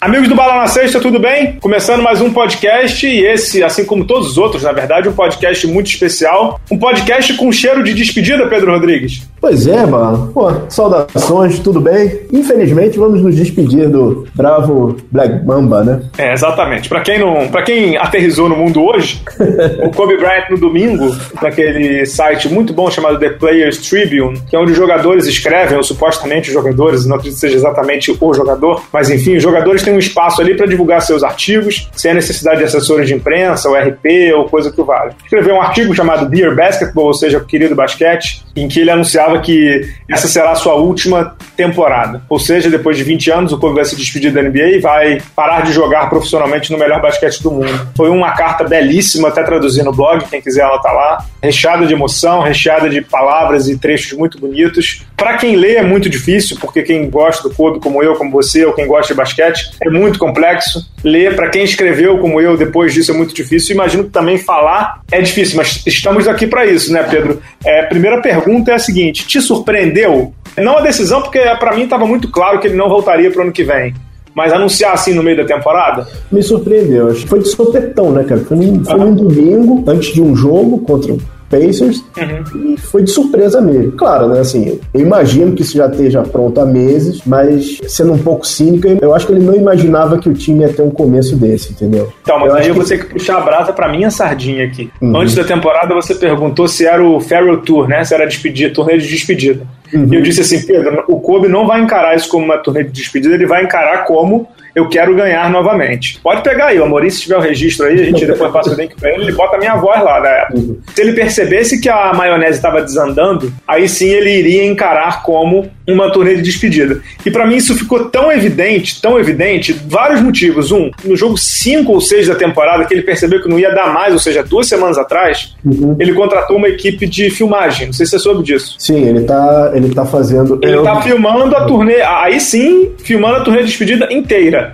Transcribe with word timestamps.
Amigos 0.00 0.28
do 0.28 0.34
Bala 0.34 0.56
na 0.56 0.66
Sexta, 0.66 1.00
tudo 1.00 1.18
bem? 1.18 1.54
Começando 1.60 2.02
mais 2.02 2.20
um 2.20 2.30
podcast 2.30 3.06
e 3.06 3.24
esse, 3.24 3.64
assim 3.64 3.84
como 3.84 4.04
todos 4.04 4.28
os 4.28 4.38
outros, 4.38 4.62
na 4.62 4.70
verdade, 4.70 5.08
um 5.08 5.12
podcast 5.12 5.66
muito 5.66 5.86
especial. 5.86 6.60
Um 6.70 6.78
podcast 6.78 7.32
com 7.34 7.50
cheiro 7.50 7.82
de 7.82 7.94
despedida, 7.94 8.46
Pedro 8.46 8.72
Rodrigues. 8.72 9.26
Pois 9.40 9.66
é, 9.66 9.86
mano. 9.86 10.30
Pô, 10.34 10.50
saudações, 10.68 11.58
tudo 11.60 11.80
bem? 11.80 12.20
Infelizmente, 12.32 12.98
vamos 12.98 13.22
nos 13.22 13.36
despedir 13.36 13.88
do 13.88 14.26
bravo 14.34 14.96
Black 15.10 15.44
Mamba, 15.44 15.82
né? 15.82 16.02
É, 16.18 16.32
exatamente. 16.32 16.88
Para 16.88 17.00
quem 17.00 17.18
não, 17.18 17.48
para 17.48 17.62
quem 17.62 17.96
aterrizou 17.96 18.48
no 18.48 18.56
mundo 18.56 18.82
hoje, 18.84 19.22
o 19.84 19.90
Kobe 19.90 20.16
Bryant 20.16 20.50
no 20.50 20.58
domingo, 20.58 21.14
naquele 21.40 22.04
site 22.06 22.48
muito 22.48 22.72
bom 22.72 22.90
chamado 22.90 23.18
The 23.18 23.30
Players 23.30 23.78
Tribune, 23.78 24.40
que 24.48 24.56
é 24.56 24.58
onde 24.58 24.72
os 24.72 24.76
jogadores 24.76 25.26
escrevem, 25.26 25.76
ou 25.76 25.82
supostamente 25.82 26.48
os 26.48 26.54
jogadores, 26.54 27.06
não 27.06 27.16
acredito 27.16 27.34
que 27.34 27.40
seja 27.40 27.56
exatamente 27.56 28.16
o 28.20 28.34
jogador, 28.34 28.82
mas 28.92 29.10
enfim, 29.10 29.36
os 29.36 29.42
jogadores 29.42 29.82
têm 29.82 29.95
um 29.96 29.98
espaço 29.98 30.40
ali 30.40 30.56
para 30.56 30.66
divulgar 30.66 31.00
seus 31.02 31.22
artigos, 31.22 31.88
sem 31.94 32.10
a 32.10 32.14
necessidade 32.14 32.58
de 32.58 32.64
assessores 32.64 33.08
de 33.08 33.14
imprensa, 33.14 33.68
ou 33.68 33.74
RP, 33.74 34.32
ou 34.34 34.48
coisa 34.48 34.70
que 34.70 34.82
vale. 34.82 35.12
Escreveu 35.24 35.56
um 35.56 35.60
artigo 35.60 35.94
chamado 35.94 36.28
Dear 36.28 36.54
Basketball, 36.54 37.06
ou 37.06 37.14
seja, 37.14 37.40
Querido 37.40 37.74
Basquete, 37.74 38.44
em 38.54 38.68
que 38.68 38.80
ele 38.80 38.90
anunciava 38.90 39.40
que 39.40 39.88
essa 40.08 40.28
será 40.28 40.52
a 40.52 40.56
sua 40.56 40.74
última 40.74 41.36
temporada. 41.56 42.22
Ou 42.28 42.38
seja, 42.38 42.68
depois 42.68 42.96
de 42.96 43.02
20 43.02 43.30
anos, 43.30 43.52
o 43.52 43.58
Kobe 43.58 43.76
vai 43.76 43.84
se 43.84 43.96
despedir 43.96 44.32
da 44.32 44.42
NBA 44.42 44.76
e 44.76 44.78
vai 44.78 45.22
parar 45.34 45.62
de 45.62 45.72
jogar 45.72 46.08
profissionalmente 46.08 46.70
no 46.70 46.78
melhor 46.78 47.00
basquete 47.00 47.42
do 47.42 47.50
mundo. 47.50 47.88
Foi 47.96 48.10
uma 48.10 48.32
carta 48.32 48.64
belíssima, 48.64 49.28
até 49.28 49.42
traduzir 49.42 49.82
no 49.82 49.92
blog, 49.92 50.24
quem 50.28 50.40
quiser 50.40 50.62
ela 50.62 50.78
tá 50.78 50.92
lá, 50.92 51.24
recheada 51.42 51.86
de 51.86 51.92
emoção, 51.92 52.42
recheada 52.42 52.88
de 52.88 53.00
palavras 53.00 53.68
e 53.68 53.78
trechos 53.78 54.12
muito 54.16 54.38
bonitos. 54.38 55.04
Para 55.16 55.36
quem 55.38 55.56
lê 55.56 55.76
é 55.76 55.82
muito 55.82 56.08
difícil, 56.10 56.58
porque 56.60 56.82
quem 56.82 57.08
gosta 57.08 57.48
do 57.48 57.54
Kobe, 57.54 57.80
como 57.80 58.02
eu, 58.02 58.14
como 58.16 58.30
você, 58.30 58.64
ou 58.64 58.72
quem 58.72 58.86
gosta 58.86 59.14
de 59.14 59.18
basquete, 59.18 59.70
é 59.82 59.88
muito 59.88 60.18
complexo. 60.18 60.86
Ler, 61.02 61.34
para 61.36 61.48
quem 61.48 61.64
escreveu 61.64 62.18
como 62.18 62.40
eu, 62.40 62.56
depois 62.56 62.92
disso 62.92 63.12
é 63.12 63.14
muito 63.14 63.34
difícil. 63.34 63.74
Imagino 63.74 64.04
que 64.04 64.10
também 64.10 64.38
falar 64.38 65.00
é 65.10 65.20
difícil, 65.20 65.56
mas 65.56 65.82
estamos 65.86 66.26
aqui 66.28 66.46
para 66.46 66.66
isso, 66.66 66.92
né, 66.92 67.02
Pedro? 67.04 67.40
É, 67.64 67.82
primeira 67.82 68.20
pergunta 68.20 68.72
é 68.72 68.74
a 68.74 68.78
seguinte: 68.78 69.26
te 69.26 69.40
surpreendeu? 69.40 70.34
Não 70.56 70.78
a 70.78 70.80
decisão, 70.80 71.20
porque 71.20 71.38
para 71.54 71.76
mim 71.76 71.84
estava 71.84 72.06
muito 72.06 72.30
claro 72.30 72.58
que 72.58 72.66
ele 72.66 72.76
não 72.76 72.88
voltaria 72.88 73.30
para 73.30 73.40
o 73.40 73.42
ano 73.42 73.52
que 73.52 73.62
vem. 73.62 73.94
Mas 74.34 74.52
anunciar 74.52 74.92
assim 74.92 75.14
no 75.14 75.22
meio 75.22 75.36
da 75.36 75.44
temporada? 75.44 76.06
Me 76.30 76.42
surpreendeu. 76.42 77.08
Acho 77.08 77.22
que 77.22 77.28
foi 77.28 77.38
de 77.38 77.48
sopetão, 77.48 78.12
né, 78.12 78.24
cara? 78.24 78.40
Foi 78.42 78.56
num, 78.56 78.84
foi 78.84 78.98
num 78.98 79.14
domingo, 79.14 79.84
antes 79.86 80.12
de 80.12 80.20
um 80.20 80.36
jogo 80.36 80.78
contra 80.80 81.16
Pacers 81.48 82.04
uhum. 82.16 82.74
e 82.74 82.76
foi 82.76 83.02
de 83.02 83.10
surpresa 83.10 83.60
mesmo. 83.60 83.92
Claro, 83.92 84.28
né? 84.28 84.40
Assim, 84.40 84.78
eu 84.92 85.00
imagino 85.00 85.54
que 85.54 85.62
isso 85.62 85.76
já 85.76 85.86
esteja 85.86 86.22
pronto 86.22 86.60
há 86.60 86.66
meses, 86.66 87.22
mas 87.24 87.78
sendo 87.86 88.12
um 88.12 88.18
pouco 88.18 88.46
cínico, 88.46 88.86
eu 89.00 89.14
acho 89.14 89.26
que 89.26 89.32
ele 89.32 89.44
não 89.44 89.54
imaginava 89.54 90.18
que 90.18 90.28
o 90.28 90.34
time 90.34 90.60
ia 90.60 90.72
ter 90.72 90.82
um 90.82 90.90
começo 90.90 91.36
desse, 91.36 91.72
entendeu? 91.72 92.12
Então, 92.22 92.38
mas 92.40 92.50
eu 92.50 92.56
aí 92.56 92.68
eu 92.68 92.74
vou 92.74 92.84
ter 92.84 92.98
que 92.98 93.14
puxar 93.14 93.38
a 93.38 93.40
brasa 93.40 93.72
pra 93.72 93.88
minha 93.88 94.10
sardinha 94.10 94.66
aqui. 94.66 94.90
Uhum. 95.00 95.16
Antes 95.16 95.34
da 95.34 95.44
temporada, 95.44 95.94
você 95.94 96.14
perguntou 96.14 96.66
se 96.66 96.84
era 96.84 97.02
o 97.02 97.20
Farrell 97.20 97.58
Tour, 97.58 97.88
né? 97.88 98.04
Se 98.04 98.14
era 98.14 98.26
despedida, 98.26 98.74
turnê 98.74 98.98
de 98.98 99.08
despedida. 99.08 99.66
Uhum. 99.92 100.12
E 100.12 100.16
eu 100.16 100.22
disse 100.22 100.40
assim, 100.40 100.66
Pedro, 100.66 101.04
o 101.08 101.20
Kobe 101.20 101.48
não 101.48 101.66
vai 101.66 101.80
encarar 101.80 102.16
isso 102.16 102.28
como 102.28 102.44
uma 102.44 102.58
turnê 102.58 102.84
de 102.84 102.90
despedida, 102.90 103.34
ele 103.34 103.46
vai 103.46 103.64
encarar 103.64 104.04
como 104.04 104.48
eu 104.76 104.86
quero 104.90 105.14
ganhar 105.14 105.50
novamente. 105.50 106.20
Pode 106.22 106.42
pegar 106.42 106.66
aí, 106.66 106.78
o 106.78 106.84
Amorim, 106.84 107.08
se 107.08 107.22
tiver 107.22 107.38
o 107.38 107.40
registro 107.40 107.86
aí, 107.86 107.94
a 107.98 108.04
gente 108.04 108.26
depois 108.26 108.52
passa 108.52 108.70
o 108.70 108.74
link 108.74 108.94
pra 108.94 109.10
ele, 109.10 109.22
ele 109.22 109.32
bota 109.32 109.56
a 109.56 109.58
minha 109.58 109.74
voz 109.76 110.02
lá 110.02 110.20
da 110.20 110.28
época. 110.28 110.58
Uhum. 110.58 110.78
Se 110.94 111.00
ele 111.00 111.14
percebesse 111.14 111.80
que 111.80 111.88
a 111.88 112.12
maionese 112.12 112.58
estava 112.58 112.82
desandando, 112.82 113.50
aí 113.66 113.88
sim 113.88 114.08
ele 114.08 114.30
iria 114.30 114.66
encarar 114.66 115.22
como 115.22 115.66
uma 115.88 116.12
turnê 116.12 116.36
de 116.36 116.42
despedida. 116.42 117.00
E 117.24 117.30
para 117.30 117.46
mim 117.46 117.56
isso 117.56 117.74
ficou 117.74 118.10
tão 118.10 118.30
evidente, 118.30 119.00
tão 119.00 119.18
evidente, 119.18 119.72
vários 119.72 120.20
motivos. 120.20 120.70
Um, 120.70 120.90
no 121.02 121.16
jogo 121.16 121.38
5 121.38 121.90
ou 121.90 122.00
6 122.00 122.28
da 122.28 122.34
temporada, 122.34 122.84
que 122.84 122.92
ele 122.92 123.02
percebeu 123.02 123.42
que 123.42 123.48
não 123.48 123.58
ia 123.58 123.74
dar 123.74 123.94
mais, 123.94 124.12
ou 124.12 124.18
seja, 124.18 124.42
duas 124.42 124.68
semanas 124.68 124.98
atrás, 124.98 125.56
uhum. 125.64 125.96
ele 125.98 126.12
contratou 126.12 126.58
uma 126.58 126.68
equipe 126.68 127.06
de 127.06 127.30
filmagem. 127.30 127.86
Não 127.86 127.94
sei 127.94 128.04
se 128.04 128.10
você 128.10 128.18
soube 128.18 128.42
disso. 128.42 128.74
Sim, 128.78 129.08
ele 129.08 129.22
tá, 129.22 129.72
ele 129.74 129.94
tá 129.94 130.04
fazendo. 130.04 130.58
Ele 130.62 130.76
eu... 130.76 130.82
tá 130.82 131.00
filmando 131.00 131.56
a 131.56 131.64
turnê, 131.64 132.02
aí 132.02 132.38
sim, 132.38 132.90
filmando 132.98 133.36
a 133.36 133.40
turnê 133.40 133.60
de 133.60 133.68
despedida 133.68 134.12
inteira 134.12 134.65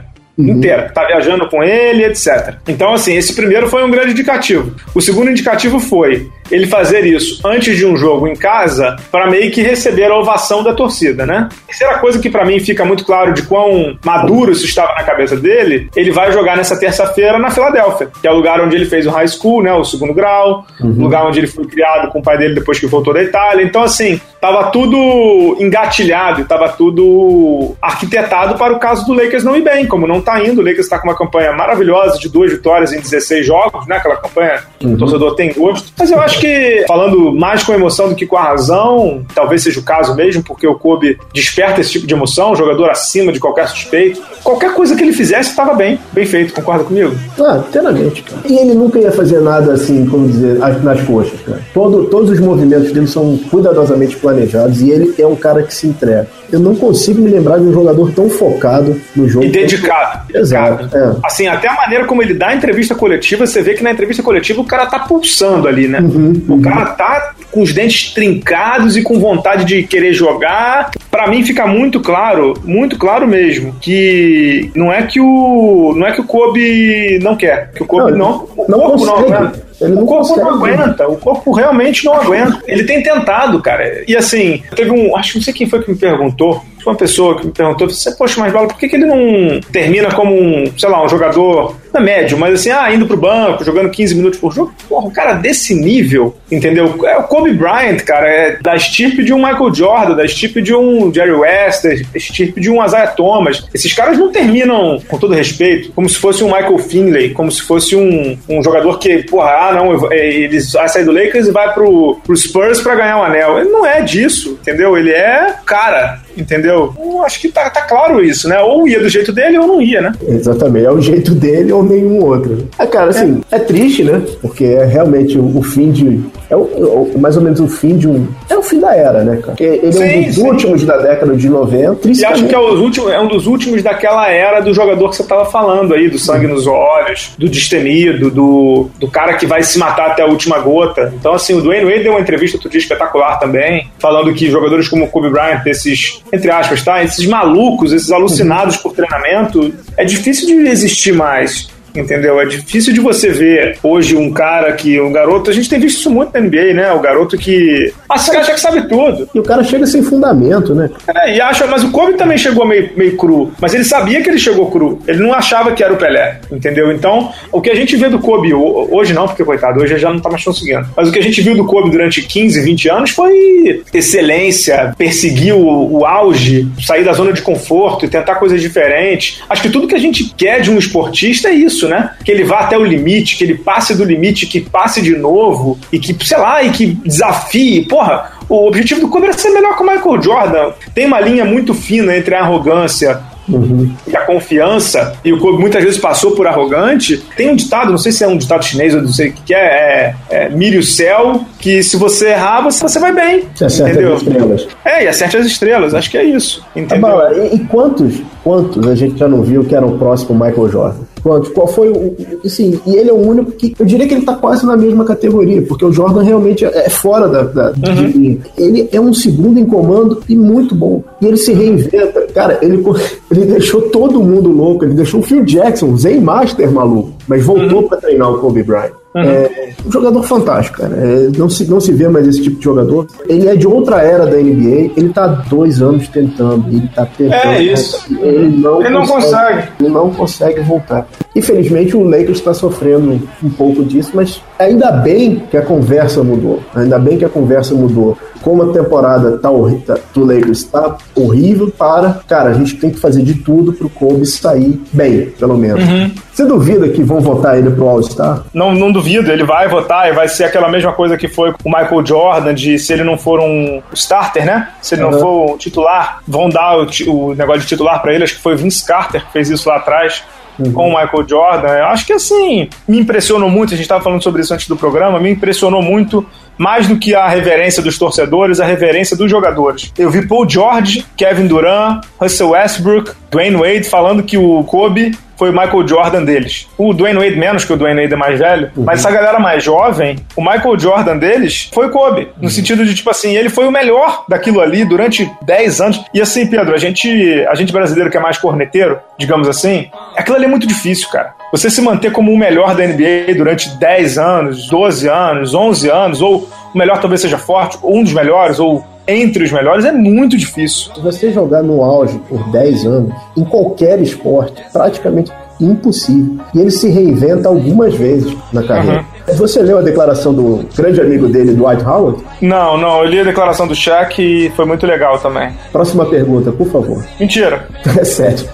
uhum. 0.51 0.57
inteira, 0.59 0.91
tá 0.93 1.07
viajando 1.07 1.49
com 1.49 1.63
ele, 1.63 2.05
etc. 2.05 2.55
Então, 2.67 2.93
assim, 2.93 3.15
esse 3.15 3.35
primeiro 3.35 3.69
foi 3.69 3.85
um 3.85 3.91
grande 3.91 4.13
indicativo. 4.13 4.75
O 4.95 5.01
segundo 5.01 5.31
indicativo 5.31 5.79
foi 5.79 6.31
ele 6.53 6.67
fazer 6.67 7.05
isso 7.05 7.41
antes 7.45 7.77
de 7.77 7.87
um 7.87 7.97
jogo 7.97 8.29
em 8.29 8.37
casa 8.37 8.97
para 9.11 9.29
meio 9.29 9.51
que 9.51 9.63
receber 9.63 10.11
a 10.11 10.19
ovação 10.19 10.63
da 10.63 10.75
torcida, 10.75 11.25
né? 11.25 11.49
Terceira 11.67 11.99
coisa 11.99 12.19
que 12.19 12.29
para 12.29 12.45
mim 12.45 12.61
fica 12.61 12.85
muito 12.85 13.05
claro 13.05 13.33
de 13.33 13.43
quão 13.43 13.99
maduro 14.05 14.53
isso 14.53 14.67
estava 14.67 14.95
na 14.95 15.03
cabeça 15.03 15.37
dele, 15.37 15.89
ele 15.97 16.11
vai 16.11 16.31
jogar 16.31 16.57
nessa 16.57 16.79
terça-feira 16.79 17.39
na 17.39 17.51
Filadélfia, 17.51 18.11
que 18.21 18.27
é 18.27 18.31
o 18.31 18.37
lugar 18.37 18.61
onde 18.61 18.77
ele 18.77 18.85
fez 18.85 19.07
o 19.07 19.11
high 19.11 19.27
school, 19.27 19.63
né, 19.63 19.73
o 19.73 19.85
segundo 19.85 20.13
grau, 20.13 20.67
uhum. 20.81 20.91
lugar 20.91 21.27
onde 21.27 21.41
ele 21.41 21.47
foi 21.47 21.65
criado 21.65 22.11
com 22.11 22.19
o 22.19 22.23
pai 22.23 22.37
dele 22.37 22.55
depois 22.55 22.79
que 22.79 22.87
voltou 22.87 23.15
da 23.15 23.23
Itália. 23.23 23.65
Então, 23.65 23.83
assim, 23.83 24.21
tava 24.41 24.71
tudo 24.71 25.57
engatilhado, 25.59 26.45
tava 26.45 26.69
tudo 26.69 27.75
arquitetado 27.81 28.57
para 28.57 28.73
o 28.73 28.79
caso 28.79 29.07
do 29.07 29.15
Lakers 29.15 29.45
não 29.45 29.57
ir 29.57 29.63
bem, 29.63 29.87
como 29.87 30.07
não 30.07 30.21
tá 30.21 30.43
indo. 30.43 30.61
O 30.61 30.65
Lakers 30.65 30.87
está 30.87 30.99
com 30.99 31.09
uma 31.09 31.17
campanha 31.17 31.53
maravilhosa 31.53 32.19
de 32.19 32.29
duas 32.29 32.51
vitórias 32.51 32.93
em 32.93 33.01
16 33.01 33.47
jogos, 33.47 33.87
né? 33.87 33.97
Aquela 33.97 34.17
campanha 34.17 34.63
uhum. 34.83 34.95
o 34.95 34.99
torcedor 34.99 35.35
tem 35.35 35.53
gosto. 35.53 35.93
Mas 35.99 36.11
eu 36.11 36.21
acho 36.21 36.42
que, 36.43 36.85
falando 36.89 37.33
mais 37.33 37.63
com 37.63 37.73
emoção 37.73 38.09
do 38.09 38.17
que 38.17 38.27
com 38.27 38.37
a 38.37 38.43
razão, 38.43 39.25
talvez 39.33 39.63
seja 39.63 39.79
o 39.79 39.83
caso 39.83 40.17
mesmo, 40.17 40.43
porque 40.43 40.67
o 40.67 40.75
Kobe 40.75 41.17
desperta 41.33 41.81
esse 41.81 41.93
tipo 41.93 42.07
de 42.07 42.13
emoção, 42.13 42.57
jogador 42.57 42.91
acima 42.91 43.33
de 43.33 43.39
qualquer 43.39 43.69
suspeito. 43.69 44.21
Qualquer 44.43 44.75
coisa 44.75 44.97
que 44.97 45.03
ele 45.03 45.13
fizesse 45.13 45.51
estava 45.51 45.73
bem, 45.75 46.01
bem 46.13 46.27
feito, 46.27 46.53
concorda 46.53 46.83
comigo? 46.83 47.15
Ah, 47.39 47.63
inteiramente, 47.69 48.23
cara. 48.23 48.43
E 48.45 48.59
ele 48.59 48.75
nunca 48.75 48.99
ia 48.99 49.13
fazer 49.13 49.41
nada 49.41 49.73
assim, 49.73 50.05
como 50.07 50.27
dizer, 50.27 50.59
nas 50.59 51.01
coxas, 51.03 51.41
cara. 51.43 51.61
Todo, 51.73 52.07
todos 52.07 52.31
os 52.31 52.41
movimentos 52.41 52.91
dele 52.91 53.07
são 53.07 53.39
cuidadosamente 53.49 54.17
planejados 54.17 54.81
e 54.81 54.91
ele 54.91 55.15
é 55.17 55.27
um 55.27 55.37
cara 55.37 55.63
que 55.63 55.73
se 55.73 55.87
entrega 55.87 56.27
eu 56.53 56.61
não 56.61 56.77
consigo 56.77 57.21
me 57.23 57.31
lembrar 57.31 57.59
de 57.59 57.65
um 57.65 57.73
jogador 57.73 58.13
tão 58.13 58.29
focado 58.29 59.01
no 59.17 59.27
jogo. 59.27 59.47
E 59.47 59.51
dedicado. 59.51 60.33
Exato. 60.35 60.95
É. 60.95 61.17
Assim, 61.25 61.47
até 61.47 61.67
a 61.67 61.75
maneira 61.75 62.05
como 62.05 62.23
ele 62.23 62.35
dá 62.35 62.49
a 62.49 62.55
entrevista 62.55 62.95
coletiva, 62.95 63.47
você 63.47 63.63
vê 63.63 63.73
que 63.73 63.83
na 63.83 63.91
entrevista 63.91 64.23
coletiva 64.23 64.61
o 64.61 64.65
cara 64.65 64.85
tá 64.85 64.99
pulsando 64.99 65.67
ali, 65.67 65.89
né? 65.89 66.01
Uhum, 66.01 66.43
o 66.49 66.53
uhum. 66.53 66.63
cara 66.63 66.87
tá 66.87 67.33
com 67.51 67.63
os 67.63 67.73
dentes 67.73 68.13
trincados 68.13 68.97
e 68.97 69.03
com 69.03 69.19
vontade 69.19 69.65
de 69.65 69.83
querer 69.85 70.13
jogar. 70.13 70.91
Para 71.11 71.27
mim 71.29 71.43
fica 71.43 71.67
muito 71.67 72.01
claro, 72.01 72.55
muito 72.65 72.99
claro 72.99 73.27
mesmo, 73.27 73.75
que 73.81 74.71
não 74.75 74.93
é 74.93 75.03
que 75.03 75.21
o 75.21 75.95
não 75.97 76.07
é 76.07 76.13
que 76.13 76.21
o 76.21 76.25
Kobe 76.25 77.19
não 77.23 77.35
quer, 77.35 77.71
que 77.73 77.83
o 77.83 77.87
Kobe 77.87 78.13
não, 78.13 78.19
não, 78.19 78.47
o 78.57 78.67
não 78.69 78.81
corpo 78.81 79.07
consegue. 79.07 79.31
não, 79.31 79.41
né? 79.41 79.53
Ele 79.83 79.95
o 79.95 80.07
corpo 80.07 80.37
não 80.37 80.51
aguenta, 80.55 81.09
o 81.09 81.17
corpo 81.17 81.53
realmente 81.53 82.05
não 82.05 82.15
aguenta. 82.15 82.63
Ele 82.67 82.85
tem 82.85 83.03
tentado, 83.03 83.61
cara. 83.61 84.05
E 84.07 84.17
assim, 84.17 84.63
teve 84.75 84.91
um. 84.91 85.17
Acho 85.17 85.33
que 85.33 85.39
não 85.39 85.45
sei 85.45 85.55
quem 85.55 85.69
foi 85.69 85.83
que 85.83 85.91
me 85.91 85.97
perguntou 85.97 86.63
uma 86.85 86.97
pessoa 86.97 87.39
que 87.39 87.47
me 87.47 87.53
perguntou, 87.53 87.89
você, 87.89 88.11
poxa, 88.13 88.41
mas 88.41 88.53
Bala, 88.53 88.69
por 88.69 88.79
que, 88.79 88.89
que 88.89 88.97
ele 88.97 89.07
não 89.07 89.61
termina 89.61 90.13
como 90.15 90.35
um, 90.35 90.73
sei 90.77 90.89
lá, 90.89 91.05
um 91.05 91.09
jogador 91.09 91.77
não 91.93 92.01
é 92.01 92.05
médio, 92.05 92.39
mas 92.39 92.55
assim, 92.55 92.71
ah, 92.71 92.93
indo 92.93 93.07
pro 93.07 93.17
banco, 93.17 93.65
jogando 93.65 93.91
15 93.91 94.15
minutos 94.15 94.41
por 94.41 94.53
jogo. 94.53 94.75
Porra, 94.89 95.07
um 95.07 95.11
cara 95.11 95.35
desse 95.35 95.75
nível, 95.75 96.37
entendeu? 96.51 96.95
É 97.05 97.19
o 97.19 97.25
Kobe 97.25 97.53
Bryant, 97.53 97.99
cara, 98.01 98.29
é 98.29 98.59
da 98.61 98.75
estirpe 98.75 99.23
de 99.23 99.33
um 99.33 99.39
Michael 99.39 99.75
Jordan, 99.75 100.15
da 100.15 100.25
estirpe 100.25 100.63
de 100.63 100.75
um 100.75 101.13
Jerry 101.13 101.33
West, 101.33 101.83
da 101.83 101.95
estirpe 102.15 102.61
de 102.61 102.71
um 102.71 102.85
Isaiah 102.85 103.09
Thomas. 103.09 103.67
Esses 103.75 103.93
caras 103.93 104.19
não 104.19 104.33
terminam, 104.33 105.01
com 105.07 105.19
todo 105.19 105.35
respeito, 105.35 105.93
como 105.93 106.09
se 106.09 106.19
fosse 106.19 106.43
um 106.43 106.47
Michael 106.47 106.79
Finley, 106.79 107.31
como 107.31 107.51
se 107.51 107.63
fosse 107.63 107.95
um, 107.95 108.39
um 108.49 108.63
jogador 108.63 108.99
que, 108.99 109.23
porra, 109.25 109.51
ah, 109.51 109.73
não, 109.73 110.11
é, 110.11 110.29
ele 110.29 110.61
vai 110.73 110.89
sair 110.89 111.05
do 111.05 111.13
Lakers 111.13 111.49
e 111.49 111.53
vai 111.53 111.73
pro, 111.75 112.19
pro 112.25 112.37
Spurs 112.37 112.81
para 112.81 112.95
ganhar 112.95 113.19
um 113.19 113.25
anel. 113.25 113.59
Ele 113.59 113.69
não 113.69 113.85
é 113.85 114.01
disso, 114.01 114.59
entendeu? 114.61 114.97
Ele 114.97 115.11
é 115.11 115.55
cara, 115.67 116.21
entendeu? 116.37 116.95
Eu 116.99 117.23
acho 117.23 117.41
que 117.41 117.49
tá, 117.49 117.69
tá 117.71 117.83
claro 117.83 118.25
isso, 118.25 118.49
né? 118.49 118.61
Ou 118.61 118.87
ia 118.89 119.01
do 119.01 119.09
jeito 119.09 119.33
dele 119.33 119.59
ou 119.59 119.67
não 119.67 119.83
ia, 119.83 120.01
né? 120.01 120.13
Exatamente, 120.27 120.87
é 120.87 120.91
o 120.91 121.01
jeito 121.01 121.35
dele 121.35 121.73
ou 121.73 121.83
nenhum 121.83 122.25
outro. 122.25 122.67
É, 122.79 122.87
cara, 122.87 123.11
assim, 123.11 123.41
é, 123.51 123.57
é 123.57 123.59
triste, 123.59 124.05
né? 124.05 124.23
Porque 124.41 124.65
é 124.65 124.85
realmente 124.85 125.39
o, 125.39 125.59
o 125.59 125.63
fim 125.63 125.91
de. 125.91 126.21
É 126.51 126.57
o, 126.57 126.61
o, 126.61 127.19
mais 127.19 127.37
ou 127.37 127.43
menos 127.43 127.61
o 127.61 127.69
fim 127.69 127.97
de 127.97 128.09
um. 128.09 128.27
É 128.49 128.57
o 128.57 128.63
fim 128.63 128.81
da 128.81 128.95
era, 128.95 129.23
né, 129.25 129.37
cara? 129.37 129.53
Porque 129.53 129.65
ele 129.65 129.93
sim, 129.93 130.03
é 130.03 130.17
um 130.17 130.23
dos 130.25 130.35
sim. 130.35 130.47
últimos 130.49 130.85
da 130.85 130.97
década 130.99 131.37
de 131.37 131.49
90. 131.49 132.09
E 132.09 132.25
acho 132.25 132.47
que 132.47 132.55
é, 132.55 132.59
os 132.59 132.81
últimos, 132.81 133.13
é 133.13 133.21
um 133.21 133.29
dos 133.29 133.47
últimos 133.47 133.83
daquela 133.83 134.29
era 134.29 134.61
do 134.61 134.73
jogador 134.73 135.09
que 135.11 135.17
você 135.17 135.25
tava 135.25 135.45
falando 135.47 135.95
aí, 135.95 136.09
do 136.09 136.19
sangue 136.19 136.47
nos 136.47 136.67
olhos, 136.67 137.33
do 137.39 137.49
destemido, 137.49 138.31
do, 138.31 138.91
do 138.99 139.09
cara 139.09 139.35
que 139.35 139.47
vai 139.47 139.63
se 139.63 139.79
matar 139.79 140.11
até 140.11 140.23
a 140.23 140.27
última 140.27 140.59
gota. 140.59 141.13
Então, 141.19 141.35
assim, 141.35 141.55
o 141.55 141.61
Dwayne 141.61 141.85
Wade 141.85 142.05
deu 142.05 142.13
uma 142.13 142.21
entrevista 142.21 142.57
outro 142.57 142.71
dia 142.71 142.81
espetacular 142.81 143.39
também, 143.39 143.91
falando 143.99 144.33
que 144.33 144.51
jogadores 144.51 144.89
como 144.89 145.09
Kobe 145.09 145.31
Bryant, 145.31 145.65
esses, 145.67 146.22
entre 146.33 146.51
aspas, 146.51 146.83
tá? 146.83 147.03
Esses 147.03 147.27
malucos, 147.27 147.93
esses 147.93 148.11
alucinados 148.11 148.77
por 148.77 148.93
treinamento, 148.93 149.73
é 149.97 150.05
difícil 150.05 150.47
de 150.47 150.69
existir 150.69 151.13
mais. 151.13 151.72
Entendeu? 151.95 152.41
É 152.41 152.47
difícil 152.47 152.93
de 152.93 153.01
você 153.01 153.31
ver 153.31 153.79
hoje 153.83 154.17
um 154.17 154.33
cara 154.33 154.73
que, 154.73 155.01
um 155.01 155.13
garoto, 155.13 155.51
a 155.51 155.55
gente 155.55 155.69
tem 155.69 155.81
visto 155.81 155.99
isso 155.99 156.11
muito 156.11 156.33
na 156.33 156.41
NBA, 156.41 156.75
né? 156.75 156.93
O 156.93 157.01
garoto 157.01 157.37
que 157.37 157.93
acha, 158.09 158.39
acha 158.39 158.53
que 158.53 158.61
sabe 158.61 158.89
tudo. 158.89 159.29
E 159.35 159.39
o 159.39 159.43
cara 159.43 159.63
chega 159.63 159.87
sem 159.87 160.03
fundamento, 160.03 160.75
né? 160.75 160.91
É, 161.15 161.37
e 161.37 161.41
acha, 161.41 161.67
mas 161.67 161.85
o 161.85 161.91
Kobe 161.91 162.15
também 162.15 162.39
chegou 162.39 162.67
meio, 162.67 162.91
meio 162.97 163.17
cru, 163.17 163.53
mas 163.61 163.75
ele 163.75 163.85
sabia 163.85 164.23
que 164.23 164.29
ele 164.29 164.39
chegou 164.39 164.71
cru. 164.71 165.01
Ele 165.07 165.19
não 165.19 165.33
achava 165.33 165.73
que 165.73 165.83
era 165.83 165.93
o 165.93 165.97
Pelé, 165.97 166.41
entendeu? 166.51 166.93
Então, 166.93 167.33
o 167.51 167.61
que 167.61 167.71
a 167.71 167.75
gente 167.75 167.97
vê 167.97 168.09
do 168.09 168.19
Kobe 168.19 168.53
hoje 168.53 169.13
não, 169.13 169.27
porque 169.27 169.45
coitado, 169.45 169.81
hoje 169.81 169.99
já 169.99 170.13
não 170.13 170.21
tá 170.21 170.29
mais 170.29 170.45
conseguindo. 170.45 170.87
Mas 170.97 171.09
o 171.09 171.13
que 171.13 171.19
a 171.19 171.23
gente 171.23 171.41
viu 171.41 171.55
do 171.55 171.65
Kobe 171.65 171.91
durante 171.91 172.23
15, 172.23 172.61
20 172.61 172.89
anos 172.89 173.11
foi 173.11 173.83
excelência, 173.93 174.95
perseguir 174.97 175.55
o, 175.55 175.99
o 175.99 176.07
auge, 176.07 176.69
sair 176.85 177.05
da 177.05 177.13
zona 177.13 177.33
de 177.33 177.43
conforto 177.43 178.05
e 178.05 178.09
tentar 178.09 178.37
coisas 178.37 178.61
diferentes. 178.61 179.43
Acho 179.49 179.63
que 179.63 179.71
tudo 179.71 179.87
que 179.87 179.95
a 179.95 179.99
gente 179.99 180.33
quer 180.37 180.61
de 180.61 180.71
um 180.71 180.79
esportista 180.79 181.49
é 181.49 181.53
isso, 181.53 181.82
né? 181.89 182.15
Que 182.25 182.31
ele 182.31 182.45
vá 182.45 182.61
até 182.61 182.77
o 182.77 182.85
limite, 182.85 183.37
que 183.37 183.45
ele 183.45 183.55
passe 183.55 183.95
do 183.95 184.05
limite, 184.05 184.47
que 184.47 184.61
passe 184.61 185.01
de 185.01 185.17
novo 185.17 185.79
e 185.93 185.99
que, 185.99 186.17
sei 186.27 186.39
lá, 186.39 186.63
e 186.63 186.71
que 186.71 186.87
desafie. 186.87 187.87
Porra, 187.87 188.33
o 188.49 188.67
objetivo 188.67 189.01
do 189.01 189.09
Kobe 189.09 189.27
era 189.27 189.33
ser 189.33 189.51
melhor 189.51 189.77
que 189.77 189.83
o 189.83 189.87
Michael 189.87 190.23
Jordan. 190.23 190.73
Tem 190.95 191.07
uma 191.07 191.21
linha 191.21 191.45
muito 191.45 191.75
fina 191.75 192.17
entre 192.17 192.35
a 192.35 192.41
arrogância 192.41 193.21
Uhum. 193.49 193.93
E 194.07 194.17
a 194.17 194.21
confiança, 194.25 195.15
e 195.25 195.33
o 195.33 195.39
Kobe 195.39 195.59
muitas 195.59 195.83
vezes 195.83 195.99
passou 195.99 196.33
por 196.33 196.47
arrogante. 196.47 197.23
Tem 197.37 197.51
um 197.51 197.57
ditado, 197.57 197.91
não 197.91 197.99
sei 197.99 198.13
se 198.13 198.23
é 198.23 198.29
um 198.29 198.37
ditado 198.37 198.65
chinês 198.65 198.95
ou 198.95 199.03
não 199.03 199.13
sei 199.13 199.31
o 199.31 199.33
que 199.33 199.55
é, 199.55 199.59
é, 199.59 200.15
é 200.31 200.49
mire 200.49 200.79
o 200.79 200.83
céu, 200.83 201.45
que 201.59 201.83
se 201.83 201.97
você 201.97 202.29
errar, 202.29 202.63
você, 202.63 202.81
você 202.81 202.99
vai 202.99 203.13
bem. 203.13 203.45
Você 203.55 203.65
acerta 203.65 203.93
entendeu? 203.93 204.15
as 204.15 204.23
estrelas. 204.23 204.69
É, 204.85 205.05
e 205.05 205.09
acerte 205.09 205.37
as 205.37 205.47
estrelas, 205.47 205.95
acho 205.95 206.11
que 206.11 206.19
é 206.19 206.25
isso. 206.25 206.65
Entendeu? 206.75 207.21
Ah, 207.21 207.33
e, 207.35 207.57
e 207.57 207.59
quantos, 207.61 208.15
quantos 208.45 208.87
a 208.87 208.95
gente 208.95 209.19
já 209.19 209.29
não 209.29 209.43
viu 209.43 209.65
que 209.65 209.75
era 209.75 209.87
o 209.87 209.99
próximo 209.99 210.35
Michael 210.35 210.71
Jordan? 210.71 211.12
Quantos? 211.23 211.51
Qual 211.51 211.69
foi 211.69 211.89
o. 211.91 212.17
Assim, 212.45 212.81
e 212.85 212.97
ele 212.97 213.11
é 213.11 213.13
o 213.13 213.17
único 213.17 213.53
que. 213.53 213.75
Eu 213.79 213.87
diria 213.87 214.09
que 214.09 214.15
ele 214.15 214.25
tá 214.25 214.35
quase 214.35 214.67
na 214.67 214.77
mesma 214.77 215.05
categoria, 215.05 215.63
porque 215.63 215.85
o 215.85 215.93
Jordan 215.93 216.23
realmente 216.23 216.65
é 216.65 216.89
fora 216.89 217.29
da. 217.29 217.43
da 217.43 217.69
uhum. 217.71 218.11
de, 218.11 218.41
ele 218.59 218.89
é 218.91 219.01
um 219.01 219.15
segundo 219.15 219.59
em 219.59 219.65
comando 219.65 220.21
e 220.29 220.35
muito 220.35 220.75
bom. 220.75 221.03
E 221.21 221.27
ele 221.27 221.37
se 221.37 221.53
reinventa. 221.53 222.27
Cara, 222.35 222.59
ele, 222.61 222.83
ele 223.31 223.45
deixou 223.45 223.83
todo 223.83 224.23
mundo 224.23 224.51
louco. 224.51 224.85
Ele 224.85 224.95
deixou 224.95 225.21
o 225.21 225.23
Phil 225.23 225.45
Jackson, 225.45 225.91
o 225.93 225.97
Zen 225.97 226.21
Master 226.21 226.71
maluco, 226.73 227.13
mas 227.29 227.45
voltou 227.45 227.83
uhum. 227.83 227.89
para 227.89 227.99
treinar 227.99 228.33
o 228.33 228.39
Kobe 228.39 228.63
Bryant. 228.63 229.02
Uhum. 229.15 229.23
É 229.23 229.73
um 229.85 229.93
jogador 229.93 230.23
fantástico, 230.23 230.79
cara. 230.79 230.97
É, 230.97 231.31
não, 231.37 231.49
se, 231.49 231.69
não 231.71 231.81
se 231.81 231.93
vê 231.93 232.09
mais 232.09 232.27
esse 232.27 232.43
tipo 232.43 232.57
de 232.57 232.65
jogador. 232.65 233.07
Ele 233.29 233.49
é 233.49 233.55
de 233.55 233.67
outra 233.67 234.01
era 234.01 234.25
da 234.25 234.37
NBA. 234.37 234.93
Ele 234.97 235.11
tá 235.13 235.25
há 235.25 235.29
dois 235.29 235.83
anos 235.83 236.09
tentando. 236.09 236.67
Ele 236.69 236.89
tá 236.95 237.05
tentando. 237.07 237.35
É 237.35 237.63
isso. 237.63 238.07
Ele 238.21 238.57
não, 238.59 238.81
ele 238.81 238.91
não 238.91 239.07
consegue, 239.07 239.25
consegue. 239.25 239.69
Ele 239.81 239.89
não 239.91 240.11
consegue 240.11 240.61
voltar. 240.61 241.07
Infelizmente, 241.35 241.97
o 241.97 242.05
Lakers 242.05 242.39
está 242.39 242.55
sofrendo 242.55 243.21
um 243.43 243.51
pouco 243.51 243.85
disso, 243.85 244.13
mas 244.15 244.43
ainda 244.59 244.91
bem 244.93 245.43
que 245.51 245.57
a 245.57 245.63
conversa 245.63 246.23
mudou. 246.23 246.61
Ainda 246.75 246.99
bem 246.99 247.19
que 247.19 247.25
a 247.25 247.29
conversa 247.29 247.75
mudou. 247.75 248.17
Como 248.43 248.71
a 248.71 248.73
temporada 248.73 249.39
tá, 249.39 249.49
tá, 249.87 249.99
do 250.13 250.25
Lakers 250.25 250.59
está 250.59 250.97
horrível, 251.15 251.71
para, 251.71 252.21
cara, 252.27 252.51
a 252.51 252.55
gente 252.55 252.77
tem 252.77 252.91
que 252.91 252.99
fazer 252.99 253.23
de 253.23 253.35
tudo 253.35 253.73
pro 253.73 253.89
Kobe 253.89 254.27
sair 254.27 254.81
bem, 254.93 255.31
pelo 255.39 255.57
menos. 255.57 255.83
Uhum. 255.89 256.11
Você 256.33 256.45
duvida 256.45 256.89
que 256.89 257.03
vão 257.03 257.21
votar 257.21 257.59
ele 257.59 257.71
pro 257.71 257.89
All-Star? 257.89 258.45
Não, 258.53 258.75
não 258.75 258.91
duvido. 258.91 259.31
Ele 259.31 259.45
vai 259.45 259.69
votar 259.69 260.09
e 260.09 260.13
vai 260.13 260.29
ser 260.29 260.45
aquela 260.45 260.69
mesma 260.69 260.93
coisa 260.93 261.17
que 261.17 261.29
foi 261.29 261.53
com 261.53 261.69
o 261.69 261.73
Michael 261.73 262.05
Jordan, 262.05 262.55
de 262.55 262.79
se 262.79 262.93
ele 262.93 263.05
não 263.05 263.19
for 263.19 263.39
um 263.41 263.83
starter, 263.93 264.45
né? 264.45 264.71
Se 264.81 264.95
ele 264.95 265.05
uhum. 265.05 265.11
não 265.11 265.21
for 265.21 265.55
um 265.55 265.57
titular, 265.57 266.21
vão 266.27 266.49
dar 266.49 266.79
o, 266.79 266.87
o 267.09 267.35
negócio 267.35 267.63
de 267.63 267.67
titular 267.67 268.01
para 268.03 268.15
ele. 268.15 268.25
Acho 268.25 268.37
que 268.37 268.43
foi 268.43 268.55
o 268.55 268.59
Vince 268.59 268.85
Carter 268.85 269.25
que 269.25 269.33
fez 269.33 269.51
isso 269.51 269.69
lá 269.69 269.77
atrás 269.77 270.23
uhum. 270.59 270.73
com 270.73 270.89
o 270.89 270.91
Michael 270.91 271.29
Jordan. 271.29 271.69
Eu 271.69 271.87
acho 271.87 272.07
que 272.07 272.13
assim, 272.13 272.69
me 272.87 273.01
impressionou 273.01 273.51
muito, 273.51 273.75
a 273.75 273.77
gente 273.77 273.85
estava 273.85 274.03
falando 274.03 274.23
sobre 274.23 274.43
isso 274.43 274.53
antes 274.53 274.69
do 274.69 274.77
programa, 274.77 275.19
me 275.19 275.31
impressionou 275.31 275.83
muito 275.83 276.25
mais 276.57 276.87
do 276.87 276.99
que 276.99 277.15
a 277.15 277.29
reverência 277.29 277.83
dos 277.83 277.99
torcedores, 277.99 278.61
a 278.61 278.65
reverência 278.65 279.17
dos 279.17 279.31
jogadores. 279.31 279.93
Eu 279.99 280.11
vi 280.11 280.27
Paul 280.27 280.49
George, 280.49 281.05
Kevin 281.17 281.47
Durant, 281.47 282.05
Russell 282.21 282.51
Westbrook, 282.51 283.13
Dwayne 283.31 283.57
Wade 283.57 283.85
falando 283.85 284.23
que 284.23 284.37
o 284.37 284.63
Kobe 284.65 285.13
foi 285.43 285.51
o 285.51 285.53
Michael 285.53 285.89
Jordan 285.89 286.25
deles. 286.25 286.69
O 286.79 286.95
Dwayne 286.95 287.19
Wade 287.19 287.37
menos, 287.37 287.65
que 287.65 287.73
o 287.73 287.77
Dwayne 287.77 288.01
Wade 288.03 288.15
é 288.15 288.17
mais 288.17 288.39
velho, 288.39 288.71
uhum. 288.77 288.85
mas 288.85 289.01
essa 289.01 289.11
galera 289.11 289.41
mais 289.41 289.65
jovem, 289.65 290.17
o 290.37 290.41
Michael 290.41 290.79
Jordan 290.79 291.19
deles 291.19 291.69
foi 291.73 291.89
o 291.89 291.91
Kobe. 291.91 292.29
No 292.37 292.45
uhum. 292.45 292.49
sentido 292.49 292.85
de, 292.85 292.95
tipo 292.95 293.11
assim, 293.11 293.37
ele 293.37 293.49
foi 293.49 293.67
o 293.67 293.71
melhor 293.73 294.25
daquilo 294.29 294.61
ali 294.61 294.85
durante 294.85 295.29
10 295.43 295.81
anos. 295.81 296.05
E 296.15 296.21
assim, 296.21 296.47
Pedro, 296.47 296.73
a 296.73 296.79
gente, 296.79 297.45
a 297.49 297.55
gente 297.57 297.73
brasileiro 297.73 298.09
que 298.09 298.17
é 298.17 298.21
mais 298.21 298.39
corneteiro, 298.39 299.01
digamos 299.19 299.49
assim, 299.49 299.91
aquilo 300.17 300.37
ali 300.37 300.45
é 300.45 300.49
muito 300.49 300.67
difícil, 300.67 301.09
cara. 301.09 301.35
Você 301.53 301.69
se 301.69 301.83
manter 301.83 302.11
como 302.11 302.33
o 302.33 302.39
melhor 302.39 302.75
da 302.75 302.83
NBA 302.83 303.35
durante 303.37 303.69
10 303.77 304.17
anos, 304.17 304.69
12 304.69 305.07
anos, 305.07 305.55
11 305.55 305.91
anos, 305.91 306.23
ou 306.23 306.49
o 306.75 306.79
melhor 306.79 306.99
talvez 306.99 307.21
seja 307.21 307.37
forte, 307.37 307.79
ou 307.83 307.99
um 307.99 308.03
dos 308.03 308.15
melhores, 308.15 308.59
ou 308.59 308.83
entre 309.07 309.45
os 309.45 309.53
melhores 309.53 309.85
é 309.85 309.93
muito 309.93 310.35
difícil. 310.35 310.91
Se 310.95 311.01
você 311.03 311.31
jogar 311.31 311.63
no 311.63 311.83
auge 311.85 312.19
por 312.27 312.43
10 312.51 312.87
anos, 312.87 313.15
em 313.37 313.45
qualquer 313.45 314.01
esporte, 314.01 314.63
praticamente 314.73 315.31
impossível. 315.61 316.43
E 316.55 316.61
ele 316.61 316.71
se 316.71 316.89
reinventa 316.89 317.49
algumas 317.49 317.95
vezes 317.95 318.35
na 318.51 318.63
carreira. 318.63 319.05
Uhum. 319.29 319.35
Você 319.37 319.63
leu 319.63 319.79
a 319.79 319.83
declaração 319.83 320.33
do 320.33 320.67
grande 320.75 321.01
amigo 321.01 321.29
dele, 321.29 321.53
Dwight 321.53 321.85
Howard? 321.85 322.25
Não, 322.41 322.79
não, 322.79 323.03
eu 323.03 323.05
li 323.05 323.21
a 323.21 323.25
declaração 323.25 323.67
do 323.69 323.75
Shaq 323.75 324.21
e 324.21 324.51
foi 324.51 324.65
muito 324.65 324.87
legal 324.87 325.19
também. 325.19 325.53
Próxima 325.71 326.07
pergunta, 326.07 326.51
por 326.51 326.69
favor. 326.69 327.05
Mentira. 327.21 327.69
É 327.99 328.05
sério. 328.05 328.49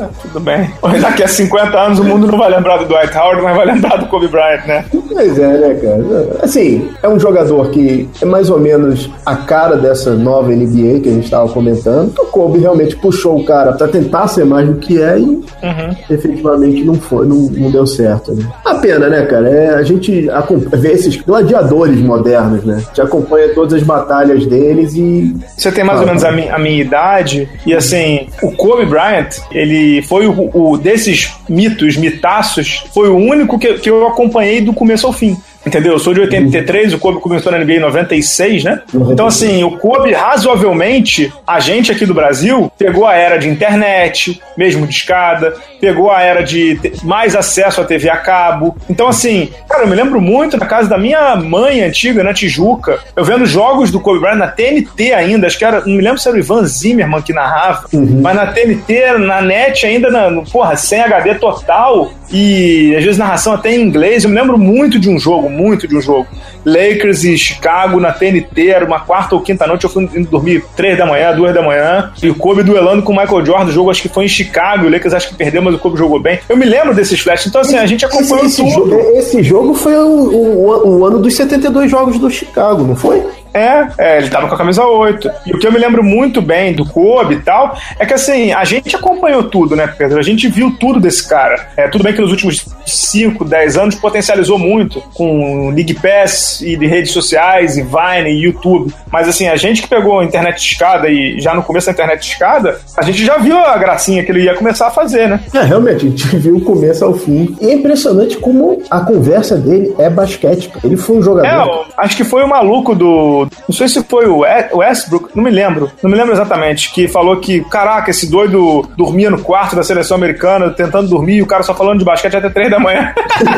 É, 0.00 0.08
tudo 0.22 0.40
bem. 0.40 0.70
Daqui 1.00 1.22
a 1.22 1.28
50 1.28 1.78
anos 1.78 1.98
o 1.98 2.04
mundo 2.04 2.26
não 2.26 2.38
vai 2.38 2.50
lembrar 2.50 2.78
do 2.78 2.86
Dwight 2.86 3.16
Howard, 3.16 3.42
mas 3.42 3.56
vai 3.56 3.66
lembrar 3.66 3.98
do 3.98 4.06
Kobe 4.06 4.28
Bryant, 4.28 4.66
né? 4.66 4.84
Pois 4.90 5.38
é, 5.38 5.58
né, 5.58 5.74
cara? 5.74 6.36
Assim, 6.42 6.90
é 7.02 7.08
um 7.08 7.18
jogador 7.18 7.70
que 7.70 8.08
é 8.22 8.24
mais 8.24 8.48
ou 8.48 8.58
menos 8.58 9.10
a 9.26 9.36
cara 9.36 9.76
dessa 9.76 10.14
nova 10.14 10.50
NBA 10.50 11.00
que 11.00 11.08
a 11.08 11.12
gente 11.12 11.24
estava 11.24 11.48
comentando. 11.48 12.12
O 12.18 12.26
Kobe 12.26 12.58
realmente 12.58 12.96
puxou 12.96 13.40
o 13.40 13.44
cara 13.44 13.72
para 13.72 13.88
tentar 13.88 14.28
ser 14.28 14.44
mais 14.44 14.66
do 14.66 14.76
que 14.76 15.02
é 15.02 15.18
e 15.18 15.22
uhum. 15.22 15.96
efetivamente 16.08 16.82
não 16.84 16.94
foi, 16.94 17.26
não, 17.26 17.36
não 17.36 17.70
deu 17.70 17.86
certo. 17.86 18.32
Né? 18.32 18.44
A 18.64 18.76
pena, 18.76 19.08
né, 19.08 19.26
cara? 19.26 19.48
É, 19.48 19.74
a 19.74 19.82
gente 19.82 20.28
vê 20.72 20.92
esses 20.92 21.16
gladiadores 21.16 21.98
modernos, 22.00 22.64
né? 22.64 22.76
A 22.76 22.80
gente 22.80 23.00
acompanha 23.02 23.48
todas 23.54 23.74
as 23.74 23.82
batalhas 23.82 24.46
deles 24.46 24.94
e. 24.94 25.36
Você 25.56 25.70
tem 25.70 25.84
mais 25.84 25.98
ah, 25.98 26.02
ou 26.02 26.06
menos 26.06 26.24
a, 26.24 26.32
mi 26.32 26.48
a 26.48 26.58
minha 26.58 26.80
idade, 26.80 27.48
e 27.66 27.74
assim, 27.74 28.28
o 28.42 28.52
Kobe 28.52 28.86
Bryant, 28.86 29.28
ele 29.50 29.89
foi 30.02 30.26
o, 30.26 30.50
o 30.54 30.76
desses 30.76 31.30
mitos, 31.48 31.96
mitaços, 31.96 32.84
foi 32.92 33.08
o 33.08 33.16
único 33.16 33.58
que, 33.58 33.74
que 33.74 33.90
eu 33.90 34.06
acompanhei 34.06 34.60
do 34.60 34.72
começo 34.72 35.06
ao 35.06 35.12
fim. 35.12 35.36
Entendeu? 35.66 35.92
Eu 35.92 35.98
sou 35.98 36.14
de 36.14 36.20
83, 36.20 36.94
o 36.94 36.98
Kobe 36.98 37.20
começou 37.20 37.52
na 37.52 37.58
NBA 37.58 37.74
em 37.74 37.80
96, 37.80 38.64
né? 38.64 38.80
Então, 38.94 39.26
assim, 39.26 39.62
o 39.62 39.76
Kobe, 39.76 40.12
razoavelmente, 40.12 41.32
a 41.46 41.60
gente 41.60 41.92
aqui 41.92 42.06
do 42.06 42.14
Brasil 42.14 42.72
pegou 42.78 43.06
a 43.06 43.14
era 43.14 43.36
de 43.36 43.48
internet, 43.48 44.40
mesmo 44.56 44.86
de 44.86 44.94
escada, 44.94 45.54
pegou 45.80 46.10
a 46.10 46.22
era 46.22 46.42
de 46.42 46.80
mais 47.02 47.36
acesso 47.36 47.80
à 47.80 47.84
TV 47.84 48.08
a 48.08 48.16
cabo. 48.16 48.76
Então, 48.88 49.08
assim, 49.08 49.50
cara, 49.68 49.84
eu 49.84 49.88
me 49.88 49.94
lembro 49.94 50.20
muito 50.20 50.56
na 50.56 50.66
casa 50.66 50.88
da 50.88 50.96
minha 50.96 51.36
mãe 51.36 51.82
antiga, 51.82 52.24
na 52.24 52.32
Tijuca, 52.32 52.98
eu 53.14 53.24
vendo 53.24 53.44
jogos 53.44 53.90
do 53.90 54.00
Kobe 54.00 54.20
Bryant 54.20 54.36
na 54.36 54.48
TNT 54.48 55.12
ainda, 55.12 55.46
acho 55.46 55.58
que 55.58 55.64
era, 55.64 55.80
não 55.80 55.94
me 55.94 56.02
lembro 56.02 56.18
se 56.18 56.28
era 56.28 56.36
o 56.36 56.40
Ivan 56.40 56.64
Zimmerman 56.64 57.22
que 57.22 57.32
narrava, 57.32 57.86
uhum. 57.92 58.20
mas 58.22 58.34
na 58.34 58.46
TNT, 58.46 59.18
na 59.18 59.42
net 59.42 59.84
ainda, 59.84 60.10
na, 60.10 60.42
porra, 60.50 60.74
sem 60.76 61.00
HD 61.00 61.34
total, 61.34 62.10
e 62.32 62.94
às 62.96 63.02
vezes 63.02 63.18
narração 63.18 63.52
até 63.52 63.74
em 63.74 63.82
inglês. 63.82 64.24
Eu 64.24 64.30
me 64.30 64.36
lembro 64.36 64.58
muito 64.58 64.98
de 64.98 65.08
um 65.08 65.18
jogo, 65.18 65.48
muito 65.48 65.86
de 65.86 65.96
um 65.96 66.00
jogo. 66.00 66.26
Lakers 66.64 67.24
e 67.24 67.38
Chicago 67.38 67.98
na 67.98 68.12
TNT, 68.12 68.68
era 68.68 68.84
uma 68.84 69.00
quarta 69.00 69.34
ou 69.34 69.40
quinta 69.40 69.66
noite, 69.66 69.84
eu 69.84 69.90
fui 69.90 70.06
dormir 70.24 70.64
três 70.76 70.96
da 70.98 71.06
manhã, 71.06 71.34
duas 71.34 71.54
da 71.54 71.62
manhã, 71.62 72.12
e 72.22 72.28
o 72.28 72.34
Kobe 72.34 72.62
duelando 72.62 73.02
com 73.02 73.12
o 73.12 73.16
Michael 73.16 73.46
Jordan, 73.46 73.66
o 73.66 73.72
jogo 73.72 73.90
acho 73.90 74.02
que 74.02 74.08
foi 74.08 74.26
em 74.26 74.28
Chicago, 74.28 74.86
o 74.86 74.90
Lakers 74.90 75.14
acho 75.14 75.28
que 75.28 75.34
perdeu, 75.34 75.62
mas 75.62 75.74
o 75.74 75.78
Kobe 75.78 75.98
jogou 75.98 76.20
bem. 76.20 76.38
Eu 76.48 76.56
me 76.56 76.66
lembro 76.66 76.94
desses 76.94 77.18
flashes, 77.20 77.46
então 77.46 77.60
assim, 77.60 77.76
a 77.76 77.86
gente 77.86 78.04
acompanhou 78.04 78.44
esse, 78.44 78.62
esse 78.62 78.74
tudo. 78.74 78.90
Jogo, 78.90 79.10
esse 79.16 79.42
jogo 79.42 79.74
foi 79.74 79.96
o, 79.96 80.08
o, 80.08 80.98
o 80.98 81.04
ano 81.06 81.18
dos 81.18 81.34
72 81.34 81.90
jogos 81.90 82.18
do 82.18 82.30
Chicago, 82.30 82.84
não 82.84 82.94
foi? 82.94 83.22
É, 83.52 83.88
é, 83.98 84.18
ele 84.18 84.28
tava 84.28 84.48
com 84.48 84.54
a 84.54 84.58
camisa 84.58 84.84
8. 84.84 85.30
E 85.46 85.52
o 85.52 85.58
que 85.58 85.66
eu 85.66 85.72
me 85.72 85.78
lembro 85.78 86.02
muito 86.02 86.40
bem 86.40 86.72
do 86.72 86.84
Kobe 86.84 87.34
e 87.34 87.40
tal, 87.40 87.76
é 87.98 88.06
que 88.06 88.14
assim, 88.14 88.52
a 88.52 88.64
gente 88.64 88.94
acompanhou 88.94 89.44
tudo, 89.44 89.74
né, 89.76 89.86
Pedro? 89.86 90.18
A 90.18 90.22
gente 90.22 90.48
viu 90.48 90.76
tudo 90.78 91.00
desse 91.00 91.28
cara. 91.28 91.68
É, 91.76 91.88
tudo 91.88 92.04
bem 92.04 92.12
que 92.12 92.20
nos 92.20 92.30
últimos 92.30 92.64
5, 92.86 93.44
10 93.44 93.76
anos 93.76 93.94
potencializou 93.94 94.58
muito 94.58 95.00
com 95.14 95.70
League 95.70 95.94
Pass 95.94 96.60
e 96.60 96.76
de 96.76 96.86
redes 96.86 97.12
sociais, 97.12 97.76
e 97.76 97.82
Vine 97.82 98.30
e 98.30 98.44
YouTube. 98.44 98.92
Mas 99.10 99.28
assim, 99.28 99.48
a 99.48 99.56
gente 99.56 99.82
que 99.82 99.88
pegou 99.88 100.20
a 100.20 100.24
internet 100.24 100.58
escada 100.58 101.08
e 101.08 101.40
já 101.40 101.54
no 101.54 101.62
começo 101.62 101.86
da 101.86 101.92
internet 101.92 102.30
escada, 102.30 102.80
a 102.96 103.02
gente 103.02 103.24
já 103.24 103.38
viu 103.38 103.58
a 103.58 103.76
gracinha 103.78 104.24
que 104.24 104.30
ele 104.30 104.44
ia 104.44 104.54
começar 104.54 104.88
a 104.88 104.90
fazer, 104.90 105.28
né? 105.28 105.40
É, 105.54 105.62
realmente, 105.62 106.06
a 106.06 106.10
gente 106.10 106.26
viu 106.36 106.56
o 106.56 106.60
começo 106.60 107.04
ao 107.04 107.14
fim. 107.14 107.56
E 107.60 107.66
é 107.68 107.74
impressionante 107.74 108.36
como 108.38 108.82
a 108.90 109.00
conversa 109.00 109.56
dele 109.56 109.94
é 109.98 110.08
basquete. 110.08 110.70
Ele 110.82 110.96
foi 110.96 111.16
um 111.16 111.22
jogador. 111.22 111.48
É, 111.48 111.84
acho 111.96 112.16
que 112.16 112.24
foi 112.24 112.42
o 112.42 112.48
maluco 112.48 112.94
do 112.94 113.39
do. 113.46 113.56
Não 113.68 113.74
sei 113.74 113.88
se 113.88 114.02
foi 114.04 114.26
o 114.26 114.38
Westbrook, 114.74 115.30
não 115.34 115.44
me 115.44 115.50
lembro. 115.50 115.90
Não 116.02 116.10
me 116.10 116.16
lembro 116.16 116.32
exatamente. 116.32 116.92
Que 116.92 117.08
falou 117.08 117.36
que, 117.38 117.62
caraca, 117.64 118.10
esse 118.10 118.30
doido 118.30 118.86
dormia 118.96 119.30
no 119.30 119.42
quarto 119.42 119.76
da 119.76 119.82
seleção 119.82 120.16
americana, 120.16 120.70
tentando 120.70 121.08
dormir, 121.08 121.36
e 121.36 121.42
o 121.42 121.46
cara 121.46 121.62
só 121.62 121.74
falando 121.74 121.98
de 121.98 122.04
basquete 122.04 122.36
até 122.36 122.48
três 122.48 122.70
da 122.70 122.78
manhã. 122.78 123.12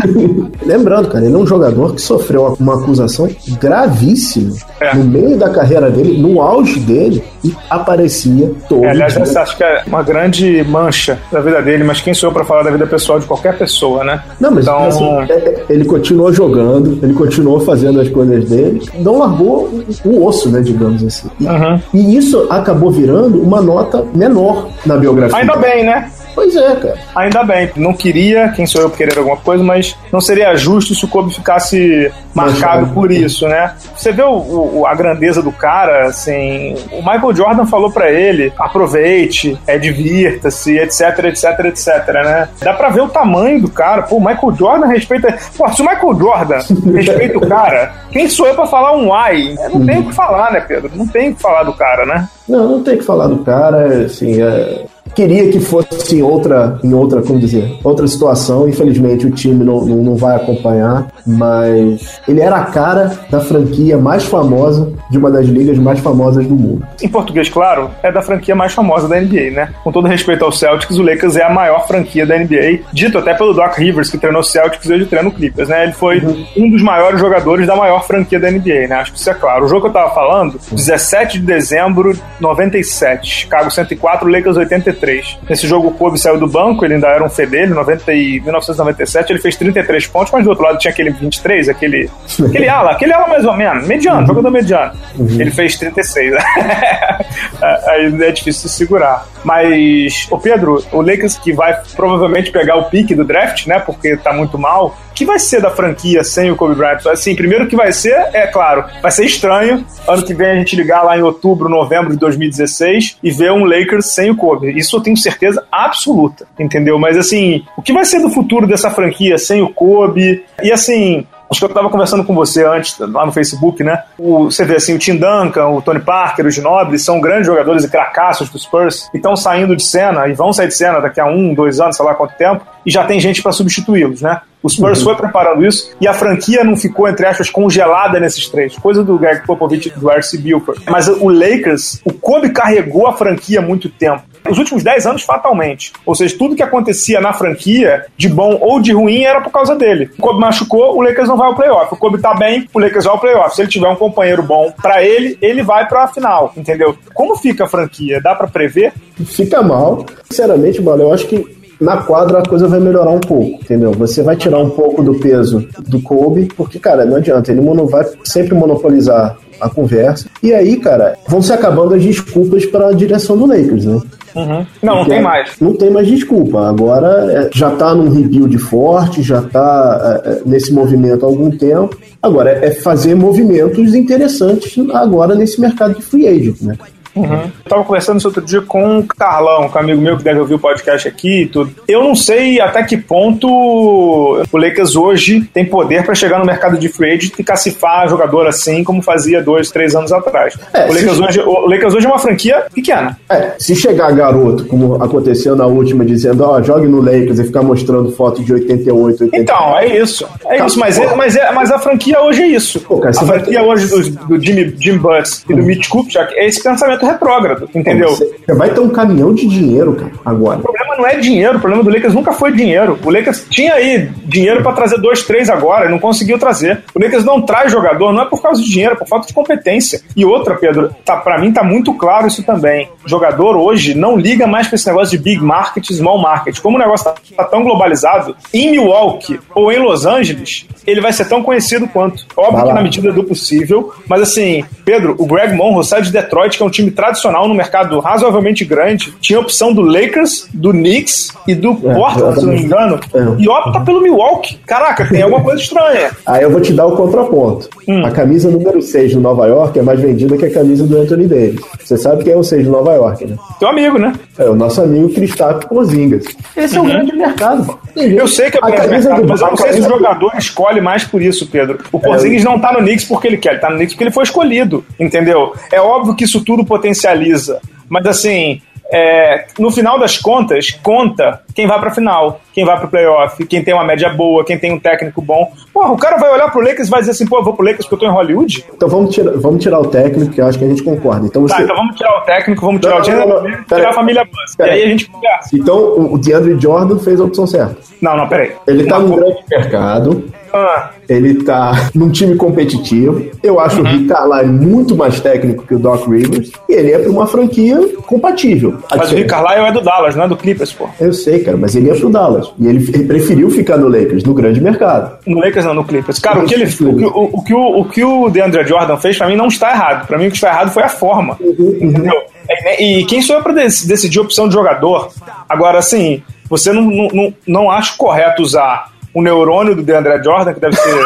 Lembrando, 0.64 1.08
cara, 1.08 1.24
ele 1.24 1.34
é 1.34 1.38
um 1.38 1.46
jogador 1.46 1.94
que 1.94 2.00
sofreu 2.00 2.56
uma 2.58 2.74
acusação 2.74 3.28
gravíssima 3.60 4.54
é. 4.80 4.94
no 4.94 5.04
meio 5.04 5.36
da 5.36 5.50
carreira 5.50 5.90
dele, 5.90 6.18
no 6.18 6.40
auge 6.40 6.80
dele, 6.80 7.22
e 7.44 7.54
aparecia 7.68 8.52
todo. 8.68 8.84
É, 8.84 8.90
aliás, 8.90 9.14
dia. 9.14 9.40
acho 9.40 9.56
que 9.56 9.64
é 9.64 9.82
uma 9.86 10.02
grande 10.02 10.62
mancha 10.64 11.18
da 11.30 11.40
vida 11.40 11.60
dele, 11.62 11.84
mas 11.84 12.00
quem 12.00 12.14
sou 12.14 12.30
eu 12.30 12.32
pra 12.32 12.44
falar 12.44 12.62
da 12.62 12.70
vida 12.70 12.86
pessoal 12.86 13.18
de 13.18 13.26
qualquer 13.26 13.56
pessoa, 13.58 14.04
né? 14.04 14.22
Não, 14.40 14.50
mas 14.50 14.64
então... 14.64 14.86
assim, 14.86 15.04
é, 15.28 15.32
é, 15.32 15.64
ele 15.68 15.84
continuou 15.84 16.32
jogando, 16.32 16.98
ele 17.02 17.14
continuou 17.14 17.60
fazendo 17.60 18.00
as 18.00 18.08
coisas 18.08 18.48
dele, 18.48 18.82
não 18.94 19.18
largou 19.18 19.70
o 20.04 20.24
osso, 20.24 20.50
né, 20.50 20.60
digamos 20.60 21.02
assim. 21.04 21.28
E, 21.40 21.46
uhum. 21.46 21.80
e 21.94 22.16
isso 22.16 22.46
acabou 22.50 22.90
virando 22.90 23.40
uma 23.40 23.60
nota 23.60 24.04
menor 24.14 24.68
na 24.84 24.96
biografia. 24.96 25.38
Ainda 25.38 25.56
bem, 25.56 25.84
né? 25.84 26.10
Pois 26.34 26.54
é, 26.56 26.76
cara. 26.76 26.98
Ainda 27.14 27.44
bem. 27.44 27.70
Não 27.76 27.92
queria, 27.92 28.48
quem 28.50 28.66
sou 28.66 28.80
eu 28.80 28.90
querer 28.90 29.18
alguma 29.18 29.36
coisa, 29.36 29.62
mas 29.62 29.96
não 30.10 30.20
seria 30.20 30.54
justo 30.56 30.94
se 30.94 31.04
o 31.04 31.08
Kobe 31.08 31.34
ficasse 31.34 32.10
marcado 32.34 32.88
por 32.88 33.10
isso, 33.10 33.46
né? 33.46 33.74
Você 33.96 34.12
vê 34.12 34.22
o, 34.22 34.80
o, 34.80 34.86
a 34.86 34.94
grandeza 34.94 35.42
do 35.42 35.52
cara, 35.52 36.06
assim. 36.06 36.74
O 36.92 36.98
Michael 36.98 37.34
Jordan 37.34 37.66
falou 37.66 37.90
para 37.90 38.10
ele: 38.10 38.52
aproveite, 38.58 39.58
é, 39.66 39.78
divirta-se, 39.78 40.78
etc, 40.78 41.24
etc, 41.24 41.44
etc, 41.66 41.86
né? 42.14 42.48
Dá 42.60 42.72
pra 42.72 42.88
ver 42.88 43.02
o 43.02 43.08
tamanho 43.08 43.60
do 43.60 43.70
cara. 43.70 44.02
Pô, 44.02 44.16
o 44.16 44.24
Michael 44.24 44.54
Jordan 44.54 44.86
respeita. 44.86 45.36
Pô, 45.56 45.68
se 45.70 45.82
o 45.82 45.84
Michael 45.84 46.18
Jordan 46.18 46.58
respeita 46.92 47.38
o 47.38 47.48
cara, 47.48 47.92
quem 48.10 48.28
sou 48.28 48.46
eu 48.46 48.54
pra 48.54 48.66
falar 48.66 48.96
um 48.96 49.12
ai? 49.12 49.54
Não 49.72 49.84
tem 49.84 49.98
o 50.00 50.06
que 50.06 50.14
falar, 50.14 50.52
né, 50.52 50.60
Pedro? 50.60 50.90
Não 50.94 51.06
tem 51.06 51.30
o 51.30 51.34
que 51.34 51.42
falar 51.42 51.64
do 51.64 51.72
cara, 51.74 52.06
né? 52.06 52.28
Não, 52.48 52.68
não 52.68 52.82
tem 52.82 52.94
o 52.94 52.98
que 52.98 53.04
falar 53.04 53.28
do 53.28 53.38
cara, 53.38 54.04
assim, 54.04 54.42
é, 54.42 54.84
queria 55.14 55.50
que 55.50 55.60
fosse 55.60 56.16
em 56.16 56.22
outra, 56.22 56.78
em 56.82 56.92
outra, 56.92 57.22
como 57.22 57.38
dizer, 57.38 57.78
outra 57.82 58.06
situação. 58.06 58.68
Infelizmente 58.68 59.26
o 59.26 59.30
time 59.30 59.64
não, 59.64 59.84
não, 59.84 59.96
não, 59.96 60.16
vai 60.16 60.36
acompanhar, 60.36 61.08
mas 61.26 62.20
ele 62.28 62.40
era 62.40 62.56
a 62.56 62.64
cara 62.66 63.12
da 63.30 63.40
franquia 63.40 63.96
mais 63.98 64.24
famosa 64.24 64.92
de 65.10 65.18
uma 65.18 65.30
das 65.30 65.46
ligas 65.46 65.78
mais 65.78 66.00
famosas 66.00 66.46
do 66.46 66.54
mundo. 66.54 66.86
Em 67.02 67.08
português, 67.08 67.48
claro, 67.48 67.90
é 68.02 68.10
da 68.10 68.22
franquia 68.22 68.54
mais 68.54 68.72
famosa 68.72 69.08
da 69.08 69.20
NBA, 69.20 69.50
né? 69.50 69.74
Com 69.82 69.92
todo 69.92 70.08
respeito 70.08 70.44
ao 70.44 70.52
Celtics, 70.52 70.98
o 70.98 71.02
Lakers 71.02 71.36
é 71.36 71.44
a 71.44 71.50
maior 71.50 71.86
franquia 71.86 72.26
da 72.26 72.38
NBA, 72.38 72.80
dito 72.92 73.18
até 73.18 73.34
pelo 73.34 73.52
Doc 73.52 73.76
Rivers, 73.76 74.10
que 74.10 74.18
treinou 74.18 74.42
Celtics 74.42 74.88
e 74.88 74.92
hoje 74.92 75.06
treina 75.06 75.28
o 75.28 75.32
Clippers, 75.32 75.68
né? 75.68 75.84
Ele 75.84 75.92
foi 75.92 76.18
uhum. 76.20 76.46
um 76.56 76.70
dos 76.70 76.82
maiores 76.82 77.20
jogadores 77.20 77.66
da 77.66 77.76
maior 77.76 78.04
franquia 78.06 78.38
da 78.38 78.50
NBA, 78.50 78.88
né? 78.88 78.96
Acho 78.96 79.12
que 79.12 79.18
isso 79.18 79.30
é 79.30 79.34
claro. 79.34 79.64
O 79.64 79.68
jogo 79.68 79.82
que 79.82 79.88
eu 79.88 79.92
tava 79.92 80.14
falando, 80.14 80.58
17 80.70 81.40
de 81.40 81.46
dezembro 81.46 82.16
97, 82.40 83.28
Chicago 83.28 83.70
104, 83.70 84.28
Lakers 84.28 84.56
83. 84.56 85.01
33. 85.02 85.38
Nesse 85.48 85.66
jogo, 85.66 85.88
o 85.88 85.92
Kobe 85.92 86.18
saiu 86.18 86.38
do 86.38 86.46
banco, 86.46 86.84
ele 86.84 86.94
ainda 86.94 87.08
era 87.08 87.24
um 87.24 87.28
fedelho, 87.28 87.74
90 87.74 88.12
e 88.14 88.40
1997, 88.40 89.32
ele 89.32 89.40
fez 89.40 89.56
33 89.56 90.06
pontos, 90.06 90.32
mas 90.32 90.44
do 90.44 90.50
outro 90.50 90.64
lado 90.64 90.78
tinha 90.78 90.92
aquele 90.92 91.10
23, 91.10 91.68
aquele, 91.68 92.08
aquele 92.46 92.68
ala, 92.68 92.92
aquele 92.92 93.12
ala 93.12 93.26
mais 93.26 93.44
ou 93.44 93.54
menos, 93.54 93.86
mediano, 93.86 94.20
uhum. 94.20 94.26
jogador 94.26 94.50
mediano. 94.50 94.92
Uhum. 95.18 95.40
Ele 95.40 95.50
fez 95.50 95.76
36. 95.76 96.34
Aí 97.88 98.22
é 98.22 98.30
difícil 98.30 98.68
se 98.68 98.76
segurar. 98.76 99.26
Mas, 99.44 100.28
o 100.30 100.38
Pedro, 100.38 100.82
o 100.92 101.02
Lakers 101.02 101.36
que 101.36 101.52
vai 101.52 101.76
provavelmente 101.96 102.52
pegar 102.52 102.76
o 102.76 102.84
pique 102.84 103.14
do 103.14 103.24
draft, 103.24 103.66
né, 103.66 103.80
porque 103.80 104.16
tá 104.16 104.32
muito 104.32 104.56
mal, 104.56 104.96
que 105.14 105.24
vai 105.24 105.38
ser 105.38 105.60
da 105.60 105.70
franquia 105.70 106.24
sem 106.24 106.50
o 106.50 106.56
Kobe 106.56 106.74
Bryant? 106.74 107.06
Assim, 107.06 107.34
primeiro 107.34 107.66
que 107.66 107.76
vai 107.76 107.92
ser, 107.92 108.14
é 108.32 108.46
claro, 108.46 108.84
vai 109.00 109.10
ser 109.10 109.24
estranho. 109.24 109.84
Ano 110.06 110.24
que 110.24 110.34
vem 110.34 110.50
a 110.50 110.54
gente 110.56 110.76
ligar 110.76 111.02
lá 111.02 111.16
em 111.16 111.22
outubro, 111.22 111.68
novembro 111.68 112.12
de 112.12 112.18
2016 112.18 113.18
e 113.22 113.30
ver 113.30 113.52
um 113.52 113.64
Lakers 113.64 114.06
sem 114.06 114.30
o 114.30 114.36
Kobe. 114.36 114.76
Isso 114.76 114.96
eu 114.96 115.00
tenho 115.00 115.16
certeza 115.16 115.64
absoluta, 115.70 116.46
entendeu? 116.58 116.98
Mas 116.98 117.16
assim, 117.16 117.64
o 117.76 117.82
que 117.82 117.92
vai 117.92 118.04
ser 118.04 118.20
do 118.20 118.30
futuro 118.30 118.66
dessa 118.66 118.90
franquia 118.90 119.38
sem 119.38 119.62
o 119.62 119.68
Kobe? 119.72 120.44
E 120.62 120.72
assim, 120.72 121.26
Acho 121.52 121.60
que 121.60 121.66
eu 121.66 121.68
estava 121.68 121.90
conversando 121.90 122.24
com 122.24 122.34
você 122.34 122.64
antes, 122.64 122.98
lá 122.98 123.26
no 123.26 123.30
Facebook, 123.30 123.84
né? 123.84 124.02
O, 124.18 124.44
você 124.44 124.64
vê 124.64 124.76
assim, 124.76 124.94
o 124.94 124.98
Tim 124.98 125.16
Duncan, 125.16 125.68
o 125.68 125.82
Tony 125.82 126.00
Parker, 126.00 126.46
o 126.46 126.50
Ginobili 126.50 126.98
são 126.98 127.20
grandes 127.20 127.46
jogadores 127.46 127.84
e 127.84 127.90
cracassos 127.90 128.48
do 128.48 128.58
Spurs 128.58 129.10
e 129.12 129.18
estão 129.18 129.36
saindo 129.36 129.76
de 129.76 129.82
cena 129.82 130.26
e 130.28 130.32
vão 130.32 130.50
sair 130.50 130.68
de 130.68 130.74
cena 130.74 130.98
daqui 130.98 131.20
a 131.20 131.26
um, 131.26 131.52
dois 131.52 131.78
anos, 131.78 131.94
sei 131.94 132.06
lá 132.06 132.14
quanto 132.14 132.34
tempo, 132.36 132.64
e 132.86 132.90
já 132.90 133.04
tem 133.04 133.20
gente 133.20 133.42
para 133.42 133.52
substituí-los, 133.52 134.22
né? 134.22 134.40
O 134.62 134.68
Spurs 134.70 135.00
uhum. 135.00 135.04
foi 135.04 135.16
preparando 135.16 135.66
isso 135.66 135.94
e 136.00 136.08
a 136.08 136.14
franquia 136.14 136.64
não 136.64 136.74
ficou, 136.74 137.06
entre 137.06 137.26
aspas, 137.26 137.50
congelada 137.50 138.18
nesses 138.18 138.48
três. 138.48 138.78
Coisa 138.78 139.04
do 139.04 139.18
Greg 139.18 139.44
Popovich 139.44 139.88
e 139.88 140.00
do 140.00 140.10
R.C. 140.10 140.38
Buford. 140.38 140.82
Mas 140.88 141.06
o 141.06 141.28
Lakers, 141.28 142.00
o 142.04 142.12
Kobe 142.14 142.50
carregou 142.50 143.06
a 143.06 143.12
franquia 143.12 143.58
há 143.58 143.62
muito 143.62 143.90
tempo. 143.90 144.22
Os 144.48 144.58
últimos 144.58 144.82
10 144.82 145.06
anos, 145.06 145.22
fatalmente. 145.22 145.92
Ou 146.04 146.14
seja, 146.14 146.36
tudo 146.36 146.56
que 146.56 146.62
acontecia 146.62 147.20
na 147.20 147.32
franquia, 147.32 148.06
de 148.16 148.28
bom 148.28 148.58
ou 148.60 148.80
de 148.80 148.92
ruim, 148.92 149.22
era 149.22 149.40
por 149.40 149.50
causa 149.50 149.74
dele. 149.74 150.10
O 150.18 150.22
Kobe 150.22 150.40
machucou, 150.40 150.96
o 150.96 151.02
Lakers 151.02 151.28
não 151.28 151.36
vai 151.36 151.48
ao 151.48 151.54
playoff. 151.54 151.94
O 151.94 151.96
Kobe 151.96 152.20
tá 152.20 152.34
bem, 152.34 152.68
o 152.72 152.78
Lakers 152.78 153.04
vai 153.04 153.14
ao 153.14 153.20
playoff. 153.20 153.54
Se 153.54 153.62
ele 153.62 153.70
tiver 153.70 153.88
um 153.88 153.96
companheiro 153.96 154.42
bom 154.42 154.72
para 154.82 155.02
ele, 155.02 155.38
ele 155.40 155.62
vai 155.62 155.86
pra 155.86 156.08
final, 156.08 156.52
entendeu? 156.56 156.96
Como 157.14 157.36
fica 157.36 157.64
a 157.64 157.68
franquia? 157.68 158.20
Dá 158.20 158.34
para 158.34 158.48
prever? 158.48 158.92
Fica 159.24 159.62
mal. 159.62 160.04
Sinceramente, 160.28 160.80
Bola, 160.80 161.02
eu 161.02 161.12
acho 161.12 161.26
que 161.26 161.62
na 161.80 161.96
quadra 161.98 162.38
a 162.38 162.48
coisa 162.48 162.68
vai 162.68 162.78
melhorar 162.78 163.10
um 163.10 163.20
pouco, 163.20 163.60
entendeu? 163.60 163.92
Você 163.92 164.22
vai 164.22 164.36
tirar 164.36 164.58
um 164.58 164.70
pouco 164.70 165.02
do 165.02 165.18
peso 165.18 165.66
do 165.80 166.00
Kobe, 166.00 166.48
porque, 166.56 166.78
cara, 166.78 167.04
não 167.04 167.16
adianta, 167.16 167.50
ele 167.50 167.60
vai 167.86 168.04
sempre 168.24 168.54
monopolizar 168.54 169.36
a 169.60 169.68
conversa. 169.68 170.28
E 170.42 170.52
aí, 170.54 170.76
cara, 170.76 171.16
vão 171.26 171.42
se 171.42 171.52
acabando 171.52 171.94
as 171.94 172.02
desculpas 172.02 172.64
para 172.66 172.88
a 172.88 172.92
direção 172.92 173.36
do 173.36 173.46
Lakers, 173.46 173.84
né? 173.84 174.00
Uhum. 174.34 174.66
Não, 174.82 174.96
não 174.96 175.04
tem 175.04 175.22
mais. 175.22 175.60
Não 175.60 175.74
tem 175.74 175.90
mais 175.90 176.06
desculpa. 176.06 176.68
Agora 176.68 177.32
é, 177.32 177.50
já 177.52 177.70
tá 177.70 177.94
num 177.94 178.10
rebuild 178.10 178.56
forte, 178.58 179.22
já 179.22 179.42
tá 179.42 180.22
é, 180.24 180.28
é, 180.30 180.42
nesse 180.46 180.72
movimento 180.72 181.24
há 181.24 181.28
algum 181.28 181.50
tempo. 181.50 181.96
Agora 182.22 182.50
é 182.50 182.70
fazer 182.70 183.14
movimentos 183.14 183.94
interessantes 183.94 184.74
agora 184.92 185.34
nesse 185.34 185.60
mercado 185.60 185.94
de 185.94 186.02
free 186.02 186.26
agent, 186.26 186.60
né? 186.62 186.76
Uhum. 187.14 187.50
tava 187.68 187.84
conversando 187.84 188.18
isso 188.18 188.28
outro 188.28 188.42
dia 188.42 188.62
com 188.62 188.98
o 188.98 189.06
Carlão, 189.06 189.68
com 189.68 189.78
um 189.78 189.82
amigo 189.82 190.00
meu 190.00 190.16
que 190.16 190.24
deve 190.24 190.40
ouvir 190.40 190.54
o 190.54 190.58
podcast 190.58 191.06
aqui 191.06 191.42
e 191.42 191.46
tudo. 191.46 191.74
Eu 191.86 192.02
não 192.02 192.14
sei 192.14 192.60
até 192.60 192.82
que 192.82 192.96
ponto 192.96 193.48
o 193.48 194.56
Lakers 194.56 194.96
hoje 194.96 195.42
tem 195.52 195.64
poder 195.64 196.04
para 196.04 196.14
chegar 196.14 196.38
no 196.38 196.44
mercado 196.44 196.78
de 196.78 196.88
free 196.88 197.12
agent 197.12 197.38
e 197.38 197.44
cacifar 197.44 198.08
jogador 198.08 198.46
assim 198.46 198.82
como 198.82 199.02
fazia 199.02 199.42
dois, 199.42 199.70
três 199.70 199.94
anos 199.94 200.12
atrás. 200.12 200.56
É, 200.72 200.88
o, 200.88 200.92
Lakers 200.92 201.20
hoje, 201.20 201.40
o 201.40 201.66
Lakers 201.68 201.94
hoje 201.94 202.06
é 202.06 202.08
uma 202.08 202.18
franquia 202.18 202.64
pequena. 202.72 203.18
É, 203.28 203.52
se 203.58 203.76
chegar 203.76 204.12
garoto, 204.12 204.64
como 204.66 205.02
aconteceu 205.02 205.54
na 205.54 205.66
última, 205.66 206.04
dizendo, 206.04 206.44
ó, 206.44 206.56
oh, 206.56 206.62
jogue 206.62 206.86
no 206.86 207.00
Lakers 207.00 207.38
e 207.38 207.44
ficar 207.44 207.62
mostrando 207.62 208.10
foto 208.12 208.42
de 208.42 208.52
88, 208.52 209.24
88. 209.24 209.36
Então, 209.36 209.78
é 209.78 209.98
isso. 209.98 210.26
É 210.46 210.58
tá, 210.58 210.66
isso, 210.66 210.78
mas, 210.78 210.98
é, 210.98 211.14
mas, 211.14 211.36
é, 211.36 211.52
mas 211.52 211.70
a 211.70 211.78
franquia 211.78 212.20
hoje 212.20 212.42
é 212.42 212.46
isso. 212.46 212.80
Pô, 212.80 212.98
cara, 212.98 213.14
a 213.16 213.24
franquia 213.24 213.60
ter... 213.60 213.66
hoje 213.66 213.86
do, 213.88 214.10
do 214.26 214.44
Jimmy, 214.44 214.74
Jim 214.78 214.98
Butts 214.98 215.44
e 215.48 215.54
do 215.54 215.62
Mitch 215.62 215.88
Kupchak 215.88 216.34
é 216.34 216.46
esse 216.46 216.62
pensamento 216.62 217.01
retrógrado, 217.06 217.68
entendeu? 217.74 218.10
Você 218.10 218.54
vai 218.54 218.70
ter 218.70 218.80
um 218.80 218.88
caminhão 218.88 219.34
de 219.34 219.46
dinheiro, 219.46 219.94
cara, 219.94 220.12
agora. 220.24 220.58
O 220.58 220.62
problema 220.62 220.96
não 220.96 221.06
é 221.06 221.16
dinheiro, 221.16 221.58
o 221.58 221.60
problema 221.60 221.82
do 221.82 221.90
Lakers 221.90 222.14
nunca 222.14 222.32
foi 222.32 222.52
dinheiro. 222.52 222.98
O 223.04 223.10
Lakers 223.10 223.46
tinha 223.50 223.74
aí 223.74 224.08
dinheiro 224.24 224.62
para 224.62 224.72
trazer 224.72 224.98
dois, 224.98 225.22
três 225.22 225.48
agora, 225.48 225.86
e 225.86 225.90
não 225.90 225.98
conseguiu 225.98 226.38
trazer. 226.38 226.82
O 226.94 227.02
Lakers 227.02 227.24
não 227.24 227.42
traz 227.42 227.70
jogador, 227.70 228.12
não 228.12 228.22
é 228.22 228.26
por 228.26 228.40
causa 228.40 228.62
de 228.62 228.70
dinheiro, 228.70 228.94
é 228.94 228.96
por 228.96 229.08
falta 229.08 229.26
de 229.26 229.34
competência. 229.34 230.00
E 230.16 230.24
outra, 230.24 230.54
Pedro, 230.54 230.94
tá, 231.04 231.16
para 231.16 231.38
mim 231.38 231.52
tá 231.52 231.62
muito 231.62 231.94
claro 231.94 232.26
isso 232.26 232.42
também. 232.42 232.88
O 233.04 233.08
jogador 233.08 233.56
hoje 233.56 233.94
não 233.94 234.16
liga 234.16 234.46
mais 234.46 234.68
para 234.68 234.76
esse 234.76 234.86
negócio 234.86 235.16
de 235.16 235.22
big 235.22 235.42
market, 235.42 235.84
small 235.90 236.20
market. 236.20 236.60
Como 236.60 236.76
o 236.76 236.80
negócio 236.80 237.06
tá, 237.06 237.14
tá 237.36 237.44
tão 237.44 237.62
globalizado, 237.62 238.36
em 238.52 238.70
Milwaukee 238.70 239.40
ou 239.54 239.72
em 239.72 239.78
Los 239.78 240.06
Angeles, 240.06 240.66
ele 240.86 241.00
vai 241.00 241.12
ser 241.12 241.28
tão 241.28 241.42
conhecido 241.42 241.88
quanto. 241.88 242.24
Óbvio 242.36 242.66
que 242.66 242.72
na 242.72 242.82
medida 242.82 243.12
do 243.12 243.24
possível, 243.24 243.92
mas 244.06 244.22
assim, 244.22 244.64
Pedro, 244.84 245.14
o 245.18 245.26
Greg 245.26 245.54
Monroe 245.54 245.84
sai 245.84 246.02
de 246.02 246.12
Detroit, 246.12 246.56
que 246.56 246.62
é 246.62 246.66
um 246.66 246.70
time 246.70 246.90
tradicional 246.92 247.48
no 247.48 247.54
mercado 247.54 247.98
razoavelmente 248.00 248.64
grande, 248.64 249.12
tinha 249.20 249.38
a 249.38 249.42
opção 249.42 249.72
do 249.72 249.82
Lakers, 249.82 250.48
do 250.52 250.70
Knicks 250.70 251.32
e 251.46 251.54
do 251.54 251.72
é, 251.72 251.94
Portland, 251.94 252.40
se 252.40 252.46
não 252.46 252.52
me 252.54 252.62
engano, 252.62 253.00
é. 253.14 253.42
e 253.42 253.48
opta 253.48 253.80
pelo 253.80 254.00
Milwaukee. 254.00 254.58
Caraca, 254.66 255.06
tem 255.08 255.22
alguma 255.22 255.42
coisa 255.42 255.60
estranha. 255.60 256.10
Aí 256.26 256.42
eu 256.42 256.50
vou 256.50 256.60
te 256.60 256.72
dar 256.72 256.86
o 256.86 256.96
contraponto. 256.96 257.68
Hum. 257.88 258.04
A 258.04 258.10
camisa 258.10 258.50
número 258.50 258.80
6 258.80 259.14
do 259.14 259.20
Nova 259.20 259.46
York 259.46 259.78
é 259.78 259.82
mais 259.82 260.00
vendida 260.00 260.36
que 260.36 260.46
a 260.46 260.52
camisa 260.52 260.86
do 260.86 260.96
Anthony 260.98 261.26
Davis. 261.26 261.60
Você 261.82 261.96
sabe 261.96 262.24
quem 262.24 262.32
é 262.32 262.36
o 262.36 262.44
6 262.44 262.64
do 262.66 262.72
Nova 262.72 262.92
York, 262.92 263.26
né? 263.26 263.36
Teu 263.58 263.68
amigo, 263.68 263.98
né? 263.98 264.12
É, 264.38 264.48
o 264.48 264.54
nosso 264.54 264.80
amigo 264.80 265.08
Kristaps 265.10 265.66
Pozingas. 265.68 266.24
Esse 266.56 266.78
uhum. 266.78 266.84
é 266.84 266.88
um 266.88 266.90
grande 266.90 267.16
mercado. 267.16 267.78
Eu 267.96 268.26
sei 268.26 268.50
que 268.50 268.58
é 268.58 268.60
o 268.60 268.64
mercado, 268.64 269.22
do... 269.22 269.28
mas 269.28 269.40
eu 269.40 269.48
não 269.48 269.56
sei 269.56 269.72
se 269.74 269.80
o 269.80 269.88
jogador 269.88 270.32
escolhe 270.36 270.80
mais 270.80 271.04
por 271.04 271.20
isso, 271.20 271.46
Pedro. 271.46 271.78
O 271.92 272.00
Porzingis 272.00 272.42
é, 272.42 272.44
não 272.44 272.60
tá 272.60 272.72
no 272.72 272.78
Knicks 272.78 273.04
porque 273.04 273.26
ele 273.26 273.36
quer, 273.36 273.52
ele 273.52 273.58
tá 273.60 273.68
no 273.70 273.76
Knicks 273.76 273.94
porque 273.94 274.04
ele 274.04 274.10
foi 274.10 274.24
escolhido, 274.24 274.84
entendeu? 274.98 275.54
É 275.70 275.80
óbvio 275.80 276.14
que 276.14 276.24
isso 276.24 276.42
tudo 276.44 276.64
potencializa 276.64 277.60
mas 277.92 278.06
assim, 278.06 278.62
é, 278.92 279.46
no 279.58 279.70
final 279.70 279.98
das 279.98 280.18
contas, 280.18 280.70
conta 280.82 281.40
quem 281.54 281.66
vai 281.66 281.80
pra 281.80 281.90
final, 281.90 282.40
quem 282.52 282.64
vai 282.64 282.78
pro 282.78 282.88
playoff, 282.88 283.44
quem 283.46 283.64
tem 283.64 283.72
uma 283.72 283.84
média 283.84 284.10
boa, 284.10 284.44
quem 284.44 284.58
tem 284.58 284.70
um 284.72 284.78
técnico 284.78 285.22
bom. 285.22 285.50
Porra, 285.72 285.92
o 285.92 285.96
cara 285.96 286.18
vai 286.18 286.30
olhar 286.30 286.50
pro 286.50 286.60
Lakers 286.60 286.88
e 286.88 286.90
vai 286.90 287.00
dizer 287.00 287.12
assim, 287.12 287.26
pô, 287.26 287.38
eu 287.38 287.44
vou 287.44 287.54
pro 287.54 287.64
Lakers 287.64 287.86
porque 287.86 287.94
eu 287.94 288.10
tô 288.10 288.14
em 288.14 288.14
Hollywood? 288.14 288.64
Então 288.74 288.88
vamos 288.88 289.14
tirar, 289.14 289.32
vamos 289.38 289.62
tirar 289.62 289.80
o 289.80 289.86
técnico, 289.86 290.32
que 290.32 290.40
eu 290.40 290.46
acho 290.46 290.58
que 290.58 290.64
a 290.64 290.68
gente 290.68 290.82
concorda. 290.82 291.26
Então 291.26 291.40
você... 291.40 291.54
Tá, 291.54 291.62
então 291.62 291.76
vamos 291.76 291.96
tirar 291.96 292.18
o 292.18 292.20
técnico, 292.20 292.66
vamos 292.66 292.80
tirar 292.82 293.00
não, 293.00 293.38
o 293.38 293.48
não, 293.48 293.64
tirar 293.64 293.88
a 293.88 293.92
família 293.94 294.24
Bus. 294.24 294.54
E 294.58 294.62
aí 294.62 294.82
a 294.82 294.88
gente 294.88 295.10
conversa. 295.10 295.56
Então 295.56 296.12
o 296.12 296.18
DeAndre 296.18 296.60
Jordan 296.60 296.98
fez 296.98 297.18
a 297.18 297.24
opção 297.24 297.46
certa. 297.46 297.76
Não, 298.00 298.16
não, 298.16 298.28
peraí. 298.28 298.52
Ele 298.66 298.84
tá 298.86 298.98
no 298.98 299.16
grande 299.16 299.38
mercado. 299.50 300.24
Ah. 300.52 300.90
Ele 301.08 301.42
tá 301.42 301.90
num 301.94 302.10
time 302.10 302.36
competitivo. 302.36 303.30
Eu 303.42 303.58
acho 303.58 303.80
uhum. 303.80 303.82
o 303.82 303.86
Rick 303.86 304.06
Carlisle 304.06 304.52
muito 304.52 304.96
mais 304.96 305.20
técnico 305.20 305.66
que 305.66 305.74
o 305.74 305.78
Doc 305.78 306.06
Rivers. 306.06 306.50
E 306.68 306.72
ele 306.72 306.92
é 306.92 306.98
pra 306.98 307.10
uma 307.10 307.26
franquia 307.26 307.78
compatível. 308.06 308.78
Mas 308.90 309.12
o 309.12 309.14
Rick 309.14 309.28
Carlisle 309.28 309.66
é 309.66 309.72
do 309.72 309.80
Dallas, 309.80 310.14
não 310.14 310.24
é 310.24 310.28
do 310.28 310.36
Clippers, 310.36 310.72
pô. 310.72 310.88
Eu 311.00 311.12
sei, 311.12 311.40
cara, 311.40 311.56
mas 311.56 311.74
ele 311.74 311.90
é 311.90 311.94
pro 311.94 312.10
Dallas. 312.10 312.52
E 312.58 312.66
ele 312.66 313.04
preferiu 313.04 313.50
ficar 313.50 313.76
no 313.76 313.88
Lakers, 313.88 314.24
no 314.24 314.34
grande 314.34 314.60
mercado. 314.60 315.18
No 315.26 315.38
Lakers 315.40 315.64
não, 315.64 315.74
no 315.74 315.84
Clippers. 315.84 316.18
Cara, 316.18 316.40
o 316.40 316.46
que, 316.46 316.54
ele, 316.54 316.64
o, 316.80 317.08
o, 317.08 317.38
o, 317.38 317.44
que 317.44 317.54
o, 317.54 317.80
o 317.80 317.84
que 317.84 318.04
o 318.04 318.28
DeAndre 318.28 318.66
Jordan 318.66 318.96
fez, 318.96 319.16
pra 319.16 319.28
mim, 319.28 319.36
não 319.36 319.48
está 319.48 319.70
errado. 319.70 320.06
Pra 320.06 320.18
mim, 320.18 320.26
o 320.26 320.30
que 320.30 320.36
está 320.36 320.48
errado 320.48 320.70
foi 320.70 320.82
a 320.82 320.88
forma. 320.88 321.36
Uhum, 321.40 321.54
uhum. 321.58 321.88
entendeu? 321.88 322.22
Né, 322.64 322.80
e 322.80 323.04
quem 323.06 323.22
sou 323.22 323.36
eu 323.36 323.42
pra 323.42 323.52
decidir 323.52 324.18
a 324.18 324.22
opção 324.22 324.48
de 324.48 324.54
jogador? 324.54 325.10
Agora, 325.48 325.78
assim, 325.78 326.22
você 326.48 326.72
não, 326.72 326.82
não, 326.82 327.34
não 327.46 327.70
acha 327.70 327.94
correto 327.96 328.42
usar 328.42 328.91
o 329.14 329.22
neurônio 329.22 329.74
do 329.74 329.82
DeAndre 329.82 330.22
Jordan, 330.22 330.54
que 330.54 330.60
deve 330.60 330.76
ser. 330.76 331.04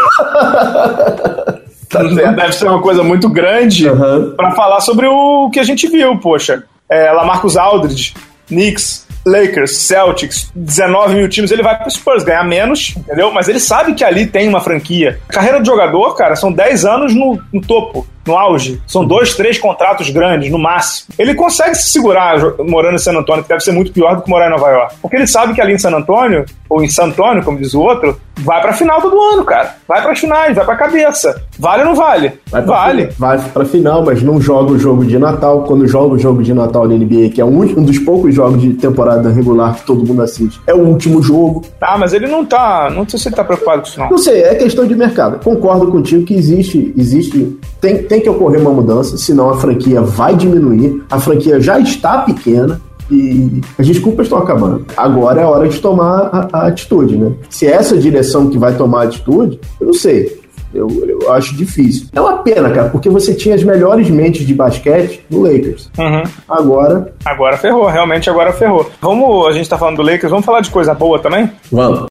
deve 2.36 2.52
ser 2.52 2.68
uma 2.68 2.82
coisa 2.82 3.02
muito 3.02 3.28
grande 3.28 3.88
uhum. 3.88 4.34
para 4.36 4.52
falar 4.52 4.80
sobre 4.80 5.06
o 5.06 5.50
que 5.50 5.60
a 5.60 5.64
gente 5.64 5.88
viu, 5.88 6.18
poxa. 6.18 6.64
É, 6.88 7.10
Lamarcus 7.10 7.56
Aldridge, 7.56 8.14
Knicks, 8.46 9.06
Lakers, 9.26 9.76
Celtics, 9.76 10.50
19 10.54 11.14
mil 11.14 11.28
times, 11.28 11.50
ele 11.50 11.62
vai 11.62 11.76
pro 11.76 11.90
Spurs 11.90 12.22
ganhar 12.22 12.44
menos, 12.44 12.94
entendeu? 12.96 13.32
Mas 13.32 13.48
ele 13.48 13.58
sabe 13.58 13.94
que 13.94 14.04
ali 14.04 14.26
tem 14.26 14.48
uma 14.48 14.60
franquia. 14.60 15.18
Carreira 15.28 15.60
de 15.60 15.66
jogador, 15.66 16.14
cara, 16.14 16.36
são 16.36 16.52
10 16.52 16.84
anos 16.84 17.14
no, 17.14 17.40
no 17.52 17.60
topo 17.60 18.06
no 18.26 18.36
auge. 18.36 18.80
São 18.86 19.04
dois, 19.04 19.34
três 19.34 19.58
contratos 19.58 20.10
grandes, 20.10 20.50
no 20.50 20.58
máximo. 20.58 21.08
Ele 21.18 21.34
consegue 21.34 21.74
se 21.74 21.90
segurar 21.90 22.38
morando 22.58 22.94
em 22.94 22.98
San 22.98 23.12
Antônio, 23.12 23.42
que 23.42 23.48
deve 23.48 23.62
ser 23.62 23.72
muito 23.72 23.92
pior 23.92 24.16
do 24.16 24.22
que 24.22 24.30
morar 24.30 24.48
em 24.48 24.50
Nova 24.50 24.68
York. 24.70 24.96
Porque 25.00 25.16
ele 25.16 25.26
sabe 25.26 25.54
que 25.54 25.60
ali 25.60 25.74
em 25.74 25.78
San 25.78 25.94
Antônio, 25.94 26.44
ou 26.68 26.82
em 26.82 26.88
San 26.88 27.04
Antônio, 27.04 27.44
como 27.44 27.58
diz 27.58 27.74
o 27.74 27.80
outro, 27.80 28.18
vai 28.38 28.60
pra 28.60 28.72
final 28.72 29.00
todo 29.00 29.20
ano, 29.20 29.44
cara. 29.44 29.76
Vai 29.86 30.02
pra 30.02 30.14
finais, 30.14 30.54
vai 30.54 30.64
pra 30.64 30.76
cabeça. 30.76 31.42
Vale 31.58 31.82
ou 31.82 31.88
não 31.88 31.94
vale? 31.94 32.32
Vai 32.50 32.62
pra 32.62 32.74
vale. 32.74 33.08
Vai 33.18 33.38
pra 33.38 33.64
final, 33.64 34.04
mas 34.04 34.22
não 34.22 34.40
joga 34.40 34.72
o 34.72 34.78
jogo 34.78 35.04
de 35.04 35.18
Natal. 35.18 35.62
Quando 35.64 35.86
joga 35.86 36.14
o 36.14 36.18
jogo 36.18 36.42
de 36.42 36.52
Natal 36.52 36.86
na 36.88 36.94
NBA, 36.94 37.30
que 37.34 37.40
é 37.40 37.44
um, 37.44 37.60
um 37.62 37.82
dos 37.82 37.98
poucos 37.98 38.34
jogos 38.34 38.60
de 38.60 38.74
temporada 38.74 39.30
regular 39.30 39.76
que 39.76 39.86
todo 39.86 40.04
mundo 40.04 40.22
assiste, 40.22 40.60
é 40.66 40.74
o 40.74 40.78
último 40.78 41.22
jogo. 41.22 41.64
Ah, 41.80 41.96
mas 41.96 42.12
ele 42.12 42.26
não 42.26 42.44
tá. 42.44 42.90
Não 42.90 43.08
sei 43.08 43.18
se 43.18 43.28
ele 43.28 43.36
tá 43.36 43.44
preocupado 43.44 43.82
com 43.82 43.88
isso, 43.88 44.00
não. 44.00 44.10
Não 44.10 44.18
sei, 44.18 44.42
é 44.42 44.54
questão 44.54 44.86
de 44.86 44.94
mercado. 44.94 45.42
Concordo 45.42 45.90
contigo 45.90 46.24
que 46.24 46.34
existe. 46.34 46.92
existe 46.96 47.56
tem, 47.80 48.02
tem 48.02 48.15
que 48.20 48.28
ocorrer 48.28 48.60
uma 48.60 48.70
mudança, 48.70 49.16
senão 49.16 49.50
a 49.50 49.56
franquia 49.56 50.00
vai 50.00 50.34
diminuir. 50.34 51.02
A 51.10 51.18
franquia 51.18 51.60
já 51.60 51.78
está 51.78 52.18
pequena 52.18 52.80
e 53.10 53.60
as 53.78 53.86
desculpas 53.86 54.26
estão 54.26 54.38
acabando. 54.38 54.84
Agora 54.96 55.40
é 55.40 55.44
hora 55.44 55.68
de 55.68 55.78
tomar 55.80 56.30
a, 56.32 56.48
a, 56.52 56.66
atitude, 56.66 57.16
né? 57.16 57.32
Se 57.48 57.66
é 57.66 57.72
essa 57.72 57.96
direção 57.96 58.48
que 58.50 58.58
vai 58.58 58.74
tomar 58.76 59.02
a 59.02 59.04
atitude, 59.04 59.60
eu 59.80 59.86
não 59.86 59.94
sei. 59.94 60.40
Eu, 60.74 60.88
eu 61.06 61.32
acho 61.32 61.56
difícil. 61.56 62.08
É 62.12 62.20
uma 62.20 62.38
pena, 62.38 62.68
cara, 62.70 62.90
porque 62.90 63.08
você 63.08 63.32
tinha 63.34 63.54
as 63.54 63.62
melhores 63.62 64.10
mentes 64.10 64.46
de 64.46 64.52
basquete 64.52 65.24
no 65.30 65.42
Lakers. 65.42 65.90
Uhum. 65.96 66.22
Agora. 66.48 67.14
Agora 67.24 67.56
ferrou, 67.56 67.86
realmente 67.86 68.28
agora 68.28 68.52
ferrou. 68.52 68.90
Vamos, 69.00 69.46
a 69.46 69.52
gente 69.52 69.68
tá 69.68 69.78
falando 69.78 69.96
do 69.96 70.02
Lakers, 70.02 70.30
vamos 70.30 70.44
falar 70.44 70.60
de 70.60 70.70
coisa 70.70 70.92
boa 70.92 71.18
também? 71.18 71.50
Vamos. 71.70 72.06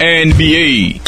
NBA. 0.00 1.03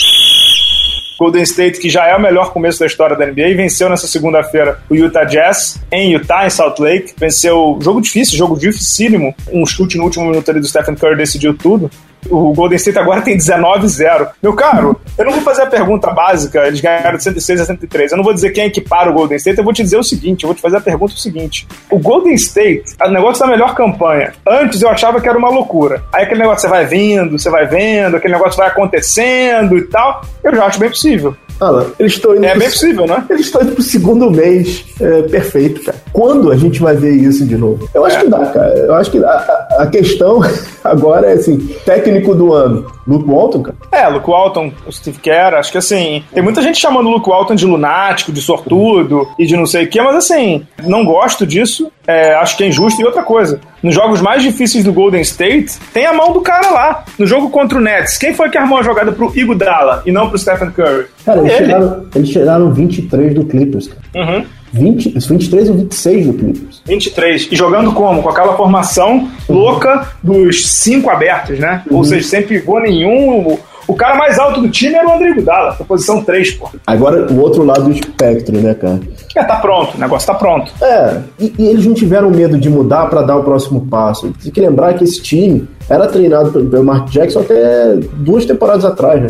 Golden 1.18 1.42
State, 1.42 1.78
que 1.78 1.88
já 1.88 2.06
é 2.06 2.14
o 2.14 2.20
melhor 2.20 2.52
começo 2.52 2.78
da 2.78 2.86
história 2.86 3.16
da 3.16 3.26
NBA, 3.26 3.54
venceu 3.56 3.88
nessa 3.88 4.06
segunda-feira 4.06 4.80
o 4.88 4.94
Utah 4.94 5.24
Jazz 5.24 5.80
em 5.90 6.12
Utah, 6.12 6.46
em 6.46 6.50
Salt 6.50 6.78
Lake. 6.78 7.14
Venceu 7.16 7.78
jogo 7.80 8.00
difícil, 8.00 8.36
jogo 8.36 8.58
dificílimo. 8.58 9.34
Um 9.52 9.64
chute 9.64 9.96
no 9.96 10.04
último 10.04 10.26
minuto 10.26 10.50
ali 10.50 10.60
do 10.60 10.66
Stephen 10.66 10.94
Curry 10.94 11.16
decidiu 11.16 11.54
tudo. 11.56 11.90
O 12.30 12.52
Golden 12.52 12.76
State 12.76 12.98
agora 12.98 13.22
tem 13.22 13.36
19-0. 13.36 14.28
Meu 14.42 14.54
caro, 14.54 15.00
eu 15.16 15.24
não 15.24 15.32
vou 15.32 15.42
fazer 15.42 15.62
a 15.62 15.66
pergunta 15.66 16.10
básica, 16.10 16.66
eles 16.66 16.80
ganharam 16.80 17.16
de 17.16 17.22
106 17.22 17.60
a 17.60 17.64
103. 17.64 18.12
Eu 18.12 18.16
não 18.18 18.24
vou 18.24 18.34
dizer 18.34 18.50
quem 18.50 18.64
é 18.64 18.70
que 18.70 18.80
para 18.80 19.10
o 19.10 19.14
Golden 19.14 19.36
State, 19.36 19.58
eu 19.58 19.64
vou 19.64 19.72
te 19.72 19.82
dizer 19.82 19.96
o 19.96 20.02
seguinte: 20.02 20.44
eu 20.44 20.48
vou 20.48 20.54
te 20.54 20.62
fazer 20.62 20.76
a 20.76 20.80
pergunta 20.80 21.14
o 21.14 21.18
seguinte. 21.18 21.66
O 21.90 21.98
Golden 21.98 22.34
State, 22.34 22.96
o 23.02 23.10
negócio 23.10 23.44
da 23.44 23.50
melhor 23.50 23.74
campanha. 23.74 24.32
Antes 24.46 24.82
eu 24.82 24.88
achava 24.88 25.20
que 25.20 25.28
era 25.28 25.38
uma 25.38 25.48
loucura. 25.50 26.04
Aí 26.12 26.24
aquele 26.24 26.40
negócio 26.40 26.62
você 26.62 26.68
vai 26.68 26.86
vindo, 26.86 27.38
você 27.38 27.50
vai 27.50 27.66
vendo, 27.66 28.16
aquele 28.16 28.34
negócio 28.34 28.56
vai 28.58 28.68
acontecendo 28.68 29.76
e 29.76 29.82
tal. 29.82 30.22
Eu 30.42 30.54
já 30.54 30.66
acho 30.66 30.78
bem 30.78 30.88
possível. 30.88 31.36
Alan, 31.60 31.86
eles 31.98 32.12
estão 32.12 32.34
indo. 32.34 32.44
É 32.44 32.50
pro... 32.50 32.60
bem 32.60 32.70
possível, 32.70 33.06
né? 33.06 33.24
Eles 33.30 33.46
estão 33.46 33.62
indo 33.62 33.72
pro 33.72 33.82
segundo 33.82 34.30
mês. 34.30 34.84
É, 35.00 35.22
perfeito, 35.22 35.82
cara. 35.82 35.98
Quando 36.12 36.50
a 36.50 36.56
gente 36.56 36.80
vai 36.80 36.94
ver 36.96 37.12
isso 37.12 37.46
de 37.46 37.56
novo? 37.56 37.88
Eu 37.94 38.04
acho 38.04 38.16
é. 38.16 38.20
que 38.20 38.28
dá, 38.28 38.46
cara. 38.46 38.78
Eu 38.78 38.94
acho 38.94 39.10
que 39.10 39.24
a, 39.24 39.66
a 39.78 39.86
questão 39.86 40.40
agora 40.84 41.28
é 41.28 41.32
assim: 41.34 41.58
técnico 41.84 42.34
do 42.34 42.52
ano. 42.52 42.86
Luke 43.06 43.30
Walton, 43.30 43.62
cara? 43.62 43.76
É, 43.92 44.08
Luke 44.08 44.28
Walton, 44.28 44.72
o 44.86 44.92
Steve 44.92 45.18
Kerr, 45.18 45.54
acho 45.54 45.70
que 45.70 45.78
assim, 45.78 46.24
tem 46.32 46.42
muita 46.42 46.60
gente 46.60 46.78
chamando 46.78 47.06
o 47.06 47.12
Luke 47.12 47.28
Walton 47.28 47.54
de 47.54 47.64
lunático, 47.64 48.32
de 48.32 48.42
sortudo 48.42 49.28
e 49.38 49.46
de 49.46 49.56
não 49.56 49.64
sei 49.66 49.84
o 49.84 49.88
que, 49.88 50.00
mas 50.02 50.16
assim, 50.16 50.66
não 50.84 51.04
gosto 51.04 51.46
disso, 51.46 51.90
é, 52.06 52.34
acho 52.34 52.56
que 52.56 52.64
é 52.64 52.68
injusto. 52.68 53.00
E 53.00 53.04
outra 53.04 53.22
coisa, 53.22 53.60
nos 53.82 53.94
jogos 53.94 54.20
mais 54.20 54.42
difíceis 54.42 54.84
do 54.84 54.92
Golden 54.92 55.20
State, 55.20 55.78
tem 55.92 56.06
a 56.06 56.12
mão 56.12 56.32
do 56.32 56.40
cara 56.40 56.70
lá. 56.70 57.04
No 57.18 57.26
jogo 57.26 57.48
contra 57.50 57.78
o 57.78 57.80
Nets, 57.80 58.16
quem 58.18 58.34
foi 58.34 58.48
que 58.48 58.58
armou 58.58 58.78
a 58.78 58.82
jogada 58.82 59.12
pro 59.12 59.32
Iguodala 59.36 60.02
e 60.04 60.10
não 60.10 60.28
pro 60.28 60.38
Stephen 60.38 60.70
Curry? 60.70 61.06
Cara, 61.24 61.45
eles, 61.46 61.56
tiraram, 61.56 62.06
eles 62.14 62.28
tiraram 62.28 62.72
23 62.72 63.34
do 63.34 63.44
Clippers, 63.44 63.88
cara. 63.88 64.00
Uhum. 64.14 64.44
20, 64.72 65.18
23 65.18 65.70
ou 65.70 65.76
26 65.76 66.26
do 66.26 66.32
Clippers. 66.34 66.82
23. 66.86 67.48
E 67.50 67.56
jogando 67.56 67.92
como? 67.92 68.22
Com 68.22 68.28
aquela 68.28 68.56
formação 68.56 69.28
louca 69.48 70.08
dos 70.22 70.66
cinco 70.68 71.08
abertos, 71.08 71.58
né? 71.58 71.82
Uhum. 71.90 71.98
Ou 71.98 72.04
seja, 72.04 72.26
sem 72.26 72.42
pivô 72.42 72.78
nenhum. 72.80 73.58
O 73.88 73.94
cara 73.94 74.16
mais 74.16 74.36
alto 74.38 74.60
do 74.60 74.68
time 74.68 74.94
era 74.94 75.08
o 75.08 75.12
André 75.12 75.32
Gudala, 75.32 75.76
na 75.78 75.84
posição 75.84 76.22
3, 76.22 76.54
pô. 76.54 76.68
Agora, 76.84 77.32
o 77.32 77.40
outro 77.40 77.62
lado 77.62 77.84
do 77.84 77.92
espectro, 77.92 78.60
né, 78.60 78.74
cara? 78.74 79.00
É, 79.36 79.44
tá 79.44 79.56
pronto, 79.56 79.96
o 79.96 80.00
negócio 80.00 80.26
tá 80.26 80.34
pronto. 80.34 80.72
É, 80.82 81.20
e, 81.38 81.54
e 81.56 81.68
eles 81.68 81.86
não 81.86 81.94
tiveram 81.94 82.28
medo 82.30 82.58
de 82.58 82.68
mudar 82.68 83.06
para 83.06 83.22
dar 83.22 83.36
o 83.36 83.44
próximo 83.44 83.86
passo. 83.86 84.34
Tem 84.42 84.50
que 84.50 84.60
lembrar 84.60 84.94
que 84.94 85.04
esse 85.04 85.22
time 85.22 85.68
era 85.88 86.08
treinado 86.08 86.50
pelo, 86.50 86.68
pelo 86.68 86.84
Mark 86.84 87.08
Jackson 87.10 87.40
até 87.40 87.94
duas 88.14 88.44
temporadas 88.44 88.84
atrás, 88.84 89.22
né? 89.22 89.28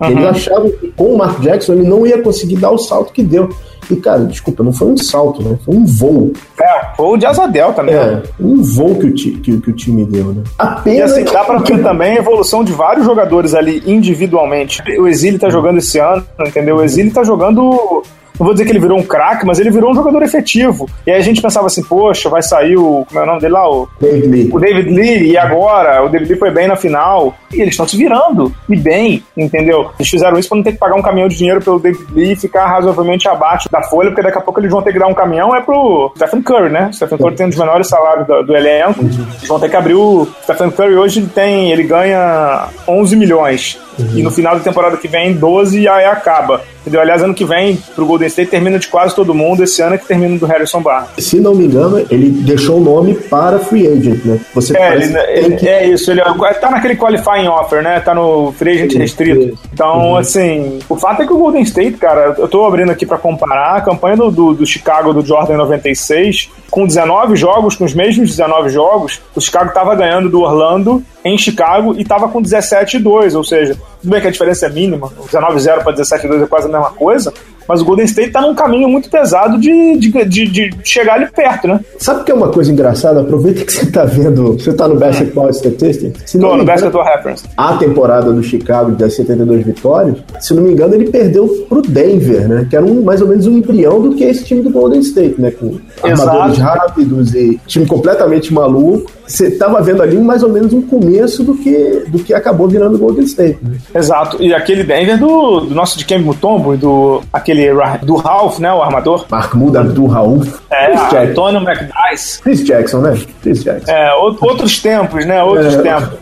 Uhum. 0.00 0.10
Eles 0.10 0.24
achavam 0.24 0.70
que 0.70 0.88
com 0.92 1.14
o 1.14 1.18
Mark 1.18 1.40
Jackson 1.40 1.74
ele 1.74 1.88
não 1.88 2.06
ia 2.06 2.22
conseguir 2.22 2.56
dar 2.56 2.70
o 2.70 2.78
salto 2.78 3.12
que 3.12 3.22
deu. 3.22 3.48
E, 3.90 3.96
cara, 3.96 4.24
desculpa, 4.24 4.62
não 4.62 4.72
foi 4.72 4.88
um 4.88 4.96
salto, 4.96 5.42
né? 5.42 5.58
Foi 5.64 5.74
um 5.74 5.84
voo. 5.84 6.32
É, 6.60 6.92
voo 6.96 7.16
de 7.16 7.26
asa 7.26 7.46
delta 7.46 7.82
mesmo. 7.82 8.00
É, 8.00 8.22
um 8.40 8.62
voo 8.62 8.96
que 8.96 9.06
o, 9.06 9.14
ti, 9.14 9.30
que, 9.32 9.60
que 9.60 9.70
o 9.70 9.72
time 9.72 10.04
deu, 10.04 10.26
né? 10.26 10.42
Apenas. 10.58 11.10
E 11.10 11.20
assim, 11.20 11.24
dá 11.24 11.44
pra 11.44 11.58
ver 11.58 11.82
também 11.82 12.12
a 12.12 12.20
evolução 12.20 12.62
de 12.62 12.72
vários 12.72 13.04
jogadores 13.04 13.54
ali 13.54 13.82
individualmente. 13.86 14.82
O 14.98 15.06
Exílio 15.06 15.38
tá 15.38 15.48
jogando 15.48 15.78
esse 15.78 15.98
ano, 15.98 16.24
entendeu? 16.46 16.76
O 16.76 16.82
Exílio 16.82 17.12
tá 17.12 17.22
jogando 17.22 18.02
não 18.38 18.46
vou 18.46 18.54
dizer 18.54 18.64
que 18.64 18.70
ele 18.70 18.78
virou 18.78 18.96
um 18.96 19.02
craque, 19.02 19.44
mas 19.44 19.58
ele 19.58 19.70
virou 19.70 19.90
um 19.90 19.94
jogador 19.94 20.22
efetivo. 20.22 20.88
E 21.04 21.10
aí 21.10 21.16
a 21.16 21.22
gente 21.22 21.42
pensava 21.42 21.66
assim, 21.66 21.82
poxa, 21.82 22.28
vai 22.28 22.40
sair 22.40 22.76
o. 22.76 23.04
Como 23.08 23.20
é 23.20 23.22
o 23.24 23.26
nome 23.26 23.40
dele 23.40 23.52
lá? 23.52 23.68
O 23.68 23.88
David 24.00 24.26
Lee. 24.28 24.50
O 24.52 24.60
David 24.60 24.90
Lee, 24.90 25.32
e 25.32 25.36
agora? 25.36 26.04
O 26.04 26.08
David 26.08 26.30
Lee 26.30 26.38
foi 26.38 26.50
bem 26.52 26.68
na 26.68 26.76
final. 26.76 27.34
E 27.52 27.60
eles 27.60 27.70
estão 27.70 27.88
se 27.88 27.96
virando. 27.96 28.54
E 28.68 28.76
bem, 28.76 29.24
entendeu? 29.36 29.90
Eles 29.98 30.08
fizeram 30.08 30.38
isso 30.38 30.48
pra 30.48 30.56
não 30.56 30.62
ter 30.62 30.72
que 30.72 30.78
pagar 30.78 30.94
um 30.94 31.02
caminhão 31.02 31.26
de 31.26 31.36
dinheiro 31.36 31.60
pelo 31.60 31.80
David 31.80 32.06
Lee 32.12 32.32
e 32.32 32.36
ficar 32.36 32.66
razoavelmente 32.66 33.28
abaixo 33.28 33.67
da 33.70 33.82
folha, 33.82 34.10
porque 34.10 34.22
daqui 34.22 34.38
a 34.38 34.40
pouco 34.40 34.60
eles 34.60 34.70
vão 34.70 34.82
ter 34.82 34.92
que 34.92 34.98
dar 34.98 35.06
um 35.06 35.14
caminhão 35.14 35.54
é 35.54 35.60
pro 35.60 36.12
Stephen 36.16 36.42
Curry, 36.42 36.70
né? 36.70 36.90
Stephen 36.92 37.18
Curry 37.18 37.36
tem 37.36 37.46
um 37.46 37.50
dos 37.50 37.58
menores 37.58 37.88
salários 37.88 38.26
do, 38.26 38.42
do 38.42 38.56
elenco. 38.56 39.00
Uhum. 39.00 39.26
Eles 39.36 39.48
vão 39.48 39.60
ter 39.60 39.68
que 39.68 39.76
abrir 39.76 39.94
o. 39.94 40.26
Stephen 40.42 40.70
Curry 40.70 40.96
hoje 40.96 41.22
tem. 41.26 41.70
ele 41.70 41.82
ganha 41.82 42.68
11 42.86 43.16
milhões. 43.16 43.78
Uhum. 43.98 44.18
E 44.18 44.22
no 44.22 44.30
final 44.30 44.56
da 44.56 44.62
temporada 44.62 44.96
que 44.96 45.08
vem, 45.08 45.34
12 45.34 45.80
e 45.80 45.88
aí 45.88 46.04
acaba. 46.04 46.62
Entendeu? 46.88 47.02
Aliás, 47.02 47.22
ano 47.22 47.34
que 47.34 47.44
vem, 47.44 47.76
pro 47.94 48.06
Golden 48.06 48.28
State, 48.28 48.50
termina 48.50 48.78
de 48.78 48.88
quase 48.88 49.14
todo 49.14 49.34
mundo. 49.34 49.62
Esse 49.62 49.82
ano 49.82 49.94
é 49.94 49.98
que 49.98 50.06
termina 50.06 50.38
do 50.38 50.46
Harrison 50.46 50.80
Barnes. 50.80 51.10
Se 51.18 51.38
não 51.38 51.54
me 51.54 51.66
engano, 51.66 51.98
ele 52.10 52.30
deixou 52.30 52.78
o 52.78 52.80
nome 52.80 53.14
para 53.14 53.58
free 53.58 53.86
agent, 53.86 54.24
né? 54.24 54.40
Você 54.54 54.76
é, 54.76 54.94
ele, 54.94 55.18
ele 55.28 55.56
que... 55.56 55.68
é 55.68 55.86
isso. 55.86 56.10
Ele 56.10 56.20
é, 56.20 56.54
tá 56.54 56.70
naquele 56.70 56.96
qualifying 56.96 57.46
offer, 57.46 57.82
né? 57.82 58.00
Tá 58.00 58.14
no 58.14 58.52
free 58.52 58.78
agent 58.78 58.94
restrito. 58.94 59.58
Então, 59.70 60.12
uhum. 60.12 60.16
assim, 60.16 60.78
o 60.88 60.96
fato 60.96 61.22
é 61.22 61.26
que 61.26 61.32
o 61.32 61.38
Golden 61.38 61.62
State, 61.62 61.98
cara, 61.98 62.34
eu 62.38 62.48
tô 62.48 62.64
abrindo 62.64 62.90
aqui 62.90 63.04
para 63.04 63.18
comparar 63.18 63.76
a 63.76 63.80
campanha 63.82 64.16
do, 64.16 64.30
do, 64.30 64.54
do 64.54 64.66
Chicago 64.66 65.12
do 65.12 65.24
Jordan 65.24 65.58
96, 65.58 66.48
com 66.70 66.86
19 66.86 67.36
jogos, 67.36 67.76
com 67.76 67.84
os 67.84 67.94
mesmos 67.94 68.30
19 68.30 68.70
jogos, 68.70 69.20
o 69.34 69.40
Chicago 69.40 69.72
tava 69.72 69.94
ganhando 69.94 70.28
do 70.28 70.40
Orlando 70.40 71.02
em 71.24 71.36
Chicago 71.36 71.94
e 71.96 72.02
estava 72.02 72.28
com 72.28 72.42
17-2, 72.42 73.34
ou 73.34 73.44
seja, 73.44 73.74
tudo 74.00 74.10
bem 74.10 74.20
que 74.20 74.28
a 74.28 74.30
diferença 74.30 74.66
é 74.66 74.68
mínima, 74.68 75.08
19-0 75.08 75.82
para 75.82 75.92
17-2 75.94 76.42
é 76.42 76.46
quase 76.46 76.66
a 76.66 76.70
mesma 76.78 76.94
coisa, 76.94 77.32
Mas 77.68 77.82
o 77.82 77.84
Golden 77.84 78.06
State 78.06 78.30
tá 78.30 78.40
num 78.40 78.54
caminho 78.54 78.88
muito 78.88 79.10
pesado 79.10 79.58
de, 79.58 79.96
de, 79.98 80.24
de, 80.24 80.48
de 80.48 80.70
chegar 80.82 81.14
ali 81.14 81.26
perto, 81.30 81.68
né? 81.68 81.80
Sabe 81.98 82.22
o 82.22 82.24
que 82.24 82.32
é 82.32 82.34
uma 82.34 82.48
coisa 82.48 82.72
engraçada? 82.72 83.20
Aproveita 83.20 83.64
que 83.64 83.72
você 83.72 83.86
tá 83.90 84.04
vendo. 84.04 84.54
Você 84.54 84.72
tá 84.72 84.88
no 84.88 84.96
Basketball 84.96 85.50
Statistics? 85.50 86.22
Se 86.24 86.38
Tô, 86.38 86.56
no 86.56 86.64
Basketball 86.64 87.04
Reference. 87.04 87.44
A 87.56 87.76
temporada 87.76 88.32
do 88.32 88.42
Chicago 88.42 88.92
das 88.92 89.14
72 89.14 89.64
vitórias, 89.64 90.16
se 90.40 90.54
não 90.54 90.62
me 90.62 90.72
engano, 90.72 90.94
ele 90.94 91.10
perdeu 91.10 91.46
pro 91.68 91.82
Denver, 91.82 92.48
né? 92.48 92.66
Que 92.68 92.76
era 92.76 92.84
um, 92.84 93.02
mais 93.02 93.20
ou 93.20 93.28
menos 93.28 93.46
um 93.46 93.58
embrião 93.58 94.00
do 94.00 94.14
que 94.14 94.24
esse 94.24 94.44
time 94.44 94.62
do 94.62 94.70
Golden 94.70 95.00
State, 95.00 95.40
né? 95.40 95.50
Com 95.50 95.78
Exato. 96.04 96.30
armadores 96.30 96.58
rápidos 96.58 97.34
e 97.34 97.60
time 97.66 97.86
completamente 97.86 98.52
maluco 98.52 99.18
você 99.28 99.48
estava 99.48 99.80
vendo 99.82 100.02
ali 100.02 100.16
mais 100.16 100.42
ou 100.42 100.48
menos 100.48 100.72
um 100.72 100.80
começo 100.80 101.44
do 101.44 101.54
que, 101.54 102.04
do 102.08 102.18
que 102.18 102.32
acabou 102.32 102.66
virando 102.66 102.96
o 102.96 102.98
Golden 102.98 103.24
State. 103.24 103.58
Né? 103.62 103.76
Exato. 103.94 104.42
E 104.42 104.54
aquele 104.54 104.82
Denver 104.82 105.18
do, 105.18 105.60
do 105.60 105.74
nosso 105.74 105.98
de 105.98 106.04
Kemba 106.06 106.24
Mutombo 106.24 106.74
e 106.74 106.78
do 106.78 107.20
aquele 107.30 107.57
do 108.02 108.16
Ralph, 108.16 108.58
né, 108.58 108.72
o 108.72 108.82
armador. 108.82 109.26
Mahmoud 109.30 109.76
Abdul 109.76 110.06
Rauf. 110.06 110.60
É, 110.70 110.92
Antônio 111.24 111.60
McDice. 111.60 112.40
Chris 112.42 112.64
Jackson, 112.64 112.98
né? 112.98 113.18
Chris 113.42 113.62
Jackson. 113.62 113.90
É, 113.90 114.14
outros 114.14 114.78
tempos, 114.80 115.24
né? 115.26 115.42
Outros 115.42 115.74
é, 115.74 115.82
tempos. 115.82 116.18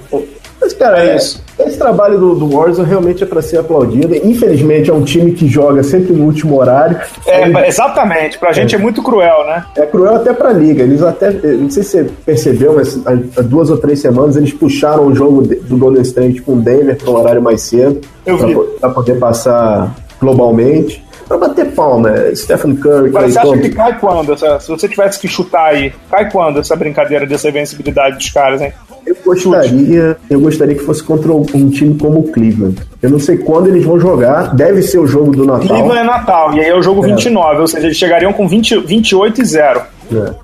Mas, 0.61 0.73
cara, 0.73 1.05
é 1.05 1.17
isso. 1.17 1.45
Esse 1.59 1.79
trabalho 1.79 2.19
do, 2.19 2.35
do 2.35 2.55
Warzone 2.55 2.89
realmente 2.89 3.23
é 3.23 3.27
para 3.27 3.41
ser 3.41 3.59
aplaudido. 3.59 4.15
Infelizmente, 4.15 4.91
é 4.91 4.93
um 4.93 5.03
time 5.03 5.33
que 5.33 5.47
joga 5.47 5.83
sempre 5.83 6.13
no 6.13 6.25
último 6.25 6.59
horário. 6.59 6.99
É, 7.27 7.69
exatamente. 7.69 8.39
Pra 8.39 8.53
gente 8.53 8.75
é. 8.75 8.79
é 8.79 8.81
muito 8.81 9.03
cruel, 9.03 9.47
né? 9.47 9.65
É 9.77 9.87
cruel 9.87 10.17
até 10.17 10.33
pra 10.33 10.53
liga. 10.53 10.83
Eles 10.83 11.03
até, 11.03 11.31
não 11.31 11.71
sei 11.71 11.83
se 11.83 11.91
você 11.91 12.11
percebeu, 12.25 12.75
mas 12.75 13.01
há 13.07 13.43
duas 13.43 13.71
ou 13.71 13.79
três 13.79 14.01
semanas 14.01 14.37
eles 14.37 14.53
puxaram 14.53 15.07
o 15.07 15.15
jogo 15.15 15.43
do 15.43 15.77
Golden 15.79 16.03
State 16.03 16.43
com 16.43 16.55
o 16.55 16.61
Denver 16.61 16.97
para 16.97 17.11
um 17.11 17.17
horário 17.17 17.43
mais 17.43 17.63
cedo. 17.63 18.01
Eu 18.25 18.37
vi. 18.37 18.55
Pra 18.81 18.91
poder 18.91 19.19
passar 19.19 19.95
globalmente 20.21 21.06
para 21.27 21.39
bater 21.39 21.73
palma. 21.73 22.11
É 22.11 22.35
Stephen 22.35 22.77
Curry. 22.77 23.11
Mas 23.11 23.33
você 23.35 23.39
acha 23.39 23.59
que 23.59 23.69
cai 23.71 23.99
quando? 23.99 24.33
Essa, 24.33 24.61
se 24.61 24.69
você 24.69 24.89
tivesse 24.89 25.19
que 25.19 25.29
chutar 25.29 25.67
aí, 25.67 25.93
cai 26.11 26.31
quando 26.31 26.61
essa 26.61 26.77
brincadeira 26.77 27.27
dessa 27.27 27.49
invencibilidade 27.49 28.17
dos 28.17 28.31
caras, 28.31 28.61
hein? 28.61 28.73
Eu 29.07 29.17
gostaria, 29.25 30.17
eu 30.29 30.41
gostaria 30.41 30.75
que 30.75 30.83
fosse 30.83 31.03
contra 31.03 31.33
um 31.33 31.71
time 31.71 31.97
como 31.97 32.21
o 32.21 32.33
Cleveland. 32.33 32.77
Eu 33.01 33.11
não 33.11 33.21
sei 33.21 33.39
quando 33.39 33.69
eles 33.69 33.85
vão 33.85 34.01
jogar, 34.01 34.53
deve 34.53 34.83
ser 34.83 34.99
o 34.99 35.07
jogo 35.07 35.31
do 35.31 35.45
Natal. 35.45 35.69
Cleveland 35.69 35.99
é 35.99 36.05
Natal, 36.05 36.55
e 36.55 36.61
aí 36.61 36.67
é 36.67 36.77
o 36.77 36.83
jogo 36.83 37.05
é. 37.05 37.09
29, 37.11 37.61
ou 37.61 37.69
seja, 37.69 37.87
eles 37.87 37.97
chegariam 37.97 38.33
com 38.33 38.49
20, 38.49 38.81
28 38.81 39.41
e 39.41 39.45
0. 39.45 39.83
É. 40.13 40.35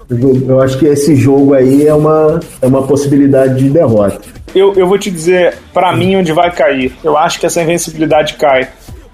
Eu 0.48 0.60
acho 0.60 0.78
que 0.78 0.86
esse 0.86 1.16
jogo 1.16 1.54
aí 1.54 1.86
é 1.86 1.94
uma, 1.94 2.38
é 2.60 2.66
uma 2.66 2.82
possibilidade 2.84 3.56
de 3.56 3.68
derrota. 3.68 4.20
Eu, 4.54 4.74
eu 4.74 4.86
vou 4.86 4.98
te 4.98 5.10
dizer, 5.10 5.54
para 5.72 5.96
mim, 5.96 6.16
onde 6.16 6.32
vai 6.32 6.50
cair. 6.50 6.92
Eu 7.02 7.16
acho 7.16 7.40
que 7.40 7.46
essa 7.46 7.62
invencibilidade 7.62 8.34
cai 8.34 8.68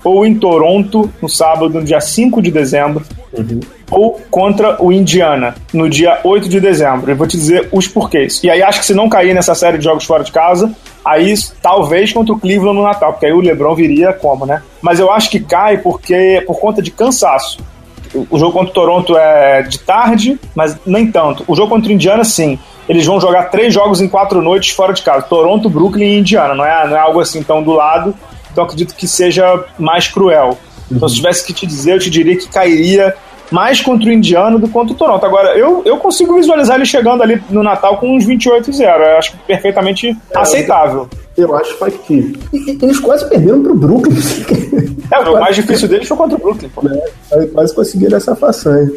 ou 0.09 0.27
em 0.27 0.35
Toronto, 0.35 1.11
no 1.21 1.29
sábado, 1.29 1.69
no 1.69 1.85
dia 1.85 2.01
5 2.01 2.41
de 2.41 2.51
dezembro, 2.51 3.05
uhum. 3.33 3.61
ou 3.91 4.21
contra 4.31 4.83
o 4.83 4.93
Indiana, 4.93 5.55
no 5.73 5.89
dia 5.89 6.21
8 6.25 6.49
de 6.49 6.61
dezembro. 6.61 7.11
Eu 7.11 7.17
vou 7.17 7.27
te 7.27 7.37
dizer 7.37 7.69
os 7.73 7.87
porquês. 7.87 8.43
E 8.43 8.51
aí 8.51 8.63
acho 8.63 8.81
que 8.81 8.87
se 8.87 8.95
não 8.95 9.09
cair 9.09 9.35
nessa 9.35 9.55
série 9.55 9.79
de 9.79 9.85
jogos 9.85 10.05
fora 10.05 10.25
de 10.25 10.33
casa, 10.33 10.73
aí 11.05 11.35
talvez 11.63 12.13
contra 12.13 12.33
o 12.33 12.39
Cleveland 12.39 12.77
no 12.79 12.85
Natal, 12.85 13.13
porque 13.13 13.27
aí 13.27 13.33
o 13.33 13.41
LeBron 13.41 13.75
viria 13.75 14.13
como, 14.13 14.47
né? 14.47 14.63
Mas 14.81 14.99
eu 14.99 15.11
acho 15.11 15.31
que 15.31 15.41
cai 15.41 15.79
porque 15.79 16.43
por 16.47 16.59
conta 16.59 16.83
de 16.83 16.91
cansaço. 16.91 17.59
O 18.31 18.39
jogo 18.39 18.53
contra 18.53 18.71
o 18.71 18.73
Toronto 18.73 19.19
é 19.19 19.63
de 19.63 19.79
tarde, 19.81 20.39
mas 20.55 20.77
nem 20.87 21.11
tanto. 21.11 21.45
O 21.47 21.55
jogo 21.55 21.69
contra 21.69 21.91
o 21.91 21.93
Indiana, 21.93 22.25
sim. 22.25 22.59
Eles 22.89 23.05
vão 23.05 23.21
jogar 23.21 23.51
três 23.51 23.73
jogos 23.75 24.01
em 24.01 24.09
quatro 24.09 24.41
noites 24.41 24.71
fora 24.71 24.95
de 24.95 25.03
casa. 25.03 25.23
Toronto, 25.23 25.69
Brooklyn 25.69 26.07
e 26.07 26.19
Indiana. 26.21 26.55
Não 26.55 26.65
é, 26.65 26.89
não 26.89 26.97
é 26.97 27.01
algo 27.01 27.21
assim 27.21 27.43
tão 27.43 27.63
do 27.63 27.73
lado. 27.73 28.15
Então 28.53 28.65
acredito 28.65 28.95
que 28.95 29.07
seja 29.07 29.65
mais 29.79 30.09
cruel. 30.09 30.59
Então, 30.91 31.09
se 31.09 31.17
tivesse 31.17 31.47
que 31.47 31.53
te 31.53 31.67
dizer, 31.67 31.95
eu 31.95 31.99
te 31.99 32.09
diria 32.09 32.37
que 32.37 32.49
cairia 32.49 33.15
mais 33.51 33.81
contra 33.81 34.09
o 34.09 34.13
Indiano 34.13 34.59
do 34.59 34.67
que 34.67 34.73
contra 34.73 34.95
o 34.95 34.97
Toronto. 34.97 35.25
Agora, 35.25 35.57
eu, 35.57 35.83
eu 35.85 35.97
consigo 35.99 36.35
visualizar 36.35 36.77
ele 36.77 36.87
chegando 36.87 37.23
ali 37.23 37.43
no 37.51 37.63
Natal 37.63 37.97
com 37.99 38.17
uns 38.17 38.25
28 38.25 38.73
0. 38.73 39.05
Eu 39.05 39.19
acho 39.19 39.37
perfeitamente 39.47 40.17
é, 40.31 40.39
aceitável. 40.39 41.09
Eu 41.37 41.55
acho 41.57 41.77
que. 42.07 42.39
Eles 42.83 42.99
quase 43.01 43.29
perderam 43.29 43.63
pro 43.63 43.75
Brooklyn. 43.75 44.17
É, 45.11 45.21
o 45.21 45.41
mais 45.41 45.57
difícil 45.57 45.89
deles 45.89 46.07
foi 46.07 46.19
contra 46.19 46.37
o 46.37 46.39
Brooklyn. 46.39 46.69
Pô. 46.69 46.83
É, 47.33 47.47
quase 47.47 47.75
conseguiram 47.75 48.19
essa 48.19 48.37
façanha. 48.37 48.91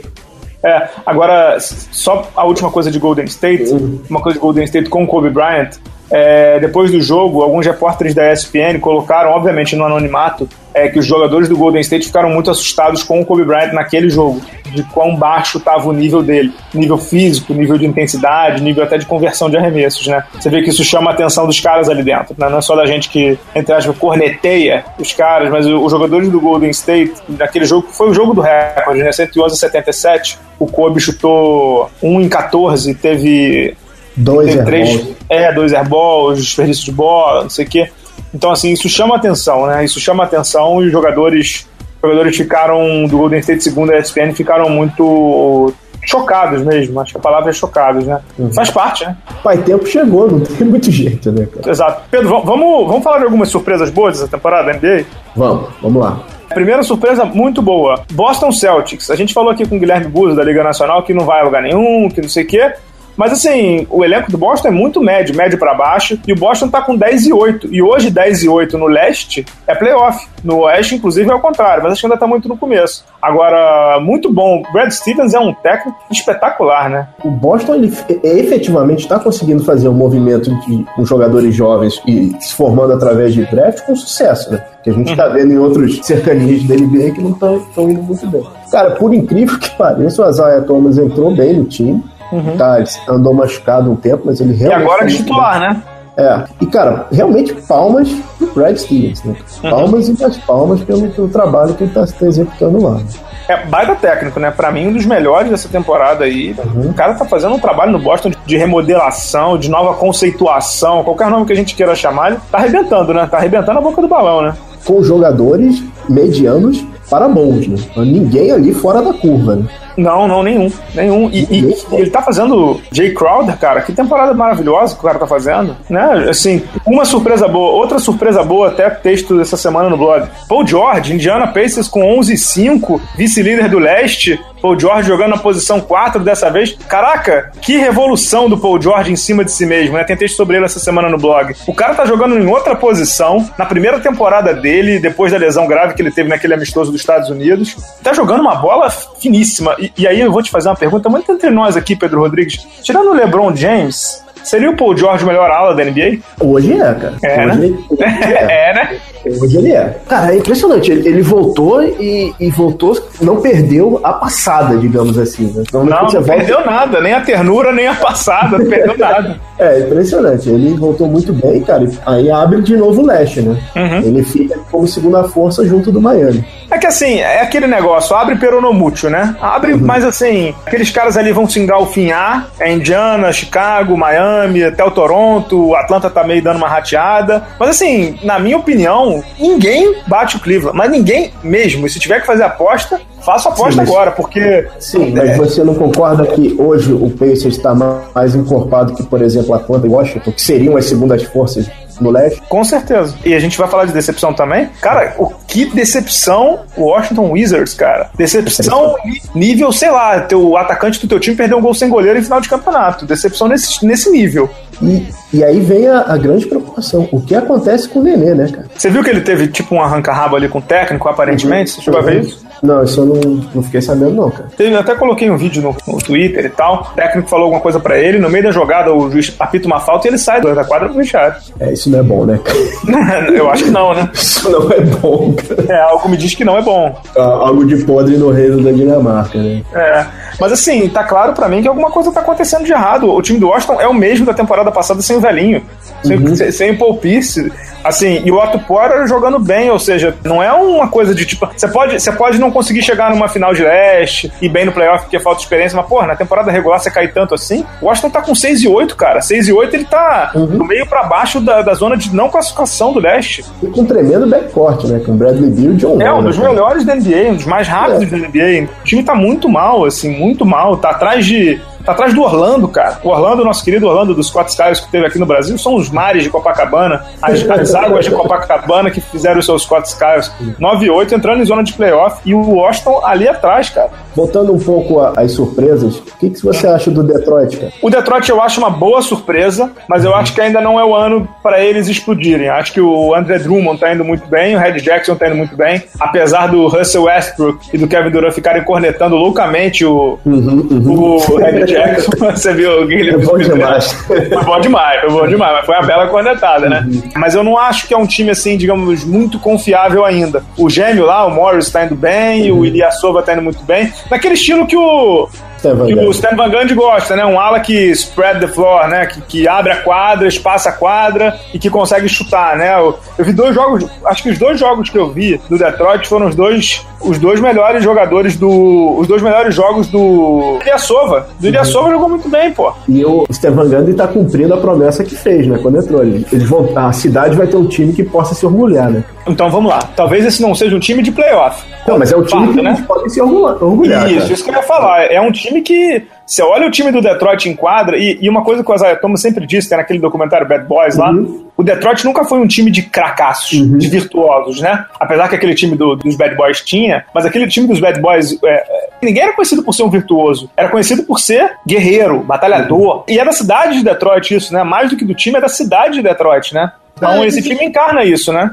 É, 0.62 0.90
agora, 1.06 1.58
só 1.58 2.30
a 2.36 2.46
última 2.46 2.70
coisa 2.70 2.92
de 2.92 3.00
Golden 3.00 3.24
State, 3.24 3.72
uma 4.10 4.22
coisa 4.22 4.38
de 4.38 4.42
Golden 4.42 4.66
State 4.66 4.90
com 4.90 5.06
o 5.06 5.08
Kobe 5.08 5.30
Bryant. 5.30 5.78
É, 6.12 6.60
depois 6.60 6.92
do 6.92 7.02
jogo, 7.02 7.42
alguns 7.42 7.66
repórteres 7.66 8.14
da 8.14 8.32
ESPN 8.32 8.80
colocaram, 8.80 9.32
obviamente 9.32 9.76
no 9.76 9.86
anonimato, 9.86 10.48
é, 10.74 10.88
que 10.88 11.00
os 11.00 11.06
jogadores 11.06 11.48
do 11.50 11.58
Golden 11.58 11.82
State 11.82 12.08
ficaram 12.08 12.30
muito 12.30 12.50
assustados 12.50 13.04
com 13.04 13.20
o 13.20 13.26
Kobe 13.26 13.44
Bryant 13.44 13.74
naquele 13.74 14.10
jogo, 14.10 14.42
de 14.66 14.84
quão 14.84 15.16
baixo 15.16 15.58
estava 15.58 15.88
o 15.88 15.94
nível 15.94 16.22
dele, 16.22 16.54
nível 16.74 16.98
físico, 16.98 17.54
nível 17.54 17.78
de 17.78 17.86
intensidade, 17.86 18.62
nível 18.62 18.84
até 18.84 18.98
de 18.98 19.06
conversão 19.06 19.50
de 19.50 19.58
arremessos, 19.58 20.08
né? 20.08 20.24
Você 20.34 20.50
vê 20.50 20.62
que 20.62 20.70
isso 20.70 20.84
chama 20.84 21.12
a 21.12 21.14
atenção 21.14 21.46
dos 21.46 21.60
caras 21.60 21.90
ali 21.90 22.04
dentro, 22.04 22.36
né? 22.38 22.50
não 22.50 22.58
é 22.58 22.62
só 22.62 22.76
da 22.76 22.86
gente 22.86 23.10
que, 23.10 23.38
entre 23.54 23.74
aspas, 23.74 23.98
corneteia 23.98 24.86
os 24.98 25.12
caras, 25.14 25.50
mas 25.50 25.66
os 25.66 25.92
jogadores 25.92 26.30
do 26.30 26.40
Golden 26.40 26.70
State, 26.70 27.14
naquele 27.28 27.66
jogo, 27.66 27.88
foi 27.92 28.10
o 28.10 28.14
jogo 28.14 28.34
do 28.34 28.42
recorde, 28.42 29.04
né? 29.04 29.12
111 29.12 29.56
a 29.56 29.58
77, 29.58 30.40
o 30.60 30.68
Kobe 30.68 31.00
chutou 31.00 31.90
1 32.02 32.22
em 32.22 32.30
14, 32.30 32.94
teve 32.96 33.76
Dois 34.16 34.56
três, 34.66 35.08
É, 35.30 35.52
dois 35.54 35.74
airballs, 35.74 36.40
desperdício 36.40 36.86
de 36.86 36.92
bola, 36.92 37.44
não 37.44 37.50
sei 37.50 37.66
o 37.66 37.70
quê. 37.70 37.90
Então, 38.34 38.52
assim, 38.52 38.72
isso 38.72 38.88
chama 38.88 39.16
atenção, 39.16 39.66
né? 39.68 39.84
Isso 39.84 40.00
chama 40.00 40.24
atenção 40.24 40.82
e 40.82 40.88
os 40.88 40.92
jogadores, 40.92 41.68
os 42.02 42.10
jogadores 42.10 42.36
ficaram, 42.36 43.06
do 43.06 43.18
Golden 43.18 43.40
State 43.40 43.64
segundo 43.64 43.92
a 43.92 43.98
ESPN, 43.98 44.34
ficaram 44.34 44.70
muito 44.70 45.74
chocados 46.04 46.62
mesmo. 46.64 47.00
Acho 47.00 47.12
que 47.14 47.18
a 47.18 47.22
palavra 47.22 47.50
é 47.50 47.54
chocados, 47.54 48.06
né? 48.06 48.20
Uhum. 48.38 48.52
Faz 48.54 48.70
parte, 48.70 49.06
né? 49.06 49.16
Pai, 49.44 49.58
tempo 49.60 49.86
chegou, 49.86 50.30
não 50.30 50.40
tem 50.40 50.68
muito 50.68 50.90
jeito, 50.92 51.32
né, 51.32 51.46
cara? 51.46 51.70
Exato. 51.70 52.02
Pedro, 52.10 52.42
vamos, 52.44 52.88
vamos 52.88 53.04
falar 53.04 53.20
de 53.20 53.26
algumas 53.26 53.50
surpresas 53.50 53.90
boas 53.90 54.18
dessa 54.18 54.30
temporada 54.30 54.72
da 54.72 54.78
NBA? 54.78 55.06
Vamos, 55.36 55.70
vamos 55.82 56.02
lá. 56.02 56.24
Primeira 56.54 56.84
surpresa 56.84 57.24
muito 57.24 57.62
boa. 57.62 58.04
Boston 58.12 58.52
Celtics. 58.52 59.10
A 59.10 59.16
gente 59.16 59.34
falou 59.34 59.52
aqui 59.52 59.66
com 59.66 59.78
o 59.78 59.80
Guilherme 59.80 60.08
Buzo 60.08 60.36
da 60.36 60.44
Liga 60.44 60.64
Nacional 60.64 61.04
que 61.04 61.14
não 61.14 61.26
vai 61.26 61.40
a 61.40 61.44
lugar 61.44 61.62
nenhum, 61.62 62.10
que 62.10 62.22
não 62.22 62.28
sei 62.28 62.44
o 62.44 62.48
quê. 62.48 62.74
Mas 63.22 63.34
assim, 63.34 63.86
o 63.92 64.04
elenco 64.04 64.32
do 64.32 64.38
Boston 64.40 64.70
é 64.70 64.72
muito 64.72 65.00
médio, 65.00 65.36
médio 65.36 65.60
para 65.60 65.76
baixo, 65.76 66.20
e 66.28 66.34
o 66.34 66.36
Boston 66.36 66.70
tá 66.70 66.82
com 66.82 66.96
10 66.96 67.28
e 67.28 67.32
8. 67.32 67.68
E 67.72 67.80
hoje 67.80 68.10
10 68.10 68.46
e 68.46 68.50
8 68.50 68.80
no 68.80 68.88
leste 68.88 69.46
é 69.68 69.76
playoff. 69.76 70.28
No 70.44 70.62
oeste, 70.62 70.96
inclusive, 70.96 71.30
é 71.30 71.36
o 71.36 71.40
contrário, 71.40 71.84
mas 71.84 71.92
acho 71.92 72.02
que 72.02 72.08
ainda 72.08 72.18
tá 72.18 72.26
muito 72.26 72.50
no 72.50 72.58
começo. 72.58 73.06
Agora, 73.22 74.00
muito 74.00 74.34
bom. 74.34 74.64
Brad 74.74 74.90
Stevens 74.90 75.36
é 75.36 75.40
um 75.40 75.54
técnico 75.54 75.96
espetacular, 76.10 76.90
né? 76.90 77.10
O 77.24 77.30
Boston, 77.30 77.76
ele 77.76 77.94
efetivamente 78.24 79.02
está 79.02 79.20
conseguindo 79.20 79.64
fazer 79.64 79.88
um 79.88 79.94
movimento 79.94 80.50
de 80.62 80.84
com 80.96 81.06
jogadores 81.06 81.54
jovens 81.54 82.02
e 82.08 82.36
se 82.40 82.56
formando 82.56 82.94
através 82.94 83.36
de 83.36 83.46
draft 83.46 83.86
com 83.86 83.96
sucesso, 83.96 84.52
né? 84.52 84.66
Que 84.84 84.90
a 84.90 84.94
gente 84.94 85.12
está 85.12 85.28
uhum. 85.28 85.34
vendo 85.34 85.54
em 85.54 85.58
outros 85.60 86.00
cercanias 86.04 86.64
da 86.64 86.74
NBA 86.74 87.12
que 87.12 87.22
não 87.22 87.34
estão 87.34 87.88
indo 87.88 88.02
muito 88.02 88.26
bem. 88.26 88.44
Cara, 88.72 88.96
por 88.96 89.14
incrível 89.14 89.60
que 89.60 89.70
pareça, 89.78 90.26
o 90.26 90.30
Isaiah 90.30 90.62
Thomas 90.62 90.98
entrou 90.98 91.36
bem 91.36 91.54
no 91.54 91.66
time. 91.66 92.04
Uhum. 92.32 92.58
Tá, 92.58 92.80
ele 92.80 92.88
andou 93.10 93.34
machucado 93.34 93.92
um 93.92 93.96
tempo, 93.96 94.24
mas 94.26 94.40
ele 94.40 94.54
realmente. 94.54 94.82
E 94.82 94.84
agora 94.84 95.06
de 95.06 95.18
titular, 95.18 95.60
né? 95.60 95.82
É. 96.18 96.44
E, 96.60 96.66
cara, 96.68 97.08
realmente 97.12 97.54
palmas 97.54 98.10
pro 98.38 98.48
Brad 98.48 98.76
Stevens, 98.78 99.24
né? 99.24 99.36
Uhum. 99.64 99.70
Palmas 99.70 100.08
uhum. 100.08 100.16
e 100.18 100.22
mais 100.22 100.38
palmas 100.38 100.82
pelo, 100.82 101.10
pelo 101.10 101.30
trabalho 101.30 101.74
que 101.74 101.84
ele 101.84 101.94
tá, 101.94 102.06
tá 102.06 102.26
executando 102.26 102.82
lá. 102.84 103.00
É, 103.48 103.66
baita 103.66 103.96
técnico, 103.96 104.40
né? 104.40 104.52
Pra 104.52 104.72
mim, 104.72 104.88
um 104.88 104.94
dos 104.94 105.06
melhores 105.06 105.50
dessa 105.50 105.68
temporada 105.70 106.26
aí. 106.26 106.56
Uhum. 106.74 106.92
O 106.92 106.94
cara 106.94 107.14
tá 107.14 107.26
fazendo 107.26 107.56
um 107.56 107.60
trabalho 107.60 107.92
no 107.92 108.00
Boston 108.00 108.32
de 108.46 108.58
remodelação, 108.58 109.58
de 109.58 109.70
nova 109.70 109.94
conceituação, 109.94 111.04
qualquer 111.04 111.30
nome 111.30 111.46
que 111.46 111.54
a 111.54 111.56
gente 111.56 111.76
queira 111.76 111.96
chamar, 111.96 112.32
ele 112.32 112.42
tá 112.52 112.58
arrebentando, 112.58 113.14
né? 113.14 113.28
Tá 113.30 113.38
arrebentando 113.38 113.80
a 113.80 113.82
boca 113.82 114.02
do 114.02 114.08
balão, 114.08 114.42
né? 114.42 114.54
Com 114.86 115.02
jogadores 115.04 115.84
medianos 116.10 116.86
para 117.12 117.28
bons, 117.28 117.68
né? 117.68 117.78
Ninguém 117.98 118.54
ali 118.54 118.74
fora 118.74 119.02
da 119.02 119.14
curva, 119.14 119.58
né? 119.58 119.66
Não, 119.98 120.30
não, 120.30 120.42
nenhum. 120.42 120.72
Nenhum. 120.96 121.30
E, 121.30 121.46
e, 121.52 121.76
ele 121.92 122.10
tá 122.10 122.22
fazendo 122.22 122.80
Jay 122.90 123.14
Crowder, 123.14 123.58
cara. 123.58 123.82
Que 123.82 123.92
temporada 123.92 124.34
maravilhosa 124.34 124.96
que 124.96 125.02
o 125.02 125.04
cara 125.04 125.20
tá 125.20 125.28
fazendo. 125.28 125.76
Né? 125.90 126.28
Assim, 126.30 126.64
uma 126.86 127.04
surpresa 127.04 127.50
boa. 127.50 127.74
Outra 127.74 128.00
surpresa 128.00 128.42
boa, 128.44 128.70
até 128.70 128.90
texto 128.90 129.38
dessa 129.38 129.58
semana 129.58 129.90
no 129.90 129.98
blog. 129.98 130.26
Paul 130.48 130.66
George, 130.66 131.14
Indiana 131.14 131.48
Pacers 131.48 131.90
com 131.90 132.02
11-5, 132.18 133.02
vice-líder 133.18 133.70
do 133.70 133.78
leste. 133.78 134.40
Paul 134.62 134.80
George 134.80 135.08
jogando 135.08 135.32
na 135.32 135.38
posição 135.38 135.80
4 135.80 136.24
dessa 136.24 136.50
vez. 136.50 136.78
Caraca, 136.88 137.52
que 137.62 137.78
revolução 137.78 138.50
do 138.50 138.58
Paul 138.58 138.82
George 138.82 139.12
em 139.12 139.16
cima 139.16 139.44
de 139.44 139.52
si 139.52 139.66
mesmo, 139.66 139.98
né? 139.98 140.04
Tem 140.04 140.16
texto 140.16 140.36
sobre 140.36 140.58
ele 140.58 140.66
essa 140.66 140.80
semana 140.80 141.10
no 141.10 141.18
blog. 141.18 141.56
O 141.68 141.74
cara 141.74 141.96
tá 141.96 142.06
jogando 142.06 142.38
em 142.38 142.48
outra 142.48 142.76
posição, 142.76 143.50
na 143.58 143.66
primeira 143.66 144.00
temporada 144.00 144.54
dele, 144.54 145.00
depois 145.00 145.32
da 145.32 145.38
lesão 145.38 145.68
grave 145.68 145.94
que 145.94 146.02
ele 146.02 146.12
teve 146.12 146.30
naquele 146.30 146.54
amistoso 146.54 146.92
dos 146.92 147.02
Estados 147.02 147.30
Unidos. 147.30 147.76
Tá 148.04 148.14
jogando 148.14 148.42
uma 148.42 148.56
bola 148.56 148.90
finíssima. 148.90 149.76
E, 149.80 149.92
e 149.98 150.08
aí 150.08 150.20
eu 150.20 150.32
vou 150.32 150.44
te 150.44 150.52
fazer 150.52 150.70
uma 150.70 150.76
pergunta 150.76 151.10
muito 151.10 151.32
entre 151.32 151.50
nós 151.50 151.76
aqui, 151.76 151.96
Pedro 151.96 152.22
Rodrigues. 152.22 152.66
Tirando 152.84 153.10
o 153.10 153.14
LeBron 153.14 153.56
James, 153.56 154.24
Seria 154.44 154.70
o 154.70 154.76
Paul 154.76 154.96
George 154.96 155.24
o 155.24 155.28
melhor 155.28 155.50
ala 155.50 155.76
da 155.76 155.84
NBA? 155.84 156.20
Hoje 156.40 156.74
é, 156.74 156.94
cara. 156.94 157.16
É, 157.24 157.46
hoje, 157.46 157.60
né? 157.60 157.78
hoje 157.90 158.04
é. 158.04 158.70
é, 158.70 158.74
né? 158.74 159.00
Hoje 159.40 159.58
ele 159.58 159.72
é. 159.72 159.98
Cara, 160.08 160.34
é 160.34 160.38
impressionante. 160.38 160.92
Ele, 160.92 161.08
ele 161.08 161.22
voltou 161.22 161.84
e, 161.84 162.34
e, 162.40 162.50
voltou, 162.50 162.98
não 163.22 163.40
perdeu 163.40 164.00
a 164.04 164.14
passada, 164.14 164.78
digamos 164.78 165.18
assim. 165.18 165.46
Né? 165.46 165.64
Então, 165.68 165.86
não, 165.86 166.08
não 166.08 166.24
perdeu 166.24 166.66
nada, 166.66 167.00
nem 167.02 167.14
a 167.14 167.22
ternura, 167.22 167.72
nem 167.72 167.88
a 167.88 167.96
passada, 167.96 168.58
não 168.58 168.66
perdeu 168.66 168.98
nada. 168.98 169.40
É, 169.60 169.80
impressionante. 169.82 170.50
Ele 170.50 170.74
voltou 170.74 171.08
muito 171.08 171.32
bem, 171.34 171.62
cara. 171.62 171.88
Aí 172.06 172.32
abre 172.32 172.62
de 172.62 172.76
novo 172.76 173.02
o 173.02 173.06
leste, 173.06 173.42
né? 173.42 173.58
Uhum. 173.76 173.98
Ele 174.00 174.24
fica 174.24 174.58
como 174.72 174.88
segunda 174.88 175.24
força 175.26 175.66
junto 175.66 175.92
do 175.92 176.02
Miami. 176.02 176.44
É 176.70 176.78
que 176.78 176.88
assim, 176.88 177.20
é 177.20 177.42
aquele 177.42 177.68
negócio, 177.68 178.16
abre 178.16 178.36
peronomútil, 178.38 179.10
né? 179.10 179.36
Abre, 179.42 179.74
uhum. 179.74 179.82
mas 179.82 180.04
assim, 180.04 180.56
aqueles 180.66 180.90
caras 180.90 181.16
ali 181.16 181.32
vão 181.32 181.48
se 181.48 181.60
engalfinhar. 181.60 182.48
É 182.60 182.72
Indiana, 182.72 183.32
Chicago, 183.32 183.98
Miami, 183.98 184.31
até 184.68 184.84
o 184.84 184.92
Toronto, 184.92 185.70
o 185.70 185.76
Atlanta 185.76 186.10
tá 186.10 186.24
meio 186.24 186.42
dando 186.42 186.58
uma 186.58 186.68
rateada. 186.68 187.44
Mas 187.60 187.70
assim, 187.70 188.20
na 188.24 188.40
minha 188.40 188.58
opinião, 188.58 189.24
ninguém 189.40 189.96
bate 190.08 190.38
o 190.38 190.40
Cleveland. 190.40 190.78
Mas 190.78 190.92
ninguém 190.92 191.32
mesmo. 191.44 191.86
E 191.86 191.90
se 191.90 192.00
tiver 192.00 192.20
que 192.22 192.26
fazer 192.26 192.44
aposta, 192.44 193.00
Faça 193.22 193.50
aposta 193.50 193.72
sim, 193.72 193.78
mas, 193.78 193.90
agora, 193.90 194.12
porque. 194.12 194.68
Sim, 194.80 195.14
mas 195.16 195.30
é... 195.30 195.38
você 195.38 195.64
não 195.64 195.76
concorda 195.76 196.26
que 196.26 196.56
hoje 196.58 196.92
o 196.92 197.10
Pacers 197.12 197.56
está 197.56 197.74
mais 197.74 198.36
encorpado 198.36 198.96
que, 198.96 199.04
por 199.04 199.22
exemplo, 199.22 199.54
Atlanta 199.54 199.86
e 199.86 199.90
Washington, 199.90 200.32
que 200.32 200.42
seriam 200.42 200.76
as 200.76 200.86
segundas 200.86 201.22
forças 201.24 201.70
no 202.02 202.10
leste? 202.10 202.42
Com 202.50 202.64
certeza. 202.64 203.16
E 203.24 203.34
a 203.34 203.40
gente 203.40 203.58
vai 203.58 203.68
falar 203.68 203.86
de 203.86 203.94
decepção 203.94 204.34
também. 204.34 204.70
Cara, 204.82 205.16
o 205.18 205.30
que 205.48 205.66
decepção 205.66 206.62
o 206.76 206.86
Washington 206.86 207.32
Wizards, 207.32 207.74
cara. 207.74 208.10
Decepção 208.16 208.96
nível, 209.36 209.72
sei 209.72 209.92
lá, 209.92 210.20
teu 210.22 210.58
atacante 210.58 211.00
do 211.00 211.08
teu 211.08 211.20
time 211.20 211.36
perdeu 211.36 211.58
um 211.58 211.62
gol 211.62 211.74
sem 211.74 211.90
goleiro 211.90 212.18
em 212.18 212.24
final 212.24 212.42
de 212.42 212.50
campeonato. 212.50 213.06
Decepção 213.06 213.48
nesse, 213.48 213.86
nesse 213.86 214.10
nível. 214.10 214.50
E, 214.82 215.08
e 215.32 215.44
aí 215.44 215.60
vem 215.60 215.88
a, 215.88 216.06
a, 216.08 216.18
grande 216.18 216.48
preocupação. 216.48 217.08
O 217.12 217.22
que 217.22 217.36
acontece 217.36 217.88
com 217.88 218.00
o 218.00 218.04
Nenê, 218.04 218.34
né, 218.34 218.48
cara? 218.52 218.68
Você 218.76 218.90
viu 218.90 219.04
que 219.04 219.10
ele 219.10 219.22
teve 219.22 219.48
tipo 219.48 219.76
um 219.76 219.82
arranca-rabo 219.82 220.36
ali 220.36 220.50
com 220.50 220.58
o 220.58 220.62
técnico, 220.62 221.08
aparentemente? 221.08 221.72
Você 221.72 221.82
chegou 221.82 222.00
uhum. 222.02 222.08
a 222.08 222.12
ver 222.12 222.22
isso? 222.22 222.41
Não, 222.62 222.84
isso 222.84 223.02
eu 223.02 223.06
não, 223.06 223.44
não 223.56 223.64
fiquei 223.64 223.82
sabendo, 223.82 224.12
não, 224.12 224.30
cara. 224.30 224.50
Eu 224.60 224.80
até 224.80 224.94
coloquei 224.96 225.30
um 225.30 225.38
vídeo 225.38 225.62
no, 225.62 225.76
no 225.92 226.00
Twitter 226.00 226.46
e 226.46 226.50
tal. 226.50 226.90
O 226.92 226.96
técnico 226.96 227.30
falou 227.30 227.46
alguma 227.46 227.62
coisa 227.62 227.80
pra 227.80 227.98
ele, 227.98 228.20
no 228.20 228.30
meio 228.30 228.44
da 228.44 228.52
jogada 228.52 228.94
o 228.94 229.10
juiz 229.10 229.36
apita 229.40 229.68
uma 229.68 229.80
falta 229.80 230.08
e 230.08 230.12
ele 230.12 230.18
sai 230.18 230.42
da 230.42 230.64
quadra 230.64 230.88
pro 230.88 230.98
vestiário. 230.98 231.36
É, 231.60 231.74
isso 231.74 231.90
não 231.90 232.00
é 232.00 232.04
bom, 232.04 232.26
né, 232.26 232.40
cara? 232.44 233.32
eu 233.34 233.50
acho 233.50 233.64
que 233.64 233.72
não, 233.72 233.94
né? 233.94 234.10
Isso 234.14 234.50
não 234.50 234.72
é 234.72 234.82
bom, 234.82 235.34
cara. 235.34 235.66
É, 235.68 235.82
algo 235.82 236.10
me 236.10 236.18
diz 236.18 236.36
que 236.36 236.46
não 236.46 236.58
é 236.58 236.62
bom. 236.62 236.96
Ah, 237.18 237.22
algo 237.22 237.66
de 237.66 237.78
podre 237.84 238.18
no 238.18 238.30
reino 238.32 238.64
da 238.64 238.72
Dinamarca, 238.72 239.38
né? 239.38 239.64
É. 239.74 240.06
Mas 240.40 240.52
assim, 240.52 240.88
tá 240.90 241.04
claro 241.04 241.34
para 241.34 241.48
mim 241.48 241.62
que 241.62 241.68
alguma 241.68 241.90
coisa 241.90 242.12
tá 242.12 242.22
acontecendo 242.22 242.66
de 242.66 242.72
errado. 242.72 243.12
O 243.12 243.22
time 243.22 243.40
do 243.40 243.48
Washington 243.48 243.82
é 243.82 243.88
o 243.88 243.94
mesmo 243.94 244.26
da 244.26 244.34
temporada 244.34 244.72
passada 244.72 245.02
sem 245.02 245.18
o 245.18 245.20
velhinho, 245.20 245.64
uhum. 246.06 246.36
sem, 246.36 246.52
sem 246.52 246.78
Pierce. 247.00 247.52
Assim, 247.84 248.22
e 248.24 248.32
o 248.32 248.38
Otto 248.38 248.60
Porter 248.60 249.08
jogando 249.08 249.40
bem, 249.40 249.70
ou 249.72 249.80
seja, 249.80 250.16
não 250.24 250.42
é 250.42 250.52
uma 250.54 250.88
coisa 250.88 251.16
de 251.16 251.26
tipo. 251.26 251.50
Você 251.56 251.68
pode, 251.68 252.00
você 252.00 252.12
pode 252.12 252.40
não 252.40 252.52
conseguir 252.52 252.84
chegar 252.84 253.10
numa 253.10 253.28
final 253.28 253.54
de 253.54 253.64
leste 253.64 254.32
e 254.42 254.48
bem 254.48 254.66
no 254.66 254.72
playoff 254.72 255.04
porque 255.04 255.20
falta 255.20 255.42
experiência, 255.42 255.76
mas, 255.76 255.88
porra, 255.88 256.08
na 256.08 256.16
temporada 256.16 256.52
regular 256.52 256.80
você 256.80 256.92
cai 256.92 257.08
tanto 257.08 257.34
assim. 257.34 257.66
O 257.82 257.86
Washington 257.88 258.10
tá 258.10 258.22
com 258.22 258.36
6 258.36 258.62
e 258.62 258.68
8, 258.68 258.96
cara. 258.96 259.22
6 259.22 259.48
e 259.48 259.54
8 259.54 259.76
ele 259.76 259.86
tá 259.86 260.32
uhum. 260.36 260.46
no 260.46 260.66
meio 260.66 260.86
para 260.86 261.04
baixo 261.04 261.40
da, 261.40 261.62
da 261.62 261.74
zona 261.74 261.98
de 261.98 262.14
não 262.16 262.30
classificação 262.30 262.94
do 262.94 263.00
leste. 263.00 263.44
E 263.64 263.68
com 263.68 263.82
um 263.82 263.86
tremendo 263.86 264.28
backcourt, 264.28 264.86
né? 264.86 265.02
Com 265.04 265.16
Bradley 265.16 265.50
Beal 265.50 265.74
e 265.74 265.78
John 265.78 266.02
É, 266.02 266.14
um 266.14 266.24
dos 266.24 266.38
né, 266.38 266.48
melhores 266.48 266.86
da 266.86 266.96
NBA, 266.96 267.32
um 267.32 267.36
dos 267.36 267.46
mais 267.46 267.68
rápidos 267.68 268.04
é. 268.04 268.06
da 268.06 268.18
NBA. 268.18 268.70
O 268.82 268.84
time 268.84 269.04
tá 269.04 269.16
muito 269.16 269.50
mal, 269.50 269.86
assim, 269.86 270.16
muito 270.16 270.46
mal. 270.46 270.78
Tá 270.78 270.92
atrás 270.92 271.26
de 271.26 271.60
Tá 271.86 271.92
atrás 271.92 272.14
do 272.14 272.22
Orlando, 272.22 272.68
cara. 272.68 273.00
O 273.04 273.10
Orlando, 273.10 273.44
nosso 273.44 273.64
querido 273.64 273.88
Orlando 273.88 274.14
dos 274.14 274.28
Scott 274.28 274.50
Skies 274.52 274.80
que 274.80 274.92
teve 274.92 275.06
aqui 275.06 275.20
no 275.20 275.26
Brasil, 275.26 275.58
são 275.58 275.76
os 275.76 275.90
mares 275.90 276.24
de 276.24 276.30
Copacabana, 276.30 277.04
as, 277.22 277.48
as 277.50 277.76
águas 277.76 278.06
de 278.06 278.12
Copacabana 278.12 278.90
que 278.92 279.02
fizeram 279.02 279.40
os 279.40 279.46
seus 279.46 279.64
Scott 279.64 279.88
Skies 279.88 280.32
9 280.60 280.86
e 280.86 280.90
8 280.90 281.16
entrando 281.16 281.42
em 281.42 281.46
zona 281.46 281.64
de 281.64 281.74
playoff 281.74 282.22
e 282.26 282.34
o 282.34 282.56
Washington 282.56 283.02
ali 283.04 283.28
atrás, 283.28 283.70
cara. 283.70 283.90
Voltando 284.16 284.54
um 284.54 284.60
pouco 284.60 285.00
às 285.00 285.32
surpresas, 285.32 285.98
o 285.98 286.04
que, 286.20 286.30
que 286.30 286.44
você 286.44 286.68
acha 286.68 286.92
do 286.92 287.04
Detroit, 287.04 287.58
cara? 287.58 287.72
O 287.82 287.90
Detroit 287.90 288.30
eu 288.30 288.42
acho 288.42 288.60
uma 288.60 288.70
boa 288.70 289.02
surpresa, 289.02 289.72
mas 289.88 290.04
eu 290.04 290.14
acho 290.14 290.34
que 290.34 290.42
ainda 290.42 290.60
não 290.60 290.80
é 290.80 290.84
o 290.84 290.94
ano 290.94 291.28
para 291.42 291.64
eles 291.64 291.88
explodirem. 291.88 292.50
Acho 292.50 292.74
que 292.74 292.82
o 292.82 293.16
André 293.16 293.40
Drummond 293.40 293.80
tá 293.80 293.94
indo 293.94 294.04
muito 294.04 294.28
bem, 294.28 294.56
o 294.56 294.60
Red 294.60 294.80
Jackson 294.82 295.16
tá 295.16 295.28
indo 295.28 295.36
muito 295.36 295.56
bem, 295.56 295.84
apesar 296.00 296.48
do 296.48 296.68
Russell 296.68 297.04
Westbrook 297.04 297.70
e 297.74 297.78
do 297.78 297.88
Kevin 297.88 298.10
Durant 298.10 298.34
ficarem 298.34 298.64
cornetando 298.64 299.16
loucamente 299.16 299.86
o, 299.86 300.20
uhum, 300.26 300.68
uhum. 300.70 301.18
o 301.30 301.38
Red 301.38 301.66
Jackson. 301.72 302.12
Você 302.32 302.54
viu 302.54 302.82
o 302.82 302.88
Guilherme? 302.88 303.24
Foi 303.24 303.38
bom 303.38 303.50
demais. 303.50 303.92
Foi 303.92 304.44
bom 304.44 304.60
demais, 304.60 305.02
foi 305.02 305.10
bom 305.10 305.28
demais, 305.28 305.54
mas 305.54 305.66
foi 305.66 305.76
uma 305.76 305.88
bela 305.88 306.08
cornetada, 306.08 306.70
né? 306.70 306.86
Uhum. 306.88 307.02
Mas 307.16 307.36
eu 307.36 307.44
não 307.44 307.58
acho 307.58 307.88
que 307.88 307.94
é 307.94 307.98
um 307.98 308.06
time, 308.06 308.32
assim, 308.32 308.58
digamos, 308.58 309.04
muito 309.04 309.40
confiável 309.40 310.06
ainda. 310.06 310.44
O 310.58 310.70
gêmeo 310.70 311.06
lá, 311.06 311.26
o 311.26 311.32
Morris, 311.32 311.70
tá 311.70 311.86
indo 311.86 311.96
bem, 311.96 312.52
uhum. 312.52 312.60
o 312.60 312.66
Ilyasova 312.66 313.22
tá 313.22 313.34
indo 313.34 313.42
muito 313.42 313.64
bem. 313.64 313.92
Naquele 314.10 314.34
estilo 314.34 314.68
que 314.68 314.76
o 314.76 315.28
que 315.62 315.94
o 315.94 316.12
Stan 316.12 316.36
Van 316.36 316.50
Gundy 316.50 316.74
gosta, 316.74 317.16
né? 317.16 317.26
Um 317.26 317.40
ala 317.40 317.60
que 317.60 317.92
spread 317.92 318.40
the 318.40 318.48
floor, 318.48 318.88
né? 318.88 319.06
Que, 319.06 319.22
que 319.22 319.48
abre 319.48 319.72
a 319.72 319.82
quadra, 319.82 320.28
espaça 320.28 320.70
a 320.70 320.74
quadra 320.74 321.40
e 321.54 321.60
que 321.60 321.70
consegue 321.70 322.10
chutar, 322.10 322.58
né? 322.58 322.78
Eu, 322.78 322.98
eu, 323.18 323.26
vi 323.26 323.34
dois 323.34 323.54
jogos, 323.54 323.86
acho 324.06 324.24
que 324.24 324.30
os 324.30 324.38
dois 324.38 324.60
jogos 324.60 324.90
que 324.90 324.98
eu 324.98 325.10
vi 325.10 325.40
do 325.50 325.58
Detroit 325.58 326.08
foram 326.08 326.28
os 326.28 326.36
dois, 326.36 326.86
os 327.02 327.20
dois 327.20 327.40
melhores 327.40 327.84
jogadores 327.84 328.36
do, 328.36 328.98
os 328.98 329.08
dois 329.08 329.22
melhores 329.22 329.54
jogos 329.54 329.88
do 329.88 330.60
Ilyasova. 330.62 331.28
Do 331.40 331.48
Ilyasova 331.48 331.92
jogou 331.92 332.10
muito 332.10 332.30
bem, 332.30 332.52
pô. 332.52 332.74
E 332.88 333.06
o 333.06 333.26
Stan 333.30 333.52
Van 333.52 333.70
Gundy 333.70 333.94
tá 333.94 334.08
cumprindo 334.08 334.54
a 334.54 334.58
promessa 334.58 335.04
que 335.04 335.16
fez, 335.16 335.48
né? 335.48 335.60
Quando 335.62 335.78
entrou. 335.78 336.04
Eles 336.04 336.50
vão, 336.50 336.70
a 336.76 336.92
cidade 336.92 337.36
vai 337.36 337.48
ter 337.48 337.58
um 337.58 337.68
time 337.68 337.94
que 337.94 338.04
possa 338.04 338.34
se 338.34 338.46
orgulhar, 338.46 338.90
né? 338.90 339.04
Então 339.28 339.50
vamos 339.50 339.70
lá. 339.70 339.80
Talvez 339.96 340.26
esse 340.26 340.42
não 340.42 340.56
seja 340.56 340.76
um 340.76 340.80
time 340.80 341.04
de 341.04 341.12
playoff. 341.12 341.64
Não, 341.88 341.98
mas 341.98 342.12
é 342.12 342.18
um 342.18 342.24
time 342.24 342.46
Farta, 342.46 342.54
que 342.54 342.62
né? 342.62 342.70
eles 342.72 342.86
podem 342.86 343.10
se 343.10 343.22
orgulhar. 343.22 344.08
Isso, 344.08 344.20
cara. 344.20 344.34
isso 344.34 344.44
que 344.44 344.50
eu 344.50 344.56
ia 344.56 344.64
falar. 344.64 345.04
É 345.12 345.22
um 345.22 345.32
time 345.32 345.51
que 345.60 346.08
você 346.26 346.42
olha 346.42 346.66
o 346.66 346.72
time 346.72 346.92
do 346.92 347.02
Detroit 347.02 347.50
em 347.50 347.56
quadra, 347.56 347.98
e, 347.98 348.18
e 348.22 348.30
uma 348.30 348.42
coisa 348.42 348.64
que 348.64 348.72
o 348.72 348.74
Isaiah 348.74 348.96
Thomas 348.96 349.22
sempre 349.22 349.46
disse, 349.46 349.68
tem 349.68 349.78
naquele 349.78 350.00
documentário 350.00 350.48
Bad 350.48 350.66
Boys 350.66 350.96
lá, 350.96 351.12
uhum. 351.12 351.48
o 351.58 351.64
Detroit 351.64 352.06
nunca 352.06 352.24
foi 352.24 352.40
um 352.40 352.48
time 352.48 352.72
de 352.72 352.84
cracassos, 352.84 353.60
uhum. 353.60 353.78
de 353.78 353.90
virtuosos, 353.90 354.62
né? 354.62 354.86
Apesar 354.98 355.28
que 355.28 355.36
aquele 355.36 355.54
time 355.54 355.76
do, 355.76 355.98
dos 355.98 356.16
Bad 356.16 356.36
Boys 356.36 356.62
tinha, 356.62 357.04
mas 357.14 357.26
aquele 357.26 357.48
time 357.48 357.68
dos 357.68 357.82
Bad 357.82 358.00
Boys, 358.00 358.38
é, 358.44 358.50
é, 358.50 358.90
ninguém 359.02 359.24
era 359.24 359.34
conhecido 359.34 359.62
por 359.62 359.74
ser 359.74 359.84
um 359.84 359.90
virtuoso, 359.90 360.50
era 360.56 360.70
conhecido 360.70 361.04
por 361.04 361.20
ser 361.20 361.58
guerreiro, 361.68 362.20
batalhador. 362.20 363.00
Uhum. 363.00 363.04
E 363.10 363.20
é 363.20 363.26
da 363.26 363.34
cidade 363.34 363.80
de 363.80 363.84
Detroit 363.84 364.34
isso, 364.34 364.54
né? 364.54 364.64
Mais 364.64 364.90
do 364.90 364.96
que 364.96 365.04
do 365.04 365.14
time, 365.14 365.38
é 365.38 365.42
da 365.42 365.50
cidade 365.50 365.96
de 365.96 366.02
Detroit, 366.02 366.54
né? 366.54 366.72
Então, 366.96 367.24
é, 367.24 367.28
esse 367.28 367.42
time 367.42 367.66
encarna 367.66 368.06
isso, 368.06 368.32
né? 368.32 368.52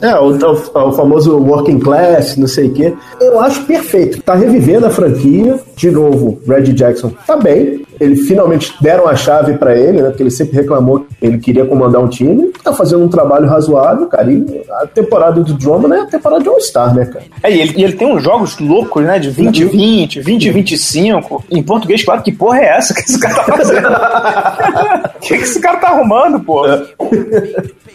É, 0.00 0.14
o, 0.16 0.30
o, 0.30 0.88
o, 0.88 0.92
famoso 0.92 1.36
working 1.36 1.80
class, 1.80 2.36
não 2.36 2.46
sei 2.46 2.68
o 2.68 2.72
quê. 2.72 2.94
Eu 3.20 3.40
acho 3.40 3.64
perfeito. 3.64 4.22
Tá 4.22 4.34
revivendo 4.34 4.86
a 4.86 4.90
franquia. 4.90 5.58
De 5.76 5.90
novo, 5.90 6.38
Red 6.46 6.72
Jackson 6.72 7.10
tá 7.26 7.36
bem. 7.36 7.84
Ele 8.00 8.16
finalmente 8.16 8.74
deram 8.80 9.08
a 9.08 9.16
chave 9.16 9.54
para 9.54 9.76
ele, 9.76 10.00
né? 10.00 10.08
Porque 10.08 10.22
ele 10.22 10.30
sempre 10.30 10.56
reclamou 10.56 11.06
ele 11.24 11.38
queria 11.38 11.64
comandar 11.64 12.02
um 12.02 12.08
time. 12.08 12.52
Tá 12.62 12.72
fazendo 12.72 13.04
um 13.04 13.08
trabalho 13.08 13.48
razoável, 13.48 14.06
cara. 14.06 14.30
E 14.30 14.62
a 14.70 14.86
temporada 14.86 15.40
do 15.40 15.54
Drummond 15.54 15.94
é 15.94 16.00
a 16.00 16.06
temporada 16.06 16.42
de 16.42 16.48
All-Star, 16.48 16.94
né, 16.94 17.06
cara? 17.06 17.24
É, 17.42 17.50
e 17.50 17.60
ele, 17.60 17.74
e 17.76 17.84
ele 17.84 17.92
tem 17.94 18.06
uns 18.06 18.22
jogos 18.22 18.58
loucos, 18.58 19.02
né? 19.02 19.18
De 19.18 19.30
20 19.30 19.58
e 19.58 19.64
20, 19.64 20.20
20 20.20 20.44
e 20.44 20.50
25. 20.50 21.44
Em 21.50 21.62
português, 21.62 22.04
claro, 22.04 22.22
que 22.22 22.32
porra 22.32 22.58
é 22.58 22.76
essa 22.76 22.92
que 22.94 23.00
esse 23.00 23.18
cara 23.18 23.34
tá 23.34 23.56
fazendo? 23.56 23.88
O 23.88 25.18
que, 25.20 25.38
que 25.38 25.44
esse 25.44 25.60
cara 25.60 25.78
tá 25.78 25.88
arrumando, 25.88 26.40
pô? 26.40 26.66
É. 26.66 26.84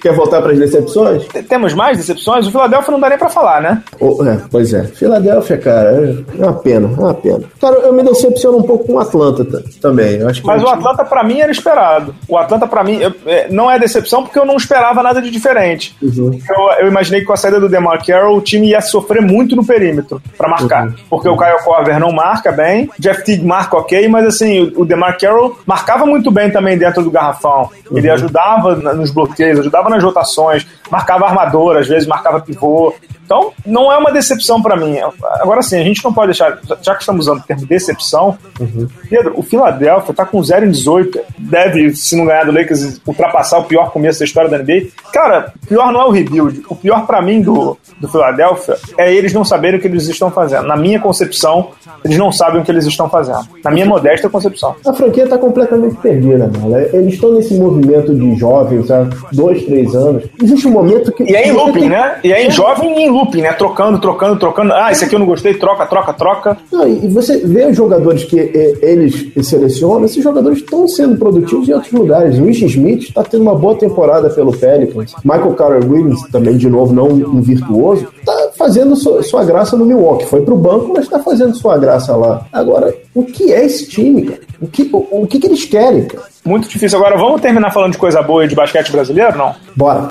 Quer 0.01 0.13
voltar 0.13 0.41
para 0.41 0.53
as 0.53 0.59
decepções? 0.59 1.27
Temos 1.47 1.73
mais 1.73 1.97
decepções? 1.97 2.47
O 2.47 2.51
Philadelphia 2.51 2.91
não 2.91 2.99
dá 2.99 3.09
nem 3.09 3.17
para 3.17 3.29
falar, 3.29 3.61
né? 3.61 3.83
Oh, 3.99 4.23
é, 4.23 4.39
pois 4.49 4.73
é. 4.73 4.83
Philadelphia, 4.83 5.57
cara, 5.57 6.15
é 6.37 6.41
uma 6.41 6.53
pena, 6.53 6.87
é 6.87 6.99
uma 6.99 7.13
pena. 7.13 7.41
Cara, 7.59 7.75
eu 7.79 7.93
me 7.93 8.03
decepciono 8.03 8.59
um 8.59 8.63
pouco 8.63 8.85
com 8.85 8.93
o 8.93 8.99
Atlanta 8.99 9.45
também. 9.81 10.15
Eu 10.15 10.29
acho 10.29 10.45
Mas 10.45 10.63
o 10.63 10.67
Atlanta, 10.67 11.03
para 11.03 11.23
mim, 11.23 11.39
era 11.39 11.51
esperado. 11.51 12.15
O 12.27 12.37
Atlanta, 12.37 12.65
para 12.65 12.83
mim, 12.83 12.97
eu, 12.97 13.09
é, 13.09 13.13
não 13.49 13.69
é 13.69 13.77
decepção 13.79 14.23
porque 14.23 14.37
eu 14.37 14.45
não 14.45 14.55
esperava 14.55 15.01
nada 15.03 15.21
de 15.21 15.29
diferente. 15.29 15.95
Uhum. 16.01 16.39
Eu, 16.49 16.71
eu, 16.81 16.87
imaginei 16.87 17.21
que 17.21 17.25
com 17.25 17.33
a 17.33 17.37
saída 17.37 17.59
do 17.59 17.69
DeMar 17.69 18.05
Carroll, 18.05 18.37
o 18.37 18.41
time 18.41 18.69
ia 18.69 18.81
sofrer 18.81 19.21
muito 19.21 19.55
no 19.55 19.65
perímetro 19.65 20.21
para 20.37 20.49
marcar. 20.49 20.87
Uhum. 20.87 20.95
Porque 21.09 21.29
o 21.29 21.37
Kyle 21.37 21.63
Korver 21.63 21.99
não 21.99 22.11
marca 22.11 22.51
bem, 22.51 22.89
Jeff 22.99 23.23
Teague 23.23 23.45
marca 23.45 23.77
ok, 23.77 24.07
mas 24.07 24.25
assim, 24.25 24.61
o, 24.61 24.81
o 24.81 24.85
DeMar 24.85 25.17
Carroll 25.19 25.57
marcava 25.65 26.05
muito 26.05 26.31
bem 26.31 26.49
também 26.49 26.77
dentro 26.77 27.03
do 27.03 27.11
garrafão. 27.11 27.69
Ele 27.91 28.07
uhum. 28.07 28.13
ajudava 28.13 28.75
nos 28.75 29.11
bloqueios, 29.11 29.59
ajudava 29.59 29.89
nas 29.89 30.03
rotações, 30.03 30.65
marcava 30.89 31.25
armador, 31.25 31.77
às 31.77 31.87
vezes 31.87 32.07
marcava 32.07 32.39
pivô. 32.39 32.93
Então, 33.29 33.53
não 33.63 33.91
é 33.91 33.97
uma 33.99 34.11
decepção 34.11 34.59
para 34.59 34.75
mim. 34.75 34.97
Agora 35.39 35.61
sim, 35.61 35.79
a 35.79 35.83
gente 35.83 36.03
não 36.03 36.11
pode 36.11 36.29
deixar, 36.29 36.57
já 36.81 36.95
que 36.95 37.01
estamos 37.01 37.27
usando 37.27 37.41
o 37.41 37.43
termo 37.43 37.63
decepção, 37.63 38.35
uhum. 38.59 38.87
Pedro, 39.07 39.33
o 39.35 39.43
Philadelphia 39.43 40.15
tá 40.15 40.25
com 40.25 40.43
0 40.43 40.65
em 40.65 40.71
18. 40.71 41.19
Deve, 41.37 41.95
se 41.95 42.15
não 42.15 42.25
ganhar 42.25 42.45
do 42.45 42.51
Lakers, 42.51 42.99
ultrapassar 43.09 43.59
o 43.59 43.63
pior 43.63 43.91
começo 43.91 44.19
da 44.19 44.25
história 44.25 44.49
da 44.49 44.57
NBA. 44.57 44.87
Cara, 45.13 45.53
pior 45.67 45.91
não 45.91 46.01
é 46.01 46.05
o 46.05 46.11
rebuild. 46.11 46.63
O 46.69 46.75
pior 46.75 47.05
para 47.05 47.21
mim 47.21 47.41
do, 47.41 47.77
do 47.99 48.07
Philadelphia 48.07 48.77
é 48.97 49.13
eles 49.13 49.33
não 49.33 49.43
saberem 49.43 49.79
o 49.79 49.81
que 49.81 49.87
eles 49.87 50.07
estão 50.07 50.31
fazendo. 50.31 50.67
Na 50.67 50.77
minha 50.77 50.99
concepção, 50.99 51.69
eles 52.03 52.17
não 52.17 52.31
sabem 52.31 52.61
o 52.61 52.65
que 52.65 52.71
eles 52.71 52.85
estão 52.85 53.09
fazendo. 53.09 53.39
Na 53.63 53.71
minha 53.71 53.85
modesta 53.85 54.29
concepção. 54.29 54.75
A 54.85 54.93
franquia 54.93 55.27
tá 55.27 55.37
completamente 55.37 55.95
perdida, 55.97 56.49
mano. 56.59 56.77
Eles 56.93 57.15
estão 57.15 57.33
nesse 57.33 57.55
movimento 57.55 58.13
de 58.13 58.35
jovens 58.35 58.89
há 58.91 59.07
dois, 59.31 59.63
três 59.65 59.95
anos. 59.95 60.23
Existe 60.41 60.67
um 60.67 60.71
momento 60.71 61.11
que. 61.11 61.23
E 61.23 61.35
é 61.35 61.47
em 61.47 61.51
looping, 61.51 61.79
tem... 61.79 61.89
né? 61.89 62.19
E 62.23 62.31
é 62.31 62.45
em 62.45 62.51
jovem 62.51 62.99
e 62.99 63.03
em 63.03 63.09
looping, 63.09 63.41
né? 63.41 63.53
Trocando, 63.53 63.99
trocando, 63.99 64.39
trocando. 64.39 64.73
Ah, 64.73 64.91
esse 64.91 65.05
aqui 65.05 65.15
eu 65.15 65.19
não 65.19 65.25
gostei, 65.25 65.53
troca, 65.53 65.85
troca, 65.85 66.13
troca. 66.13 66.57
Não, 66.71 66.87
e 66.87 67.07
você 67.07 67.37
vê 67.45 67.65
os 67.65 67.75
jogadores 67.75 68.23
que 68.23 68.37
eles 68.81 69.31
selecionam, 69.43 70.05
esses 70.05 70.23
jogadores 70.23 70.59
estão 70.59 70.87
sendo 70.87 71.17
produtivos 71.17 71.67
em 71.67 71.73
outros 71.73 71.91
lugares. 71.91 72.37
O 72.37 72.43
Wish 72.43 72.67
Smith 72.99 73.03
está 73.03 73.23
tendo 73.23 73.41
uma 73.41 73.55
boa 73.55 73.75
temporada 73.75 74.29
pelo 74.29 74.55
Pelicans. 74.55 75.13
Michael 75.23 75.53
Carter 75.53 75.89
Williams, 75.91 76.21
também, 76.31 76.57
de 76.57 76.69
novo, 76.69 76.93
não 76.93 77.07
um 77.07 77.41
virtuoso, 77.41 78.07
está 78.17 78.51
fazendo 78.57 78.95
sua, 78.95 79.23
sua, 79.23 79.43
graça 79.45 79.77
no 79.77 79.85
Milwaukee. 79.85 80.25
Foi 80.25 80.41
pro 80.41 80.55
banco, 80.55 80.91
mas 80.93 81.05
está 81.05 81.19
fazendo 81.19 81.55
sua 81.55 81.77
graça 81.77 82.15
lá. 82.15 82.45
Agora, 82.51 82.93
o 83.15 83.23
que 83.23 83.53
é 83.53 83.65
esse 83.65 83.87
time, 83.87 84.23
cara? 84.23 84.41
O 84.61 84.67
que, 84.67 84.89
o, 84.91 85.23
o 85.23 85.27
que, 85.27 85.39
que 85.39 85.47
eles 85.47 85.65
querem, 85.65 86.05
cara? 86.05 86.25
Muito 86.45 86.67
difícil. 86.67 86.97
Agora, 86.97 87.17
vamos 87.17 87.41
terminar 87.41 87.71
falando 87.71 87.93
de 87.93 87.97
coisa 87.97 88.21
boa 88.21 88.45
e 88.45 88.47
de 88.47 88.55
basquete 88.55 88.91
brasileiro, 88.91 89.37
não? 89.37 89.55
Bora. 89.75 90.09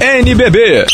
NBB 0.00 0.84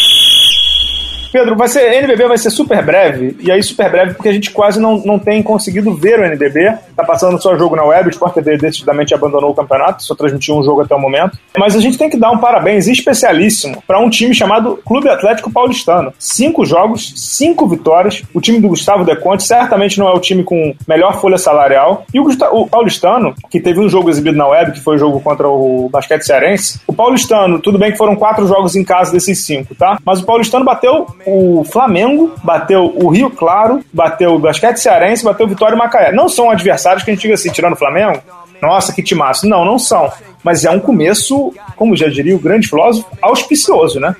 Pedro, 1.32 1.56
vai 1.56 1.68
ser, 1.68 1.92
NBB 1.92 2.26
vai 2.26 2.38
ser 2.38 2.50
super 2.50 2.84
breve, 2.84 3.36
e 3.40 3.50
aí 3.50 3.62
super 3.62 3.90
breve 3.90 4.14
porque 4.14 4.28
a 4.28 4.32
gente 4.32 4.50
quase 4.50 4.80
não, 4.80 4.98
não 4.98 5.18
tem 5.18 5.42
conseguido 5.42 5.94
ver 5.94 6.18
o 6.18 6.24
NBB. 6.24 6.74
Tá 6.96 7.04
passando 7.04 7.40
só 7.40 7.56
jogo 7.56 7.76
na 7.76 7.84
web, 7.84 8.08
o 8.08 8.10
Sport 8.10 8.34
TV 8.34 8.56
decididamente 8.56 9.14
abandonou 9.14 9.50
o 9.50 9.54
campeonato, 9.54 10.02
só 10.02 10.14
transmitiu 10.14 10.56
um 10.56 10.62
jogo 10.62 10.80
até 10.80 10.94
o 10.94 11.00
momento. 11.00 11.38
Mas 11.56 11.76
a 11.76 11.80
gente 11.80 11.98
tem 11.98 12.10
que 12.10 12.16
dar 12.16 12.30
um 12.30 12.38
parabéns 12.38 12.86
especialíssimo 12.88 13.82
para 13.86 14.00
um 14.00 14.10
time 14.10 14.34
chamado 14.34 14.78
Clube 14.84 15.08
Atlético 15.08 15.50
Paulistano. 15.50 16.12
Cinco 16.18 16.64
jogos, 16.64 17.12
cinco 17.16 17.68
vitórias. 17.68 18.22
O 18.34 18.40
time 18.40 18.60
do 18.60 18.68
Gustavo 18.68 19.04
Deconte 19.04 19.44
certamente 19.44 19.98
não 19.98 20.08
é 20.08 20.12
o 20.12 20.20
time 20.20 20.42
com 20.42 20.74
melhor 20.86 21.20
folha 21.20 21.38
salarial. 21.38 22.04
E 22.12 22.20
o, 22.20 22.24
Gustavo, 22.24 22.56
o 22.56 22.66
Paulistano, 22.66 23.34
que 23.50 23.60
teve 23.60 23.80
um 23.80 23.88
jogo 23.88 24.10
exibido 24.10 24.36
na 24.36 24.46
web, 24.46 24.72
que 24.72 24.80
foi 24.80 24.96
o 24.96 24.98
jogo 24.98 25.20
contra 25.20 25.48
o 25.48 25.88
Basquete 25.90 26.22
Cearense, 26.22 26.80
o 26.86 26.92
Paulistano, 26.92 27.60
tudo 27.60 27.78
bem 27.78 27.92
que 27.92 27.98
foram 27.98 28.16
quatro 28.16 28.46
jogos 28.46 28.76
em 28.76 28.84
casa 28.84 29.12
desses 29.12 29.44
cinco, 29.44 29.74
tá? 29.74 29.98
Mas 30.04 30.20
o 30.20 30.26
Paulistano 30.26 30.64
bateu 30.64 31.06
o 31.28 31.64
Flamengo, 31.64 32.34
bateu 32.42 32.92
o 32.96 33.08
Rio 33.08 33.30
Claro, 33.30 33.84
bateu 33.92 34.34
o 34.34 34.38
Basquete 34.38 34.78
Cearense, 34.78 35.24
bateu 35.24 35.46
o 35.46 35.48
Vitória 35.48 35.74
e 35.74 35.78
Macaé. 35.78 36.12
Não 36.12 36.28
são 36.28 36.50
adversários 36.50 37.02
que 37.02 37.10
a 37.10 37.14
gente 37.14 37.22
diga 37.22 37.34
assim, 37.34 37.50
tirando 37.50 37.74
o 37.74 37.76
Flamengo, 37.76 38.20
nossa, 38.60 38.92
que 38.92 39.02
timaço. 39.02 39.48
Não, 39.48 39.64
não 39.64 39.78
são. 39.78 40.10
Mas 40.42 40.64
é 40.64 40.70
um 40.70 40.80
começo, 40.80 41.52
como 41.76 41.96
já 41.96 42.08
diria 42.08 42.34
o 42.34 42.40
grande 42.40 42.68
filósofo, 42.68 43.06
auspicioso, 43.20 44.00
né? 44.00 44.14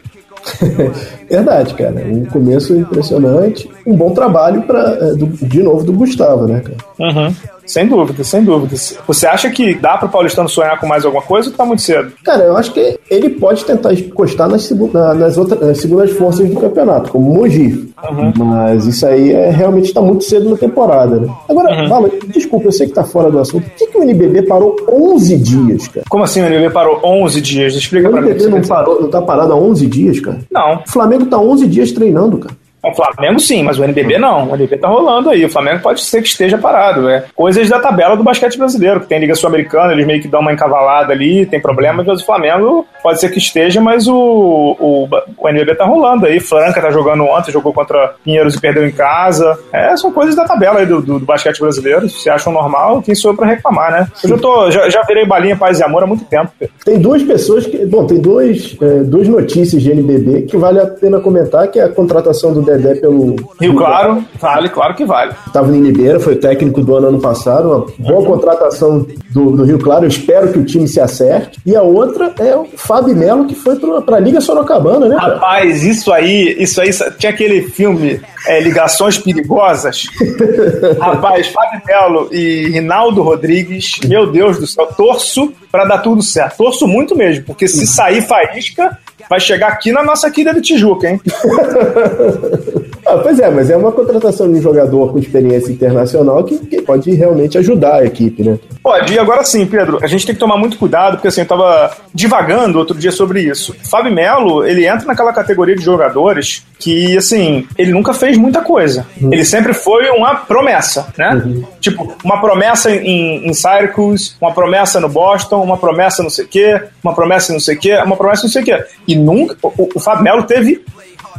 Verdade, 1.28 1.74
cara. 1.74 2.04
Um 2.06 2.24
começo 2.26 2.74
impressionante. 2.76 3.68
Um 3.86 3.96
bom 3.96 4.12
trabalho 4.12 4.62
para 4.62 4.98
é, 5.00 5.12
de 5.14 5.62
novo 5.62 5.84
do 5.84 5.92
Gustavo, 5.92 6.46
né, 6.46 6.60
cara? 6.60 6.76
Uhum. 6.98 7.34
Sem 7.68 7.86
dúvida, 7.86 8.24
sem 8.24 8.42
dúvida. 8.42 8.74
Você 9.06 9.26
acha 9.26 9.50
que 9.50 9.74
dá 9.74 9.98
para 9.98 10.08
o 10.08 10.10
Paulistano 10.10 10.48
sonhar 10.48 10.80
com 10.80 10.86
mais 10.86 11.04
alguma 11.04 11.22
coisa 11.22 11.50
ou 11.50 11.54
tá 11.54 11.64
muito 11.64 11.82
cedo? 11.82 12.12
Cara, 12.24 12.44
eu 12.44 12.56
acho 12.56 12.72
que 12.72 12.98
ele 13.10 13.30
pode 13.30 13.64
tentar 13.64 13.92
encostar 13.92 14.48
nas, 14.48 14.70
nas, 14.70 15.36
outras, 15.36 15.60
nas 15.60 15.78
segundas 15.78 16.10
forças 16.12 16.48
do 16.48 16.58
campeonato, 16.58 17.10
como 17.10 17.30
o 17.30 17.34
Mogi. 17.34 17.92
Uhum. 18.10 18.32
Mas 18.46 18.86
isso 18.86 19.06
aí 19.06 19.32
é, 19.32 19.50
realmente 19.50 19.86
está 19.86 20.00
muito 20.00 20.24
cedo 20.24 20.48
na 20.48 20.56
temporada, 20.56 21.20
né? 21.20 21.28
Agora, 21.48 21.74
uhum. 21.74 21.88
Vala, 21.88 22.10
desculpa, 22.28 22.68
eu 22.68 22.72
sei 22.72 22.86
que 22.86 22.94
tá 22.94 23.04
fora 23.04 23.30
do 23.30 23.38
assunto. 23.38 23.64
Por 23.64 23.74
que, 23.74 23.86
que 23.86 23.98
o 23.98 24.02
NBB 24.02 24.42
parou 24.42 24.74
11 24.88 25.36
dias, 25.36 25.88
cara? 25.88 26.06
Como 26.08 26.24
assim 26.24 26.40
o 26.40 26.46
NBB 26.46 26.70
parou 26.70 27.00
11 27.04 27.40
dias? 27.40 27.74
Explica 27.74 28.08
para 28.08 28.22
mim. 28.22 28.28
O 28.28 28.30
NBB 28.30 28.48
não, 28.48 28.62
parou, 28.62 29.02
não 29.02 29.10
tá 29.10 29.20
parado 29.20 29.52
há 29.52 29.56
11 29.56 29.86
dias, 29.86 30.20
cara? 30.20 30.38
Não. 30.50 30.82
O 30.86 30.90
Flamengo 30.90 31.26
tá 31.26 31.38
11 31.38 31.66
dias 31.66 31.92
treinando, 31.92 32.38
cara. 32.38 32.54
O 32.82 32.94
Flamengo 32.94 33.40
sim, 33.40 33.62
mas 33.62 33.78
o 33.78 33.84
NBB 33.84 34.18
não. 34.18 34.48
O 34.48 34.54
NBB 34.54 34.78
tá 34.78 34.88
rolando 34.88 35.30
aí. 35.30 35.44
O 35.44 35.50
Flamengo 35.50 35.80
pode 35.80 36.00
ser 36.00 36.22
que 36.22 36.28
esteja 36.28 36.56
parado. 36.56 37.08
É 37.08 37.24
coisas 37.34 37.68
da 37.68 37.80
tabela 37.80 38.16
do 38.16 38.22
basquete 38.22 38.56
brasileiro, 38.56 39.00
que 39.00 39.06
tem 39.06 39.18
Liga 39.18 39.34
Sul-Americana, 39.34 39.92
eles 39.92 40.06
meio 40.06 40.22
que 40.22 40.28
dão 40.28 40.40
uma 40.40 40.52
encavalada 40.52 41.12
ali, 41.12 41.46
tem 41.46 41.60
problemas, 41.60 42.06
mas 42.06 42.20
o 42.20 42.26
Flamengo 42.26 42.86
pode 43.02 43.20
ser 43.20 43.30
que 43.30 43.38
esteja, 43.38 43.80
mas 43.80 44.06
o, 44.06 44.14
o, 44.14 45.08
o 45.36 45.48
NBB 45.48 45.74
tá 45.74 45.84
rolando 45.84 46.26
aí. 46.26 46.40
Franca 46.40 46.80
tá 46.80 46.90
jogando 46.90 47.24
ontem, 47.24 47.52
jogou 47.52 47.72
contra 47.72 48.14
Pinheiros 48.24 48.54
e 48.54 48.60
perdeu 48.60 48.86
em 48.86 48.92
casa. 48.92 49.58
É, 49.72 49.96
são 49.96 50.12
coisas 50.12 50.36
da 50.36 50.44
tabela 50.44 50.80
aí 50.80 50.86
do, 50.86 51.00
do, 51.00 51.18
do 51.18 51.26
basquete 51.26 51.60
brasileiro. 51.60 52.08
Se 52.08 52.30
acham 52.30 52.52
normal, 52.52 53.02
quem 53.02 53.14
sou 53.14 53.32
eu 53.32 53.36
pra 53.36 53.46
reclamar, 53.46 53.90
né? 53.90 54.08
Eu 54.22 54.30
já, 54.30 54.38
tô, 54.38 54.70
já, 54.70 54.88
já 54.88 55.02
virei 55.02 55.26
balinha 55.26 55.56
paz 55.56 55.80
e 55.80 55.82
amor 55.82 56.02
há 56.04 56.06
muito 56.06 56.24
tempo. 56.24 56.50
Tem 56.84 56.98
duas 56.98 57.22
pessoas 57.22 57.66
que. 57.66 57.84
Bom, 57.86 58.06
tem 58.06 58.20
dois, 58.20 58.76
é, 58.80 59.00
duas 59.00 59.26
notícias 59.26 59.82
de 59.82 59.90
NBB 59.90 60.42
que 60.42 60.56
vale 60.56 60.80
a 60.80 60.86
pena 60.86 61.20
comentar, 61.20 61.68
que 61.68 61.78
é 61.78 61.84
a 61.84 61.88
contratação 61.88 62.52
do 62.52 62.67
Dedé 62.68 62.94
pelo. 62.96 63.36
Rio 63.60 63.74
Claro, 63.74 64.24
vale, 64.40 64.68
claro 64.68 64.94
que 64.94 65.04
vale. 65.04 65.32
Estava 65.46 65.74
em 65.74 65.80
Limeira, 65.80 66.20
foi 66.20 66.36
técnico 66.36 66.82
do 66.82 66.94
ano, 66.96 67.08
ano 67.08 67.20
passado, 67.20 67.68
uma 67.98 68.08
boa 68.08 68.24
contratação 68.24 69.06
do, 69.30 69.52
do, 69.52 69.64
Rio 69.64 69.78
Claro, 69.78 70.04
eu 70.04 70.08
espero 70.08 70.52
que 70.52 70.58
o 70.58 70.64
time 70.64 70.86
se 70.86 71.00
acerte. 71.00 71.58
E 71.64 71.74
a 71.74 71.82
outra 71.82 72.32
é 72.38 72.56
o 72.56 72.66
Fábio 72.76 73.16
Melo, 73.16 73.46
que 73.46 73.54
foi 73.54 73.76
para 73.76 74.16
a 74.16 74.20
Liga 74.20 74.40
Sorocabana, 74.40 75.08
né? 75.08 75.16
Cara? 75.16 75.34
Rapaz, 75.34 75.82
isso 75.84 76.12
aí, 76.12 76.56
isso 76.58 76.80
aí, 76.80 76.90
tinha 77.18 77.30
aquele 77.30 77.62
filme 77.62 78.20
é, 78.46 78.60
Ligações 78.60 79.18
Perigosas. 79.18 80.04
Rapaz, 81.00 81.48
Fábio 81.48 81.80
Melo 81.86 82.28
e 82.32 82.68
Rinaldo 82.70 83.22
Rodrigues, 83.22 83.98
meu 84.06 84.30
Deus 84.30 84.58
do 84.58 84.66
céu, 84.66 84.86
torço 84.96 85.52
para 85.70 85.84
dar 85.84 85.98
tudo 85.98 86.22
certo. 86.22 86.58
Torço 86.58 86.86
muito 86.86 87.16
mesmo, 87.16 87.44
porque 87.44 87.68
se 87.68 87.86
sair 87.86 88.22
faísca, 88.22 88.98
vai 89.28 89.40
chegar 89.40 89.68
aqui 89.68 89.92
na 89.92 90.02
nossa 90.02 90.30
de 90.52 90.60
Tijuca, 90.60 91.08
hein? 91.08 91.20
ah, 93.08 93.20
pois 93.22 93.38
é, 93.38 93.50
mas 93.50 93.70
é 93.70 93.76
uma 93.76 93.90
contratação 93.90 94.52
de 94.52 94.58
um 94.58 94.62
jogador 94.62 95.12
com 95.12 95.18
experiência 95.18 95.72
internacional 95.72 96.44
que, 96.44 96.58
que, 96.58 96.82
pode 96.82 97.10
realmente 97.12 97.56
ajudar 97.56 97.96
a 97.96 98.04
equipe, 98.04 98.42
né? 98.42 98.58
Pode, 98.82 99.12
e 99.12 99.18
agora 99.18 99.44
sim, 99.44 99.64
Pedro, 99.66 99.98
a 100.02 100.06
gente 100.06 100.26
tem 100.26 100.34
que 100.34 100.40
tomar 100.40 100.58
muito 100.58 100.76
cuidado, 100.76 101.14
porque 101.14 101.28
assim, 101.28 101.40
eu 101.40 101.46
tava 101.46 101.90
divagando 102.12 102.78
outro 102.78 102.96
dia 102.98 103.10
sobre 103.10 103.40
isso. 103.42 103.74
Fábio 103.90 104.12
Melo, 104.12 104.64
ele 104.64 104.86
entra 104.86 105.06
naquela 105.06 105.32
categoria 105.32 105.74
de 105.74 105.82
jogadores 105.82 106.66
que, 106.78 107.16
assim, 107.16 107.66
ele 107.78 107.92
nunca 107.92 108.12
fez 108.12 108.36
muita 108.36 108.60
coisa. 108.60 109.06
Uhum. 109.20 109.32
Ele 109.32 109.44
sempre 109.44 109.72
foi 109.72 110.08
uma 110.10 110.36
promessa, 110.36 111.08
né? 111.16 111.42
Uhum. 111.44 111.64
Tipo, 111.80 112.14
uma 112.22 112.40
promessa 112.40 112.90
em, 112.90 113.46
em 113.48 113.52
Syracuse, 113.54 114.34
uma 114.40 114.52
promessa 114.52 115.00
no 115.00 115.08
Boston, 115.08 115.62
uma 115.62 115.78
promessa 115.78 116.22
não 116.22 116.30
sei 116.30 116.44
o 116.44 116.48
quê, 116.48 116.80
uma 117.02 117.14
promessa 117.14 117.52
não 117.52 117.60
sei 117.60 117.74
o 117.74 117.78
quê, 117.78 117.94
uma 118.04 118.16
promessa 118.16 118.42
não 118.42 118.50
sei 118.50 118.62
o 118.62 118.64
quê. 118.64 118.84
E 119.06 119.16
nunca. 119.16 119.56
O, 119.62 119.88
o 119.94 120.00
Fábio 120.00 120.24
Melo 120.24 120.42
teve 120.44 120.84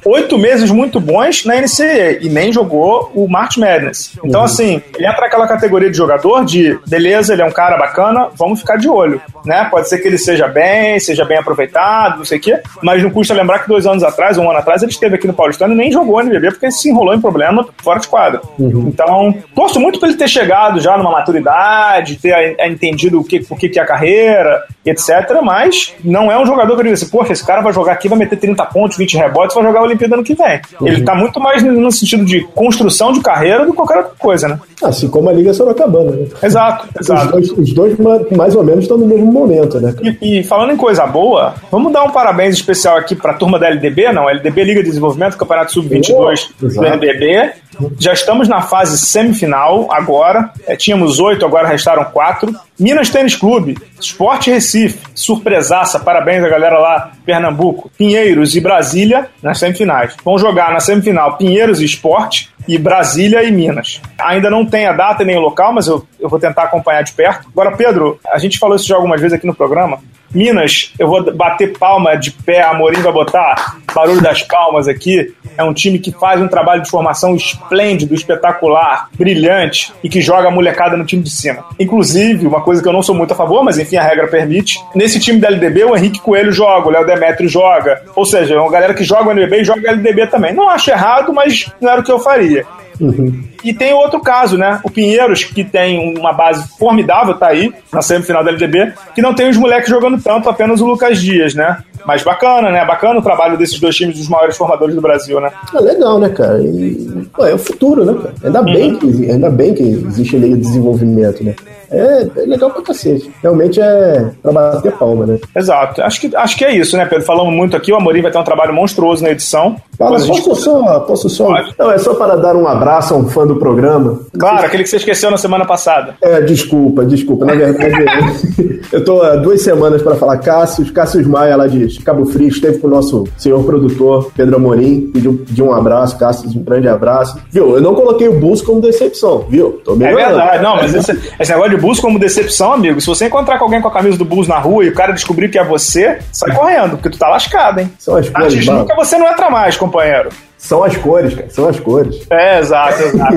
oito 0.06 0.38
meses 0.38 0.72
muito 0.72 1.00
bons 1.00 1.46
na 1.46 1.56
NCAA 1.56 2.20
e 2.22 2.30
nem 2.30 2.52
jogou 2.52 3.12
o 3.14 3.28
March 3.28 3.58
Madness. 3.58 4.18
Então, 4.24 4.42
uhum. 4.42 4.46
assim, 4.46 4.82
ele 4.96 5.08
entra 5.08 5.22
naquela 5.22 5.48
categoria 5.48 5.90
de 5.90 5.98
jogador 5.98 6.46
de 6.46 6.78
beleza, 6.88 7.34
ele 7.34 7.42
é 7.42 7.46
um 7.46 7.52
cara 7.52 7.78
bacana, 7.78 8.30
vamos 8.36 8.60
ficar 8.60 8.78
de 8.78 8.90
olho, 8.90 9.22
né? 9.46 9.68
Pode 9.70 9.90
ser 9.90 10.00
que 10.00 10.08
ele 10.08 10.18
seja 10.18 10.48
bem, 10.48 11.00
seja 11.00 11.26
bem 11.26 11.38
aproveitado, 11.38 12.18
não 12.18 12.26
sei 12.26 12.38
o 12.38 12.42
quê, 12.42 12.60
mas 12.82 13.04
não 13.04 13.10
custa 13.10 13.34
lembrar 13.34 13.60
que 13.60 13.68
dois 13.68 13.86
anos 13.86 14.04
atrás, 14.04 14.38
um 14.38 14.50
ano 14.50 14.60
atrás, 14.60 14.82
ele 14.82 14.92
esteve 14.92 15.16
aqui 15.16 15.28
no 15.28 15.34
Paulistano 15.34 15.74
e 15.74 15.78
nem 15.78 15.92
jogou 15.92 16.22
NBB 16.22 16.52
porque 16.52 16.66
ele 16.66 16.72
se 16.72 16.90
enrolou 16.90 17.14
em 17.14 17.22
problema 17.22 17.68
fora 17.82 18.00
de 18.00 18.08
quadra. 18.08 18.42
Uhum. 18.58 18.88
Então, 18.88 19.34
torço 19.56 19.80
muito 19.80 20.00
para 20.00 20.10
ele 20.10 20.18
ter 20.18 20.28
chegado 20.28 20.80
já 20.80 20.98
numa 20.98 21.12
maturidade, 21.12 22.18
ter 22.18 22.56
entendido 22.60 23.20
o 23.20 23.24
que, 23.24 23.46
o 23.50 23.56
que 23.56 23.80
é 23.80 23.82
a 23.82 23.86
carreira, 23.86 24.64
etc. 24.86 25.10
Mas 25.44 25.94
não 26.04 26.32
é 26.32 26.40
um 26.40 26.46
jogador 26.46 26.74
que 26.74 26.82
eu 26.82 26.84
digo 26.84 26.94
assim, 26.94 27.10
poxa, 27.10 27.34
esse 27.34 27.46
cara 27.46 27.62
vai 27.62 27.74
jogar 27.74 27.94
aqui, 27.94 28.08
vai 28.08 28.18
meter 28.18 28.38
30 28.38 28.66
pontos, 28.68 28.98
20 28.98 29.18
rebotes, 29.18 29.56
vai 29.56 29.64
jogar 29.64 29.82
o 29.82 29.86
Olimpíada 29.90 30.16
ano 30.16 30.24
que 30.24 30.34
vem. 30.34 30.62
Uhum. 30.80 30.88
Ele 30.88 31.04
tá 31.04 31.16
muito 31.16 31.40
mais 31.40 31.64
no 31.64 31.92
sentido 31.92 32.26
de 32.26 32.42
construção 32.56 33.12
de 33.12 33.22
carreira 33.22 33.66
do 33.66 33.72
que 33.72 33.78
qualquer 33.78 33.98
outra 33.98 34.14
coisa, 34.18 34.48
né? 34.48 34.60
Assim 34.84 35.10
como 35.10 35.30
a 35.30 35.34
Liga 35.34 35.54
Sorocabana, 35.54 36.12
né? 36.12 36.28
Exato, 36.42 36.88
exato. 37.00 37.38
Os 37.38 37.50
dois, 37.50 37.52
os 37.52 37.74
dois 37.74 37.98
mais 38.36 38.56
ou 38.56 38.64
menos 38.64 38.84
estão 38.84 38.98
no 38.98 39.06
mesmo 39.06 39.32
momento, 39.32 39.80
né? 39.80 39.94
E, 40.22 40.40
e, 40.40 40.44
falando 40.44 40.72
em 40.72 40.78
coisa 40.78 41.06
boa, 41.06 41.56
vamos 41.72 41.92
dar 41.92 42.04
um 42.04 42.12
parabéns 42.12 42.56
especial 42.56 42.98
aqui 42.98 43.16
pra 43.16 43.34
turma 43.34 43.60
da 43.60 43.68
LDB, 43.68 44.12
não, 44.12 44.30
LDB 44.30 44.64
Liga 44.64 44.82
de 44.82 44.90
Desenvolvimento, 44.90 45.38
Campeonato 45.38 45.74
Sub-22 45.74 46.50
do 46.60 46.84
LDB. 46.84 47.52
Já 47.98 48.14
estamos 48.14 48.48
na 48.48 48.62
fase 48.62 48.98
semifinal 48.98 49.88
agora. 49.92 50.52
É, 50.68 50.76
tínhamos 50.76 51.20
oito, 51.20 51.46
agora 51.46 51.68
restaram 51.68 52.04
quatro. 52.06 52.54
Minas 52.80 53.10
Tênis 53.10 53.36
Clube, 53.36 53.78
Esporte 54.00 54.50
Recife, 54.50 55.00
surpresaça, 55.14 56.00
parabéns 56.00 56.44
a 56.46 56.50
galera 56.50 56.80
lá, 56.80 57.12
Pernambuco, 57.26 57.92
Pinheiros 57.98 58.56
e 58.56 58.62
Brasília 58.62 59.30
nas 59.44 59.60
semifinais. 59.60 60.16
Vão 60.24 60.38
jogar 60.38 60.72
na 60.72 60.80
semifinal 60.80 61.38
Pinheiros 61.38 61.82
e 61.82 61.86
Esporte 61.86 62.50
e 62.66 62.78
Brasília 62.78 63.44
e 63.44 63.52
Minas. 63.52 64.02
Ainda 64.18 64.50
não 64.50 64.66
tem 64.66 64.86
a 64.88 64.94
data 64.94 65.26
nem 65.26 65.38
o 65.38 65.42
local, 65.42 65.74
mas 65.74 65.88
eu, 65.88 66.08
eu 66.20 66.30
vou 66.30 66.40
tentar 66.40 66.64
acompanhar 66.64 67.02
de 67.02 67.12
perto. 67.12 67.50
Agora, 67.52 67.76
Pedro, 67.76 68.18
a 68.32 68.38
gente 68.38 68.58
falou 68.58 68.78
isso 68.78 68.88
já 68.88 68.96
algumas 68.96 69.20
vezes 69.20 69.36
aqui 69.36 69.46
no 69.46 69.56
programa. 69.56 70.00
Minas, 70.34 70.94
eu 70.98 71.08
vou 71.08 71.34
bater 71.34 71.78
palma 71.78 72.16
de 72.16 72.32
pé, 72.32 72.62
a 72.62 72.72
Amorim 72.72 73.02
vai 73.02 73.12
botar 73.12 73.78
barulho 73.94 74.22
das 74.22 74.44
palmas 74.44 74.88
aqui. 74.88 75.34
É 75.58 75.64
um 75.64 75.74
time 75.74 76.00
que 76.00 76.12
faz 76.12 76.42
um 76.42 76.48
trabalho 76.48 76.82
de 76.82 76.90
formação 76.90 77.36
esplêndido, 77.36 78.14
espetacular, 78.14 79.10
brilhante 79.14 79.92
e 80.04 80.10
que 80.10 80.22
joga 80.22 80.48
a 80.48 80.52
molecada 80.52 80.96
no 80.96 81.06
time 81.06 81.24
de 81.24 81.30
cima. 81.30 81.66
Inclusive, 81.80 82.48
uma 82.48 82.62
coisa 82.62 82.82
que 82.82 82.88
eu 82.88 82.94
não 82.94 83.04
sou 83.04 83.16
muito 83.16 83.34
a 83.34 83.36
favor, 83.36 83.64
mas 83.64 83.78
enfim, 83.78 83.98
a 83.98 84.04
regra 84.04 84.28
permite. 84.28 84.80
Nesse 84.96 85.20
time 85.20 85.40
da 85.40 85.50
LDB, 85.50 85.84
o 85.84 85.96
Henrique 85.96 86.22
Coelho 86.22 86.52
joga, 86.52 86.88
o 86.88 86.92
Léo 86.92 87.06
Demetrio 87.06 87.50
joga. 87.50 88.02
Ou 88.16 88.26
seja, 88.26 88.56
é 88.56 88.60
uma 88.60 88.72
galera 88.72 88.94
que 88.94 89.04
joga 89.04 89.30
o 89.30 89.32
NBB 89.32 89.62
e 89.62 89.66
joga 89.66 89.92
LDB 89.92 90.28
também. 90.28 90.54
Não 90.54 90.70
acho 90.70 90.92
errado, 90.92 91.34
mas 91.34 91.72
não 91.82 91.92
era 91.92 92.02
o 92.02 92.04
que 92.04 92.12
eu 92.12 92.20
faria. 92.20 92.66
Uhum. 93.00 93.44
E 93.64 93.74
tem 93.74 93.94
outro 93.94 94.20
caso, 94.20 94.58
né? 94.58 94.80
O 94.84 94.90
Pinheiros, 94.90 95.44
que 95.44 95.64
tem 95.64 96.18
uma 96.18 96.34
base 96.34 96.68
formidável, 96.78 97.34
tá 97.34 97.48
aí, 97.48 97.74
na 97.94 98.02
semifinal 98.02 98.44
da 98.44 98.52
LDB, 98.52 98.94
que 99.16 99.22
não 99.22 99.34
tem 99.34 99.50
os 99.50 99.58
moleques 99.58 99.90
jogando 99.90 100.22
tanto, 100.22 100.50
apenas 100.50 100.82
o 100.82 100.86
Lucas 100.86 101.22
Dias, 101.22 101.54
né? 101.54 101.78
Mas 102.06 102.24
bacana, 102.24 102.72
né? 102.72 102.86
Bacana 102.86 103.20
o 103.20 103.24
trabalho 103.24 103.58
desses 103.58 103.80
dois 103.80 103.96
times, 103.96 104.18
dos 104.18 104.30
maiores 104.30 104.58
formadores 104.58 104.96
do 104.96 105.02
Brasil, 105.02 105.40
né? 105.40 105.52
É 105.74 105.80
legal, 105.80 106.20
né, 106.20 106.30
cara? 106.30 106.62
E, 106.62 107.28
pô, 107.34 107.46
é 107.46 107.54
o 107.54 107.58
futuro, 107.58 108.06
né, 108.06 108.14
cara? 108.14 108.34
Ainda, 108.44 108.60
uhum. 108.60 108.66
bem 108.66 108.96
que, 108.96 109.32
ainda 109.32 109.50
bem 109.50 109.74
que 109.74 109.84
existe 109.84 110.36
ali 110.36 110.56
desenvolvimento, 110.56 111.44
né? 111.44 111.56
É, 111.92 112.28
é, 112.36 112.46
legal 112.46 112.70
pra 112.70 112.84
cacete. 112.84 113.32
Realmente 113.42 113.82
é 113.82 114.30
pra 114.42 114.52
bater 114.52 114.92
palma, 114.94 115.26
né? 115.26 115.40
Exato. 115.56 116.02
Acho 116.02 116.22
que, 116.22 116.36
acho 116.36 116.58
que 116.58 116.66
é 116.66 116.76
isso, 116.76 116.96
né, 116.96 117.06
Pedro? 117.06 117.26
Falamos 117.26 117.54
muito 117.54 117.76
aqui, 117.76 117.92
o 117.92 117.96
Amorim 117.96 118.22
vai 118.22 118.32
ter 118.32 118.38
um 118.38 118.44
trabalho 118.44 118.74
monstruoso 118.74 119.24
na 119.24 119.32
edição. 119.32 119.76
Fala, 119.98 120.12
posso 120.12 120.26
gente... 120.28 120.56
só, 120.56 121.00
posso 121.02 121.30
só. 121.30 121.46
Pode. 121.48 121.76
Não, 121.78 121.92
é 121.92 121.98
só 121.98 122.14
para 122.14 122.36
dar 122.36 122.56
um 122.56 122.68
abraço 122.68 123.14
a 123.14 123.18
um 123.18 123.28
fã 123.28 123.46
do 123.46 123.56
programa. 123.56 124.20
Claro, 124.38 124.66
aquele 124.66 124.84
que 124.84 124.90
você 124.90 124.98
esqueceu 124.98 125.32
na 125.32 125.38
semana 125.38 125.66
passada. 125.66 126.16
É, 126.22 126.42
desculpa, 126.42 127.04
desculpa. 127.04 127.46
Na 127.46 127.56
verdade, 127.56 128.06
eu 128.92 129.04
tô 129.04 129.22
há 129.22 129.36
duas 129.36 129.62
semanas 129.62 130.02
para 130.02 130.16
falar 130.16 130.38
Cássio, 130.38 130.92
Cássio 130.94 131.28
Maia 131.28 131.56
lá 131.56 131.68
de 131.68 131.89
Cabo 131.98 132.26
Frio, 132.26 132.48
esteve 132.48 132.80
com 132.80 132.88
o 132.88 132.90
nosso 132.90 133.26
senhor 133.38 133.64
produtor, 133.64 134.32
Pedro 134.36 134.56
Amorim, 134.56 135.10
pediu, 135.12 135.42
pediu 135.46 135.66
um 135.66 135.74
abraço, 135.74 136.18
Cássio, 136.18 136.50
um 136.50 136.64
grande 136.64 136.88
abraço. 136.88 137.40
Viu? 137.50 137.76
Eu 137.76 137.82
não 137.82 137.96
coloquei 137.96 138.28
o 138.28 138.40
Bus 138.40 138.62
como 138.62 138.82
decepção, 138.82 139.46
viu? 139.50 139.82
Tô 139.84 139.94
é 139.94 140.14
verdade, 140.14 140.64
não, 140.64 140.76
mas 140.76 140.94
esse, 140.94 141.12
esse 141.40 141.52
negócio 141.52 141.72
de 141.72 141.78
Bulls 141.78 142.00
como 142.00 142.20
decepção, 142.20 142.74
amigo. 142.74 143.00
Se 143.00 143.08
você 143.08 143.26
encontrar 143.26 143.58
com 143.58 143.66
alguém 143.66 143.82
com 143.82 143.88
a 143.88 143.92
camisa 143.92 144.18
do 144.18 144.26
Bulls 144.26 144.48
na 144.48 144.60
rua 144.60 144.84
e 144.86 144.90
o 144.90 144.94
cara 144.94 145.14
descobrir 145.14 145.50
que 145.50 145.58
é 145.58 145.64
você, 145.64 146.20
sai 146.32 146.56
correndo, 146.56 146.92
porque 146.92 147.10
tu 147.10 147.18
tá 147.18 147.30
lascado, 147.30 147.80
hein? 147.80 147.92
São 147.98 148.16
as 148.16 148.30
coisas. 148.30 148.66
nunca 148.66 148.96
você 148.96 149.18
não 149.18 149.28
entra 149.28 149.50
mais, 149.50 149.78
companheiro. 149.78 150.30
São 150.60 150.84
as 150.84 150.96
cores, 150.98 151.34
cara. 151.34 151.50
São 151.50 151.70
as 151.70 151.80
cores. 151.80 152.28
É, 152.30 152.60
exato, 152.60 153.02
exato. 153.02 153.36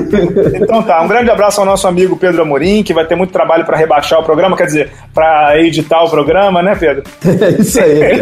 então 0.55 0.83
tá, 0.83 1.01
um 1.01 1.07
grande 1.07 1.31
abraço 1.31 1.61
ao 1.61 1.65
nosso 1.65 1.87
amigo 1.87 2.17
Pedro 2.17 2.41
Amorim, 2.41 2.83
que 2.83 2.93
vai 2.93 3.07
ter 3.07 3.15
muito 3.15 3.31
trabalho 3.31 3.65
para 3.65 3.77
rebaixar 3.77 4.19
o 4.19 4.23
programa, 4.23 4.57
quer 4.57 4.65
dizer, 4.65 4.91
para 5.13 5.57
editar 5.59 6.03
o 6.03 6.09
programa, 6.09 6.61
né, 6.61 6.75
Pedro? 6.75 7.03
É 7.43 7.49
isso 7.61 7.81
aí. 7.81 8.21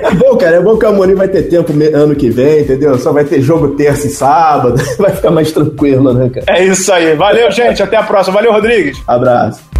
é 0.00 0.10
bom, 0.14 0.36
cara, 0.36 0.56
é 0.56 0.60
bom 0.60 0.76
que 0.76 0.86
o 0.86 0.88
Amorim 0.88 1.14
vai 1.14 1.28
ter 1.28 1.42
tempo 1.42 1.72
ano 1.94 2.14
que 2.14 2.30
vem, 2.30 2.60
entendeu? 2.60 2.96
Só 2.98 3.12
vai 3.12 3.24
ter 3.24 3.40
jogo 3.40 3.74
terça 3.74 4.06
e 4.06 4.10
sábado, 4.10 4.80
vai 4.98 5.10
ficar 5.10 5.30
mais 5.30 5.50
tranquilo, 5.50 6.14
né, 6.14 6.30
cara? 6.30 6.46
É 6.48 6.64
isso 6.64 6.92
aí. 6.92 7.14
Valeu, 7.16 7.50
gente. 7.50 7.82
Até 7.82 7.96
a 7.96 8.02
próxima. 8.04 8.34
Valeu, 8.36 8.52
Rodrigues. 8.52 9.02
Abraço. 9.06 9.75